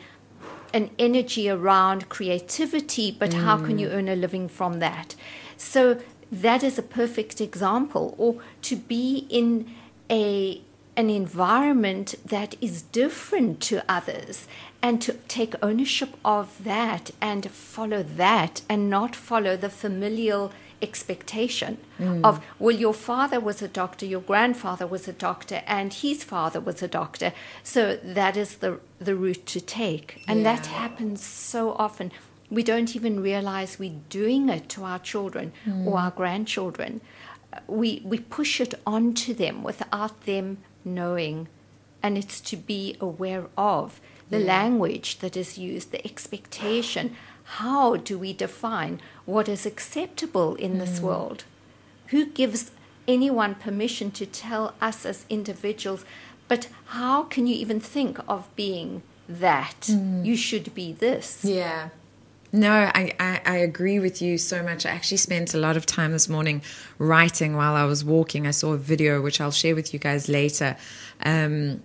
an 0.72 0.88
energy 0.98 1.50
around 1.50 2.08
creativity, 2.08 3.10
but 3.10 3.30
mm. 3.30 3.42
how 3.42 3.58
can 3.58 3.78
you 3.78 3.88
mm. 3.88 3.92
earn 3.92 4.08
a 4.08 4.16
living 4.16 4.48
from 4.48 4.78
that? 4.78 5.14
So 5.58 6.00
that 6.30 6.62
is 6.62 6.78
a 6.78 6.82
perfect 6.82 7.42
example. 7.42 8.14
Or 8.16 8.42
to 8.62 8.76
be 8.76 9.26
in 9.28 9.70
a 10.10 10.62
an 10.94 11.08
environment 11.08 12.14
that 12.24 12.54
is 12.60 12.82
different 12.82 13.60
to 13.62 13.82
others 13.88 14.46
and 14.82 15.00
to 15.00 15.14
take 15.26 15.54
ownership 15.62 16.16
of 16.22 16.62
that 16.64 17.10
and 17.20 17.50
follow 17.50 18.02
that 18.02 18.60
and 18.68 18.90
not 18.90 19.16
follow 19.16 19.56
the 19.56 19.70
familial 19.70 20.52
expectation 20.82 21.78
mm. 21.98 22.24
of 22.24 22.44
well 22.58 22.74
your 22.74 22.92
father 22.92 23.38
was 23.38 23.62
a 23.62 23.68
doctor 23.68 24.04
your 24.04 24.20
grandfather 24.20 24.86
was 24.86 25.06
a 25.06 25.12
doctor 25.12 25.62
and 25.66 25.94
his 25.94 26.24
father 26.24 26.60
was 26.60 26.82
a 26.82 26.88
doctor 26.88 27.32
so 27.62 27.96
that 28.02 28.36
is 28.36 28.56
the 28.56 28.80
the 28.98 29.14
route 29.14 29.46
to 29.46 29.60
take 29.60 30.22
and 30.26 30.42
yeah. 30.42 30.56
that 30.56 30.66
happens 30.66 31.22
so 31.22 31.72
often 31.74 32.10
we 32.50 32.62
don't 32.62 32.94
even 32.94 33.22
realize 33.22 33.78
we're 33.78 34.00
doing 34.10 34.48
it 34.48 34.68
to 34.68 34.84
our 34.84 34.98
children 34.98 35.52
mm. 35.64 35.86
or 35.86 35.98
our 35.98 36.10
grandchildren 36.10 37.00
we 37.66 38.02
we 38.04 38.18
push 38.18 38.60
it 38.60 38.74
onto 38.86 39.32
them 39.34 39.62
without 39.62 40.22
them 40.22 40.58
knowing 40.84 41.48
and 42.02 42.18
it's 42.18 42.40
to 42.40 42.56
be 42.56 42.96
aware 43.00 43.46
of 43.56 44.00
the 44.30 44.40
yeah. 44.40 44.46
language 44.46 45.18
that 45.18 45.36
is 45.36 45.58
used 45.58 45.92
the 45.92 46.04
expectation 46.06 47.14
how 47.58 47.96
do 47.96 48.18
we 48.18 48.32
define 48.32 48.98
what 49.26 49.46
is 49.46 49.66
acceptable 49.66 50.54
in 50.54 50.78
this 50.78 50.98
mm. 50.98 51.02
world? 51.02 51.44
Who 52.06 52.24
gives 52.24 52.70
anyone 53.06 53.56
permission 53.56 54.10
to 54.12 54.24
tell 54.24 54.74
us 54.80 55.04
as 55.04 55.26
individuals, 55.28 56.06
but 56.48 56.68
how 56.86 57.24
can 57.24 57.46
you 57.46 57.54
even 57.54 57.78
think 57.78 58.18
of 58.26 58.48
being 58.56 59.02
that? 59.28 59.80
Mm. 59.82 60.24
You 60.24 60.34
should 60.34 60.74
be 60.74 60.94
this. 60.94 61.44
Yeah. 61.44 61.90
No, 62.52 62.72
I, 62.72 63.12
I, 63.20 63.40
I, 63.44 63.56
agree 63.56 63.98
with 63.98 64.20
you 64.20 64.36
so 64.36 64.62
much. 64.62 64.84
I 64.84 64.90
actually 64.90 65.16
spent 65.16 65.54
a 65.54 65.58
lot 65.58 65.76
of 65.76 65.86
time 65.86 66.12
this 66.12 66.28
morning 66.28 66.60
writing 66.98 67.56
while 67.56 67.74
I 67.74 67.84
was 67.84 68.04
walking. 68.04 68.46
I 68.46 68.50
saw 68.50 68.74
a 68.74 68.78
video, 68.78 69.22
which 69.22 69.40
I'll 69.40 69.50
share 69.50 69.74
with 69.74 69.94
you 69.94 69.98
guys 69.98 70.28
later. 70.28 70.76
Um, 71.24 71.82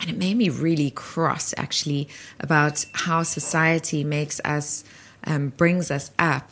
and 0.00 0.10
it 0.10 0.16
made 0.16 0.36
me 0.36 0.48
really 0.48 0.90
cross, 0.90 1.54
actually, 1.56 2.08
about 2.40 2.84
how 2.92 3.22
society 3.22 4.04
makes 4.04 4.40
us, 4.44 4.84
um, 5.24 5.50
brings 5.50 5.90
us 5.90 6.10
up 6.18 6.50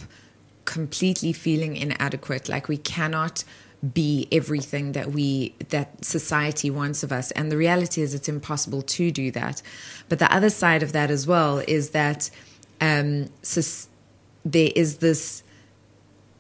completely 0.65 1.33
feeling 1.33 1.77
inadequate. 1.77 2.49
Like 2.49 2.69
we 2.69 2.79
cannot 2.79 3.45
be 3.93 4.27
everything 4.33 4.93
that 4.93 5.13
we 5.13 5.55
that 5.69 6.03
society 6.03 6.71
wants 6.71 7.03
of 7.03 7.13
us 7.13 7.31
and 7.33 7.53
the 7.53 7.57
reality 7.57 8.01
is 8.01 8.15
it's 8.15 8.31
impossible 8.31 8.81
to 8.81 9.11
do 9.11 9.31
that 9.31 9.61
but 10.09 10.19
the 10.19 10.35
other 10.35 10.49
side 10.49 10.83
of 10.83 10.93
that 10.93 11.11
as 11.11 11.27
well 11.27 11.59
is 11.69 11.91
that 11.91 12.31
um, 12.81 13.29
so 13.43 13.61
there 14.43 14.71
is 14.75 14.99
this 14.99 15.43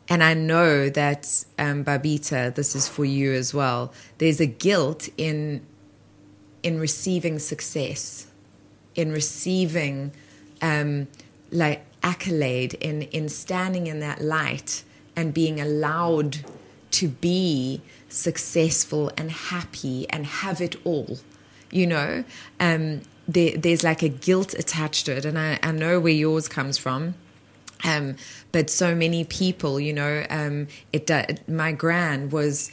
and 0.08 0.22
I 0.22 0.34
know 0.34 0.90
that 0.90 1.44
um, 1.58 1.84
Babita, 1.84 2.54
this 2.54 2.76
is 2.76 2.86
for 2.86 3.04
you 3.06 3.32
as 3.32 3.54
well. 3.54 3.92
There's 4.18 4.38
a 4.38 4.46
guilt 4.46 5.08
in 5.16 5.64
in 6.64 6.80
receiving 6.80 7.38
success, 7.38 8.26
in 8.96 9.12
receiving 9.12 10.10
um, 10.60 11.06
like 11.52 11.84
accolade, 12.02 12.74
in 12.74 13.02
in 13.02 13.28
standing 13.28 13.86
in 13.86 14.00
that 14.00 14.20
light 14.20 14.82
and 15.14 15.32
being 15.32 15.60
allowed 15.60 16.38
to 16.90 17.06
be 17.08 17.80
successful 18.08 19.12
and 19.16 19.30
happy 19.30 20.08
and 20.10 20.26
have 20.26 20.60
it 20.60 20.74
all. 20.84 21.18
You 21.70 21.86
know, 21.86 22.24
um, 22.58 23.02
there, 23.28 23.56
there's 23.56 23.84
like 23.84 24.02
a 24.02 24.08
guilt 24.08 24.54
attached 24.54 25.06
to 25.06 25.16
it, 25.16 25.24
and 25.24 25.38
I, 25.38 25.58
I 25.62 25.70
know 25.70 26.00
where 26.00 26.12
yours 26.12 26.48
comes 26.48 26.78
from. 26.78 27.14
Um, 27.82 28.16
but 28.50 28.70
so 28.70 28.94
many 28.94 29.24
people, 29.24 29.78
you 29.78 29.92
know, 29.92 30.24
um, 30.30 30.68
it, 30.92 31.46
my 31.46 31.72
gran 31.72 32.30
was 32.30 32.70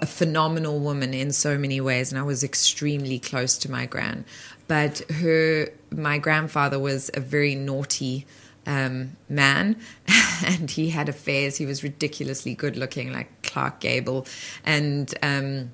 a 0.00 0.06
phenomenal 0.06 0.78
woman 0.78 1.14
in 1.14 1.32
so 1.32 1.58
many 1.58 1.80
ways, 1.80 2.12
and 2.12 2.18
I 2.18 2.22
was 2.22 2.42
extremely 2.44 3.18
close 3.18 3.56
to 3.58 3.70
my 3.70 3.86
gran. 3.86 4.24
But 4.68 4.98
her, 5.10 5.68
my 5.90 6.18
grandfather 6.18 6.78
was 6.78 7.10
a 7.14 7.20
very 7.20 7.54
naughty 7.54 8.26
um, 8.66 9.16
man, 9.28 9.76
and 10.46 10.70
he 10.70 10.90
had 10.90 11.08
affairs. 11.08 11.56
He 11.56 11.66
was 11.66 11.82
ridiculously 11.82 12.54
good 12.54 12.76
looking, 12.76 13.12
like 13.12 13.42
Clark 13.42 13.80
Gable, 13.80 14.26
and. 14.64 15.12
Um, 15.22 15.72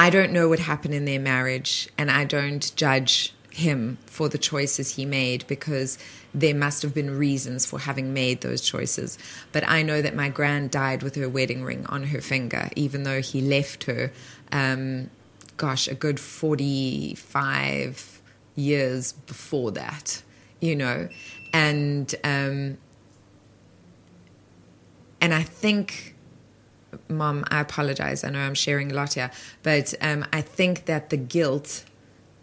I 0.00 0.10
don't 0.10 0.30
know 0.30 0.48
what 0.48 0.60
happened 0.60 0.94
in 0.94 1.06
their 1.06 1.18
marriage, 1.18 1.88
and 1.98 2.08
I 2.08 2.22
don't 2.22 2.70
judge 2.76 3.34
him 3.58 3.98
for 4.06 4.28
the 4.28 4.38
choices 4.38 4.96
he 4.96 5.04
made 5.04 5.46
because 5.46 5.98
there 6.32 6.54
must 6.54 6.82
have 6.82 6.94
been 6.94 7.18
reasons 7.18 7.66
for 7.66 7.80
having 7.80 8.14
made 8.14 8.40
those 8.40 8.60
choices. 8.60 9.18
But 9.52 9.68
I 9.68 9.82
know 9.82 10.00
that 10.00 10.14
my 10.14 10.28
grand 10.28 10.70
died 10.70 11.02
with 11.02 11.16
her 11.16 11.28
wedding 11.28 11.64
ring 11.64 11.84
on 11.86 12.04
her 12.04 12.20
finger, 12.20 12.70
even 12.76 13.02
though 13.02 13.20
he 13.20 13.40
left 13.40 13.84
her, 13.84 14.12
um, 14.52 15.10
gosh, 15.56 15.88
a 15.88 15.94
good 15.94 16.20
45 16.20 18.22
years 18.54 19.12
before 19.12 19.72
that, 19.72 20.22
you 20.60 20.76
know. 20.76 21.08
and 21.52 22.14
um, 22.24 22.78
and 25.20 25.34
I 25.34 25.42
think, 25.42 26.14
Mom, 27.08 27.44
I 27.50 27.60
apologize. 27.60 28.22
I 28.22 28.30
know 28.30 28.38
I'm 28.38 28.54
sharing 28.54 28.92
a 28.92 28.94
lot 28.94 29.14
here, 29.14 29.32
but 29.64 29.94
um, 30.00 30.24
I 30.32 30.42
think 30.42 30.84
that 30.84 31.10
the 31.10 31.16
guilt 31.16 31.84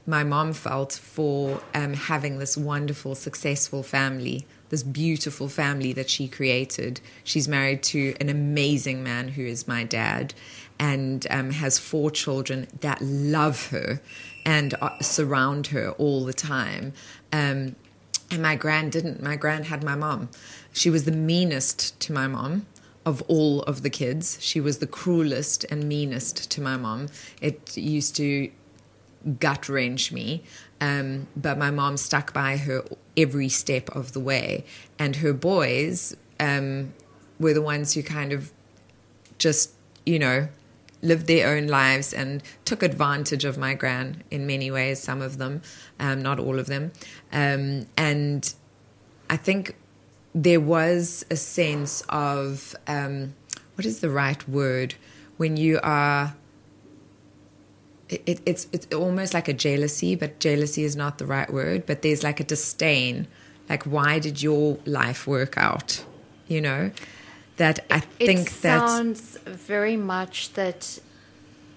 my 0.05 0.23
mom 0.23 0.53
felt 0.53 0.93
for 0.93 1.61
um, 1.73 1.93
having 1.93 2.37
this 2.37 2.55
wonderful, 2.55 3.15
successful 3.15 3.81
family, 3.81 4.45
this 4.69 4.83
beautiful 4.83 5.49
family 5.49 5.93
that 5.93 6.09
she 6.09 6.27
created. 6.27 7.01
She's 7.23 7.47
married 7.47 7.81
to 7.83 8.15
an 8.21 8.29
amazing 8.29 9.03
man 9.03 9.29
who 9.29 9.43
is 9.43 9.67
my 9.67 9.83
dad 9.83 10.33
and 10.79 11.25
um, 11.29 11.51
has 11.51 11.79
four 11.79 12.11
children 12.11 12.67
that 12.81 13.01
love 13.01 13.69
her 13.69 14.01
and 14.45 14.75
uh, 14.81 14.99
surround 14.99 15.67
her 15.67 15.91
all 15.91 16.23
the 16.25 16.33
time. 16.33 16.93
Um, 17.33 17.75
and 18.29 18.41
my 18.41 18.55
grand 18.55 18.91
didn't. 18.91 19.23
My 19.23 19.35
grand 19.35 19.65
had 19.65 19.83
my 19.83 19.95
mom. 19.95 20.29
She 20.73 20.89
was 20.89 21.05
the 21.05 21.11
meanest 21.11 21.99
to 22.01 22.13
my 22.13 22.27
mom 22.27 22.65
of 23.05 23.21
all 23.27 23.61
of 23.63 23.81
the 23.83 23.89
kids. 23.89 24.37
She 24.41 24.59
was 24.59 24.79
the 24.79 24.87
cruelest 24.87 25.63
and 25.65 25.87
meanest 25.87 26.49
to 26.51 26.61
my 26.61 26.75
mom. 26.75 27.07
It 27.39 27.77
used 27.77 28.15
to 28.17 28.51
gut 29.39 29.67
wrench 29.69 30.11
me. 30.11 30.43
Um, 30.81 31.27
but 31.35 31.57
my 31.57 31.71
mom 31.71 31.97
stuck 31.97 32.33
by 32.33 32.57
her 32.57 32.83
every 33.17 33.49
step 33.49 33.89
of 33.95 34.13
the 34.13 34.19
way. 34.19 34.65
And 34.99 35.17
her 35.17 35.33
boys 35.33 36.15
um, 36.39 36.93
were 37.39 37.53
the 37.53 37.61
ones 37.61 37.93
who 37.93 38.03
kind 38.03 38.33
of 38.33 38.51
just, 39.37 39.71
you 40.05 40.19
know, 40.19 40.47
lived 41.01 41.27
their 41.27 41.55
own 41.55 41.67
lives 41.67 42.13
and 42.13 42.41
took 42.65 42.81
advantage 42.81 43.45
of 43.45 43.57
my 43.57 43.73
gran 43.73 44.23
in 44.31 44.47
many 44.47 44.71
ways, 44.71 45.01
some 45.01 45.21
of 45.21 45.37
them, 45.37 45.61
um, 45.99 46.21
not 46.21 46.39
all 46.39 46.59
of 46.59 46.65
them. 46.67 46.91
Um, 47.31 47.85
and 47.95 48.53
I 49.29 49.37
think 49.37 49.75
there 50.33 50.59
was 50.59 51.25
a 51.29 51.35
sense 51.35 52.03
of 52.09 52.75
um, 52.87 53.35
what 53.75 53.85
is 53.85 53.99
the 53.99 54.09
right 54.09 54.47
word 54.49 54.95
when 55.37 55.57
you 55.57 55.79
are 55.83 56.35
it, 58.09 58.41
it's 58.45 58.67
it's 58.71 58.93
almost 58.93 59.33
like 59.33 59.47
a 59.47 59.53
jealousy, 59.53 60.15
but 60.15 60.39
jealousy 60.39 60.83
is 60.83 60.95
not 60.95 61.17
the 61.17 61.25
right 61.25 61.51
word. 61.51 61.85
But 61.85 62.01
there's 62.01 62.23
like 62.23 62.39
a 62.39 62.43
disdain, 62.43 63.27
like 63.69 63.83
why 63.83 64.19
did 64.19 64.41
your 64.41 64.77
life 64.85 65.27
work 65.27 65.57
out? 65.57 66.05
You 66.47 66.61
know, 66.61 66.91
that 67.57 67.79
I 67.89 67.99
think 67.99 68.39
that's 68.39 68.57
it 68.57 68.61
that 68.61 68.89
sounds 68.89 69.37
very 69.45 69.97
much 69.97 70.53
that 70.53 70.99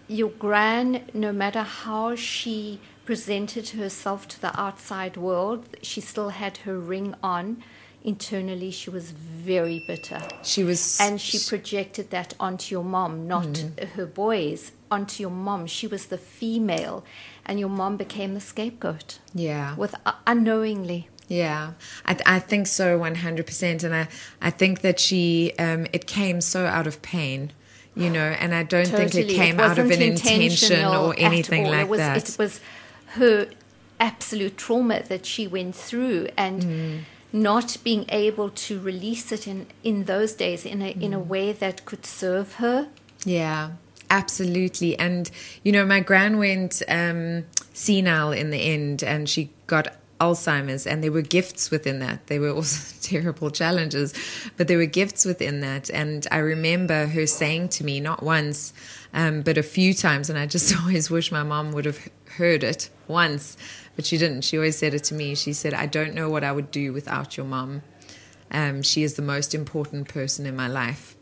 your 0.07 0.31
gran, 0.31 1.05
no 1.15 1.33
matter 1.33 1.63
how 1.63 2.15
she 2.15 2.81
presented 3.05 3.71
herself 3.71 4.29
to 4.29 4.41
the 4.41 4.59
outside 4.61 5.17
world, 5.17 5.67
she 5.83 6.01
still 6.01 6.31
had 6.31 6.59
her 6.59 6.79
ring 6.79 7.15
on. 7.23 7.63
Internally, 8.09 8.71
she 8.71 8.89
was 8.89 9.11
very 9.11 9.85
bitter. 9.87 10.23
She 10.43 10.65
was, 10.65 10.99
and 10.99 11.21
she 11.21 11.39
projected 11.47 12.09
that 12.09 12.33
onto 12.41 12.75
your 12.75 12.83
mom, 12.83 13.29
not 13.29 13.45
mm. 13.45 13.87
her 13.97 14.07
boys 14.07 14.73
onto 14.91 15.23
your 15.23 15.31
mom. 15.49 15.67
She 15.67 15.87
was 15.87 16.07
the 16.07 16.17
female, 16.17 17.05
and 17.45 17.61
your 17.61 17.69
mom 17.69 17.99
became 17.99 18.33
the 18.33 18.41
scapegoat. 18.41 19.19
Yeah, 19.35 19.77
with 19.77 19.95
uh, 20.07 20.13
unknowingly. 20.27 21.11
Yeah, 21.29 21.73
I, 22.07 22.15
th- 22.15 22.27
I 22.27 22.39
think 22.39 22.67
so, 22.67 22.97
one 22.97 23.17
hundred 23.17 23.45
percent, 23.45 23.85
and 23.85 23.95
I 23.95 24.09
I 24.41 24.51
think 24.61 24.81
that 24.81 24.99
she 24.99 25.53
um, 25.59 25.87
it 25.93 26.07
came 26.07 26.41
so 26.41 26.65
out 26.65 26.87
of 26.87 27.03
pain, 27.03 27.53
you 27.95 28.09
know, 28.09 28.31
and 28.41 28.55
I 28.55 28.63
don't 28.63 28.87
totally. 28.87 29.09
think 29.11 29.31
it 29.31 29.35
came 29.35 29.61
it 29.61 29.65
out 29.65 29.79
of 29.79 29.91
an 29.91 30.01
intention 30.01 30.83
or 30.87 31.15
anything 31.19 31.65
like 31.67 31.83
it 31.83 31.89
was, 31.91 31.99
that. 31.99 32.31
It 32.31 32.39
was 32.39 32.61
her 33.19 33.49
absolute 34.01 34.57
trauma 34.57 35.03
that 35.03 35.27
she 35.27 35.47
went 35.47 35.75
through, 35.75 36.29
and. 36.39 36.63
Mm. 36.63 37.01
Not 37.33 37.77
being 37.85 38.07
able 38.09 38.51
to 38.51 38.81
release 38.81 39.33
it 39.33 39.47
in, 39.47 39.67
in 39.85 40.05
those 40.05 40.33
days 40.33 40.65
in 40.65 40.81
a 40.81 40.95
mm. 40.95 41.03
in 41.03 41.13
a 41.13 41.19
way 41.19 41.53
that 41.53 41.85
could 41.85 42.07
serve 42.07 42.55
her, 42.55 42.89
yeah, 43.25 43.73
Absolutely. 44.11 44.99
And, 44.99 45.31
you 45.63 45.73
know, 45.73 45.85
my 45.85 46.01
gran 46.01 46.39
went 46.39 46.83
um, 46.89 47.45
senile 47.73 48.33
in 48.33 48.51
the 48.51 48.59
end 48.59 49.03
and 49.03 49.29
she 49.29 49.51
got 49.67 49.95
Alzheimer's, 50.21 50.85
and 50.87 51.05
there 51.05 51.13
were 51.13 51.23
gifts 51.23 51.71
within 51.71 52.01
that. 52.01 52.27
They 52.27 52.39
were 52.39 52.51
also 52.51 52.97
terrible 53.03 53.51
challenges, 53.51 54.13
but 54.57 54.67
there 54.67 54.79
were 54.79 54.87
gifts 54.87 55.25
within 55.25 55.61
that. 55.61 55.91
And 55.91 56.27
I 56.31 56.39
remember 56.39 57.07
her 57.07 57.27
saying 57.27 57.69
to 57.71 57.85
me, 57.85 58.01
not 58.01 58.23
once, 58.23 58.73
um, 59.15 59.43
but 59.43 59.57
a 59.57 59.63
few 59.63 59.95
times, 59.95 60.29
and 60.29 60.39
I 60.39 60.47
just 60.47 60.77
always 60.81 61.11
wish 61.11 61.31
my 61.31 61.45
mom 61.45 61.73
would 61.73 61.85
have 61.85 62.09
heard 62.37 62.65
it 62.65 62.91
once, 63.07 63.57
but 63.99 64.07
she 64.07 64.17
didn't. 64.17 64.43
She 64.43 64.57
always 64.57 64.79
said 64.79 64.95
it 64.95 65.03
to 65.05 65.15
me. 65.15 65.35
She 65.35 65.53
said, 65.53 65.75
I 65.75 65.87
don't 65.87 66.15
know 66.15 66.31
what 66.31 66.45
I 66.45 66.53
would 66.53 66.71
do 66.71 66.93
without 66.93 67.37
your 67.37 67.47
mom. 67.47 67.83
Um, 68.53 68.81
she 68.81 69.03
is 69.03 69.15
the 69.15 69.23
most 69.23 69.57
important 69.57 70.07
person 70.07 70.47
in 70.47 70.55
my 70.55 70.69
life 70.69 71.17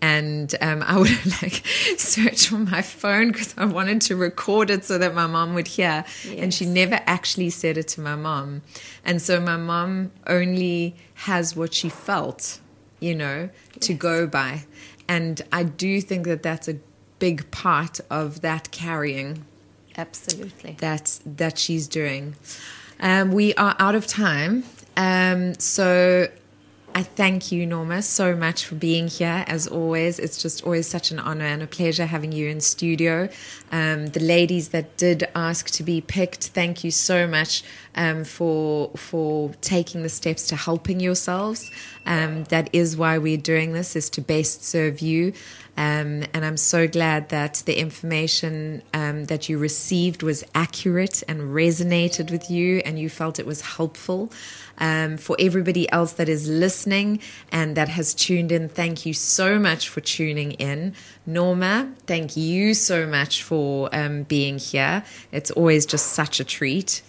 and 0.00 0.54
um, 0.60 0.82
I 0.82 0.98
would 0.98 1.42
like 1.42 1.66
search 1.96 2.52
on 2.52 2.70
my 2.70 2.82
phone 2.82 3.28
because 3.28 3.54
I 3.56 3.64
wanted 3.64 4.00
to 4.02 4.16
record 4.16 4.70
it 4.70 4.84
so 4.84 4.98
that 4.98 5.14
my 5.14 5.26
mom 5.26 5.54
would 5.54 5.66
hear. 5.66 6.04
Yes. 6.24 6.38
And 6.38 6.54
she 6.54 6.66
never 6.66 7.00
actually 7.06 7.50
said 7.50 7.78
it 7.78 7.88
to 7.88 8.00
my 8.00 8.14
mom, 8.14 8.62
and 9.04 9.20
so 9.20 9.40
my 9.40 9.56
mom 9.56 10.12
only 10.26 10.94
has 11.14 11.56
what 11.56 11.72
she 11.72 11.88
felt, 11.88 12.60
you 13.00 13.14
know, 13.14 13.48
yes. 13.74 13.86
to 13.86 13.94
go 13.94 14.26
by. 14.26 14.64
And 15.08 15.40
I 15.52 15.62
do 15.62 16.00
think 16.00 16.26
that 16.26 16.42
that's 16.42 16.68
a 16.68 16.78
big 17.18 17.50
part 17.50 18.00
of 18.10 18.42
that 18.42 18.70
carrying. 18.70 19.46
Absolutely. 19.96 20.76
That 20.80 21.20
that 21.24 21.58
she's 21.58 21.88
doing. 21.88 22.36
Um, 23.00 23.32
we 23.32 23.54
are 23.54 23.76
out 23.78 23.94
of 23.94 24.06
time. 24.06 24.64
Um, 24.96 25.54
so 25.54 26.28
I 26.96 27.02
thank 27.02 27.50
you, 27.50 27.66
Norma, 27.66 28.02
so 28.02 28.36
much 28.36 28.66
for 28.66 28.76
being 28.76 29.08
here. 29.08 29.44
As 29.48 29.66
always, 29.66 30.20
it's 30.20 30.40
just 30.40 30.62
always 30.62 30.86
such 30.86 31.10
an 31.10 31.18
honor 31.18 31.44
and 31.44 31.60
a 31.60 31.66
pleasure 31.66 32.06
having 32.06 32.30
you 32.30 32.48
in 32.48 32.60
studio. 32.60 33.28
Um, 33.72 34.06
the 34.08 34.20
ladies 34.20 34.68
that 34.68 34.96
did 34.96 35.26
ask 35.34 35.70
to 35.70 35.82
be 35.82 36.00
picked, 36.00 36.48
thank 36.48 36.84
you 36.84 36.92
so 36.92 37.26
much 37.26 37.64
um, 37.96 38.22
for 38.22 38.90
for 38.90 39.50
taking 39.60 40.04
the 40.04 40.08
steps 40.08 40.46
to 40.48 40.56
helping 40.56 41.00
yourselves. 41.00 41.68
Um, 42.06 42.44
that 42.44 42.70
is 42.72 42.96
why 42.96 43.18
we're 43.18 43.38
doing 43.38 43.72
this, 43.72 43.96
is 43.96 44.08
to 44.10 44.20
best 44.20 44.64
serve 44.64 45.00
you. 45.00 45.32
Um, 45.76 46.24
and 46.32 46.44
I'm 46.44 46.56
so 46.56 46.86
glad 46.86 47.30
that 47.30 47.62
the 47.66 47.78
information 47.78 48.82
um, 48.92 49.24
that 49.24 49.48
you 49.48 49.58
received 49.58 50.22
was 50.22 50.44
accurate 50.54 51.22
and 51.26 51.40
resonated 51.54 52.30
with 52.30 52.50
you, 52.50 52.78
and 52.84 52.98
you 52.98 53.08
felt 53.08 53.38
it 53.38 53.46
was 53.46 53.60
helpful. 53.62 54.30
Um, 54.78 55.18
for 55.18 55.36
everybody 55.38 55.90
else 55.92 56.14
that 56.14 56.28
is 56.28 56.48
listening 56.48 57.20
and 57.52 57.76
that 57.76 57.88
has 57.90 58.12
tuned 58.12 58.50
in, 58.50 58.68
thank 58.68 59.06
you 59.06 59.14
so 59.14 59.58
much 59.58 59.88
for 59.88 60.00
tuning 60.00 60.52
in. 60.52 60.94
Norma, 61.26 61.92
thank 62.06 62.36
you 62.36 62.74
so 62.74 63.06
much 63.06 63.42
for 63.42 63.88
um, 63.92 64.24
being 64.24 64.58
here. 64.58 65.04
It's 65.30 65.50
always 65.52 65.86
just 65.86 66.06
such 66.06 66.40
a 66.40 66.44
treat. 66.44 67.02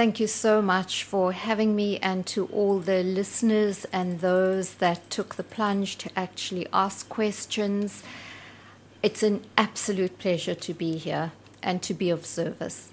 Thank 0.00 0.18
you 0.18 0.28
so 0.28 0.62
much 0.62 1.04
for 1.04 1.32
having 1.32 1.76
me, 1.76 1.98
and 1.98 2.24
to 2.28 2.46
all 2.46 2.78
the 2.78 3.02
listeners 3.02 3.84
and 3.92 4.20
those 4.20 4.76
that 4.76 5.10
took 5.10 5.34
the 5.34 5.42
plunge 5.42 5.98
to 5.98 6.08
actually 6.16 6.66
ask 6.72 7.06
questions. 7.10 8.02
It's 9.02 9.22
an 9.22 9.42
absolute 9.58 10.18
pleasure 10.18 10.54
to 10.54 10.72
be 10.72 10.96
here 10.96 11.32
and 11.62 11.82
to 11.82 11.92
be 11.92 12.08
of 12.08 12.24
service. 12.24 12.92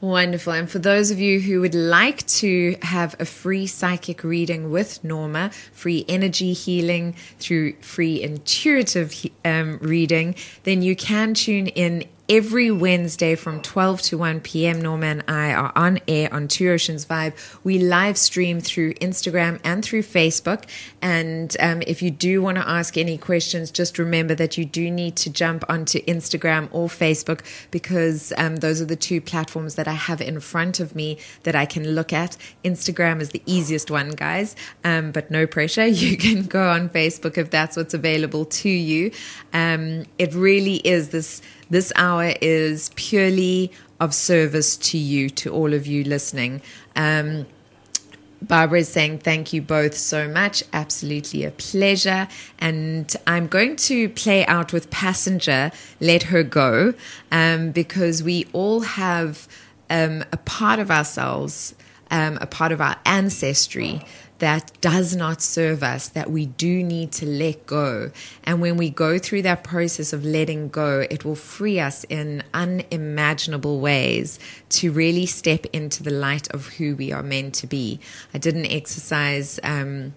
Wonderful. 0.00 0.54
And 0.54 0.68
for 0.68 0.80
those 0.80 1.12
of 1.12 1.20
you 1.20 1.38
who 1.38 1.60
would 1.60 1.74
like 1.74 2.26
to 2.26 2.76
have 2.82 3.14
a 3.20 3.24
free 3.24 3.68
psychic 3.68 4.24
reading 4.24 4.72
with 4.72 5.04
Norma, 5.04 5.50
free 5.72 6.04
energy 6.08 6.52
healing 6.52 7.14
through 7.38 7.74
free 7.74 8.20
intuitive 8.20 9.14
um, 9.44 9.78
reading, 9.80 10.34
then 10.64 10.82
you 10.82 10.96
can 10.96 11.34
tune 11.34 11.68
in 11.68 12.08
every 12.28 12.70
Wednesday 12.70 13.34
from 13.34 13.60
12 13.60 14.00
to 14.00 14.18
1 14.18 14.40
p.m. 14.40 14.80
Norma 14.80 15.06
and 15.06 15.24
I 15.28 15.52
are 15.52 15.72
on 15.76 15.98
air 16.08 16.32
on 16.32 16.48
Two 16.48 16.70
Oceans 16.70 17.04
Vibe. 17.04 17.34
We 17.62 17.78
live 17.78 18.16
stream 18.16 18.60
through 18.60 18.94
Instagram 18.94 19.60
and 19.62 19.84
through 19.84 20.02
Facebook. 20.02 20.64
And 21.02 21.54
um, 21.60 21.82
if 21.86 22.00
you 22.00 22.10
do 22.10 22.40
want 22.40 22.56
to 22.56 22.66
ask 22.66 22.96
any 22.96 23.18
questions, 23.18 23.70
just 23.70 23.98
remember 23.98 24.34
that 24.36 24.56
you 24.56 24.64
do 24.64 24.90
need 24.90 25.16
to 25.16 25.30
jump 25.30 25.64
onto 25.68 26.00
Instagram 26.04 26.68
or 26.72 26.88
Facebook 26.88 27.42
because 27.70 28.32
um, 28.38 28.56
those 28.56 28.80
are 28.80 28.86
the 28.86 28.96
two 28.96 29.20
platforms 29.20 29.74
that 29.74 29.86
I 29.86 29.92
have 29.92 30.22
in 30.22 30.40
front 30.40 30.80
of 30.80 30.96
me 30.96 31.18
that 31.42 31.54
I 31.54 31.66
can 31.66 31.90
look 31.90 32.12
at. 32.12 32.38
Instagram 32.64 33.20
is 33.20 33.30
the 33.30 33.42
easiest 33.44 33.90
one, 33.90 34.10
guys, 34.10 34.56
um, 34.82 35.12
but 35.12 35.30
no 35.30 35.46
pressure. 35.46 35.86
You 36.04 36.18
can 36.18 36.44
go 36.44 36.68
on 36.68 36.90
Facebook 36.90 37.38
if 37.38 37.50
that's 37.50 37.76
what's 37.76 37.94
available 37.94 38.44
to 38.44 38.68
you. 38.68 39.10
Um, 39.54 40.04
it 40.18 40.34
really 40.34 40.76
is 40.86 41.08
this 41.10 41.40
this 41.74 41.92
hour 41.96 42.34
is 42.40 42.92
purely 42.94 43.72
of 43.98 44.14
service 44.14 44.76
to 44.76 44.96
you, 44.96 45.28
to 45.28 45.52
all 45.52 45.74
of 45.74 45.88
you 45.88 46.04
listening. 46.04 46.62
Um, 46.94 47.46
Barbara 48.40 48.78
is 48.80 48.88
saying 48.88 49.18
thank 49.18 49.52
you 49.52 49.60
both 49.60 49.96
so 49.96 50.28
much. 50.28 50.62
Absolutely 50.72 51.42
a 51.44 51.50
pleasure. 51.50 52.28
And 52.60 53.12
I'm 53.26 53.48
going 53.48 53.74
to 53.90 54.08
play 54.10 54.46
out 54.46 54.72
with 54.72 54.88
Passenger, 54.90 55.72
Let 56.00 56.24
Her 56.24 56.44
Go, 56.44 56.94
um, 57.32 57.72
because 57.72 58.22
we 58.22 58.46
all 58.52 58.82
have 58.82 59.48
um, 59.90 60.22
a 60.30 60.36
part 60.36 60.78
of 60.78 60.92
ourselves 60.92 61.74
um, 62.10 62.38
a 62.40 62.46
part 62.46 62.70
of 62.70 62.80
our 62.80 62.96
ancestry 63.04 64.00
that 64.38 64.72
does 64.80 65.14
not 65.14 65.40
serve 65.40 65.82
us 65.82 66.08
that 66.08 66.30
we 66.30 66.46
do 66.46 66.82
need 66.82 67.12
to 67.12 67.26
let 67.26 67.66
go. 67.66 68.10
And 68.42 68.60
when 68.60 68.76
we 68.76 68.90
go 68.90 69.18
through 69.18 69.42
that 69.42 69.64
process 69.64 70.12
of 70.12 70.24
letting 70.24 70.68
go, 70.68 71.06
it 71.10 71.24
will 71.24 71.36
free 71.36 71.78
us 71.78 72.04
in 72.04 72.42
unimaginable 72.52 73.80
ways 73.80 74.38
to 74.70 74.90
really 74.90 75.26
step 75.26 75.66
into 75.72 76.02
the 76.02 76.10
light 76.10 76.48
of 76.52 76.66
who 76.74 76.96
we 76.96 77.12
are 77.12 77.22
meant 77.22 77.54
to 77.54 77.66
be. 77.66 78.00
I 78.32 78.38
did 78.38 78.54
an 78.54 78.66
exercise. 78.66 79.60
Um, 79.62 80.14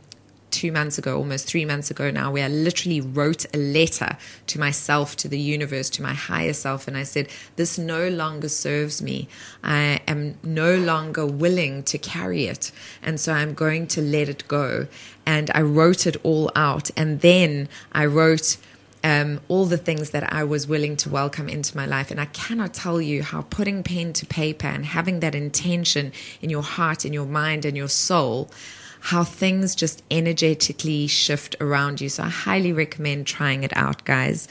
two 0.57 0.71
months 0.71 0.97
ago, 0.97 1.15
almost 1.15 1.45
three 1.45 1.65
months 1.65 1.91
ago 1.91 2.09
now, 2.09 2.31
where 2.31 2.45
I 2.45 2.47
literally 2.47 2.99
wrote 2.99 3.45
a 3.53 3.57
letter 3.57 4.17
to 4.47 4.59
myself, 4.59 5.15
to 5.17 5.27
the 5.27 5.39
universe, 5.39 5.87
to 5.91 6.01
my 6.01 6.15
higher 6.15 6.53
self. 6.53 6.87
And 6.87 6.97
I 6.97 7.03
said, 7.03 7.29
This 7.57 7.77
no 7.77 8.09
longer 8.09 8.49
serves 8.49 8.99
me. 8.99 9.27
I 9.63 10.01
am 10.07 10.39
no 10.43 10.75
longer 10.75 11.27
willing 11.27 11.83
to 11.83 11.99
carry 11.99 12.45
it. 12.45 12.71
And 13.03 13.19
so 13.19 13.33
I'm 13.33 13.53
going 13.53 13.85
to 13.87 14.01
let 14.01 14.29
it 14.29 14.47
go. 14.47 14.87
And 15.27 15.51
I 15.53 15.61
wrote 15.61 16.07
it 16.07 16.17
all 16.23 16.51
out. 16.55 16.89
And 16.97 17.21
then 17.21 17.69
I 17.91 18.05
wrote, 18.07 18.57
um, 19.03 19.39
all 19.47 19.65
the 19.65 19.77
things 19.77 20.09
that 20.09 20.33
I 20.33 20.43
was 20.43 20.67
willing 20.67 20.97
to 20.97 21.09
welcome 21.09 21.47
into 21.47 21.77
my 21.77 21.85
life. 21.85 22.09
And 22.09 22.19
I 22.19 22.25
cannot 22.25 22.73
tell 22.73 22.99
you 22.99 23.21
how 23.21 23.43
putting 23.43 23.83
pen 23.83 24.11
to 24.13 24.25
paper 24.25 24.67
and 24.67 24.85
having 24.85 25.19
that 25.19 25.35
intention 25.35 26.11
in 26.41 26.49
your 26.49 26.63
heart, 26.63 27.05
in 27.05 27.13
your 27.13 27.27
mind, 27.27 27.63
and 27.63 27.77
your 27.77 27.89
soul 27.89 28.49
how 28.99 29.23
things 29.23 29.75
just 29.75 30.03
energetically 30.09 31.07
shift 31.07 31.55
around 31.59 32.01
you. 32.01 32.09
So 32.09 32.23
I 32.23 32.29
highly 32.29 32.73
recommend 32.73 33.27
trying 33.27 33.63
it 33.63 33.75
out, 33.75 34.05
guys. 34.05 34.47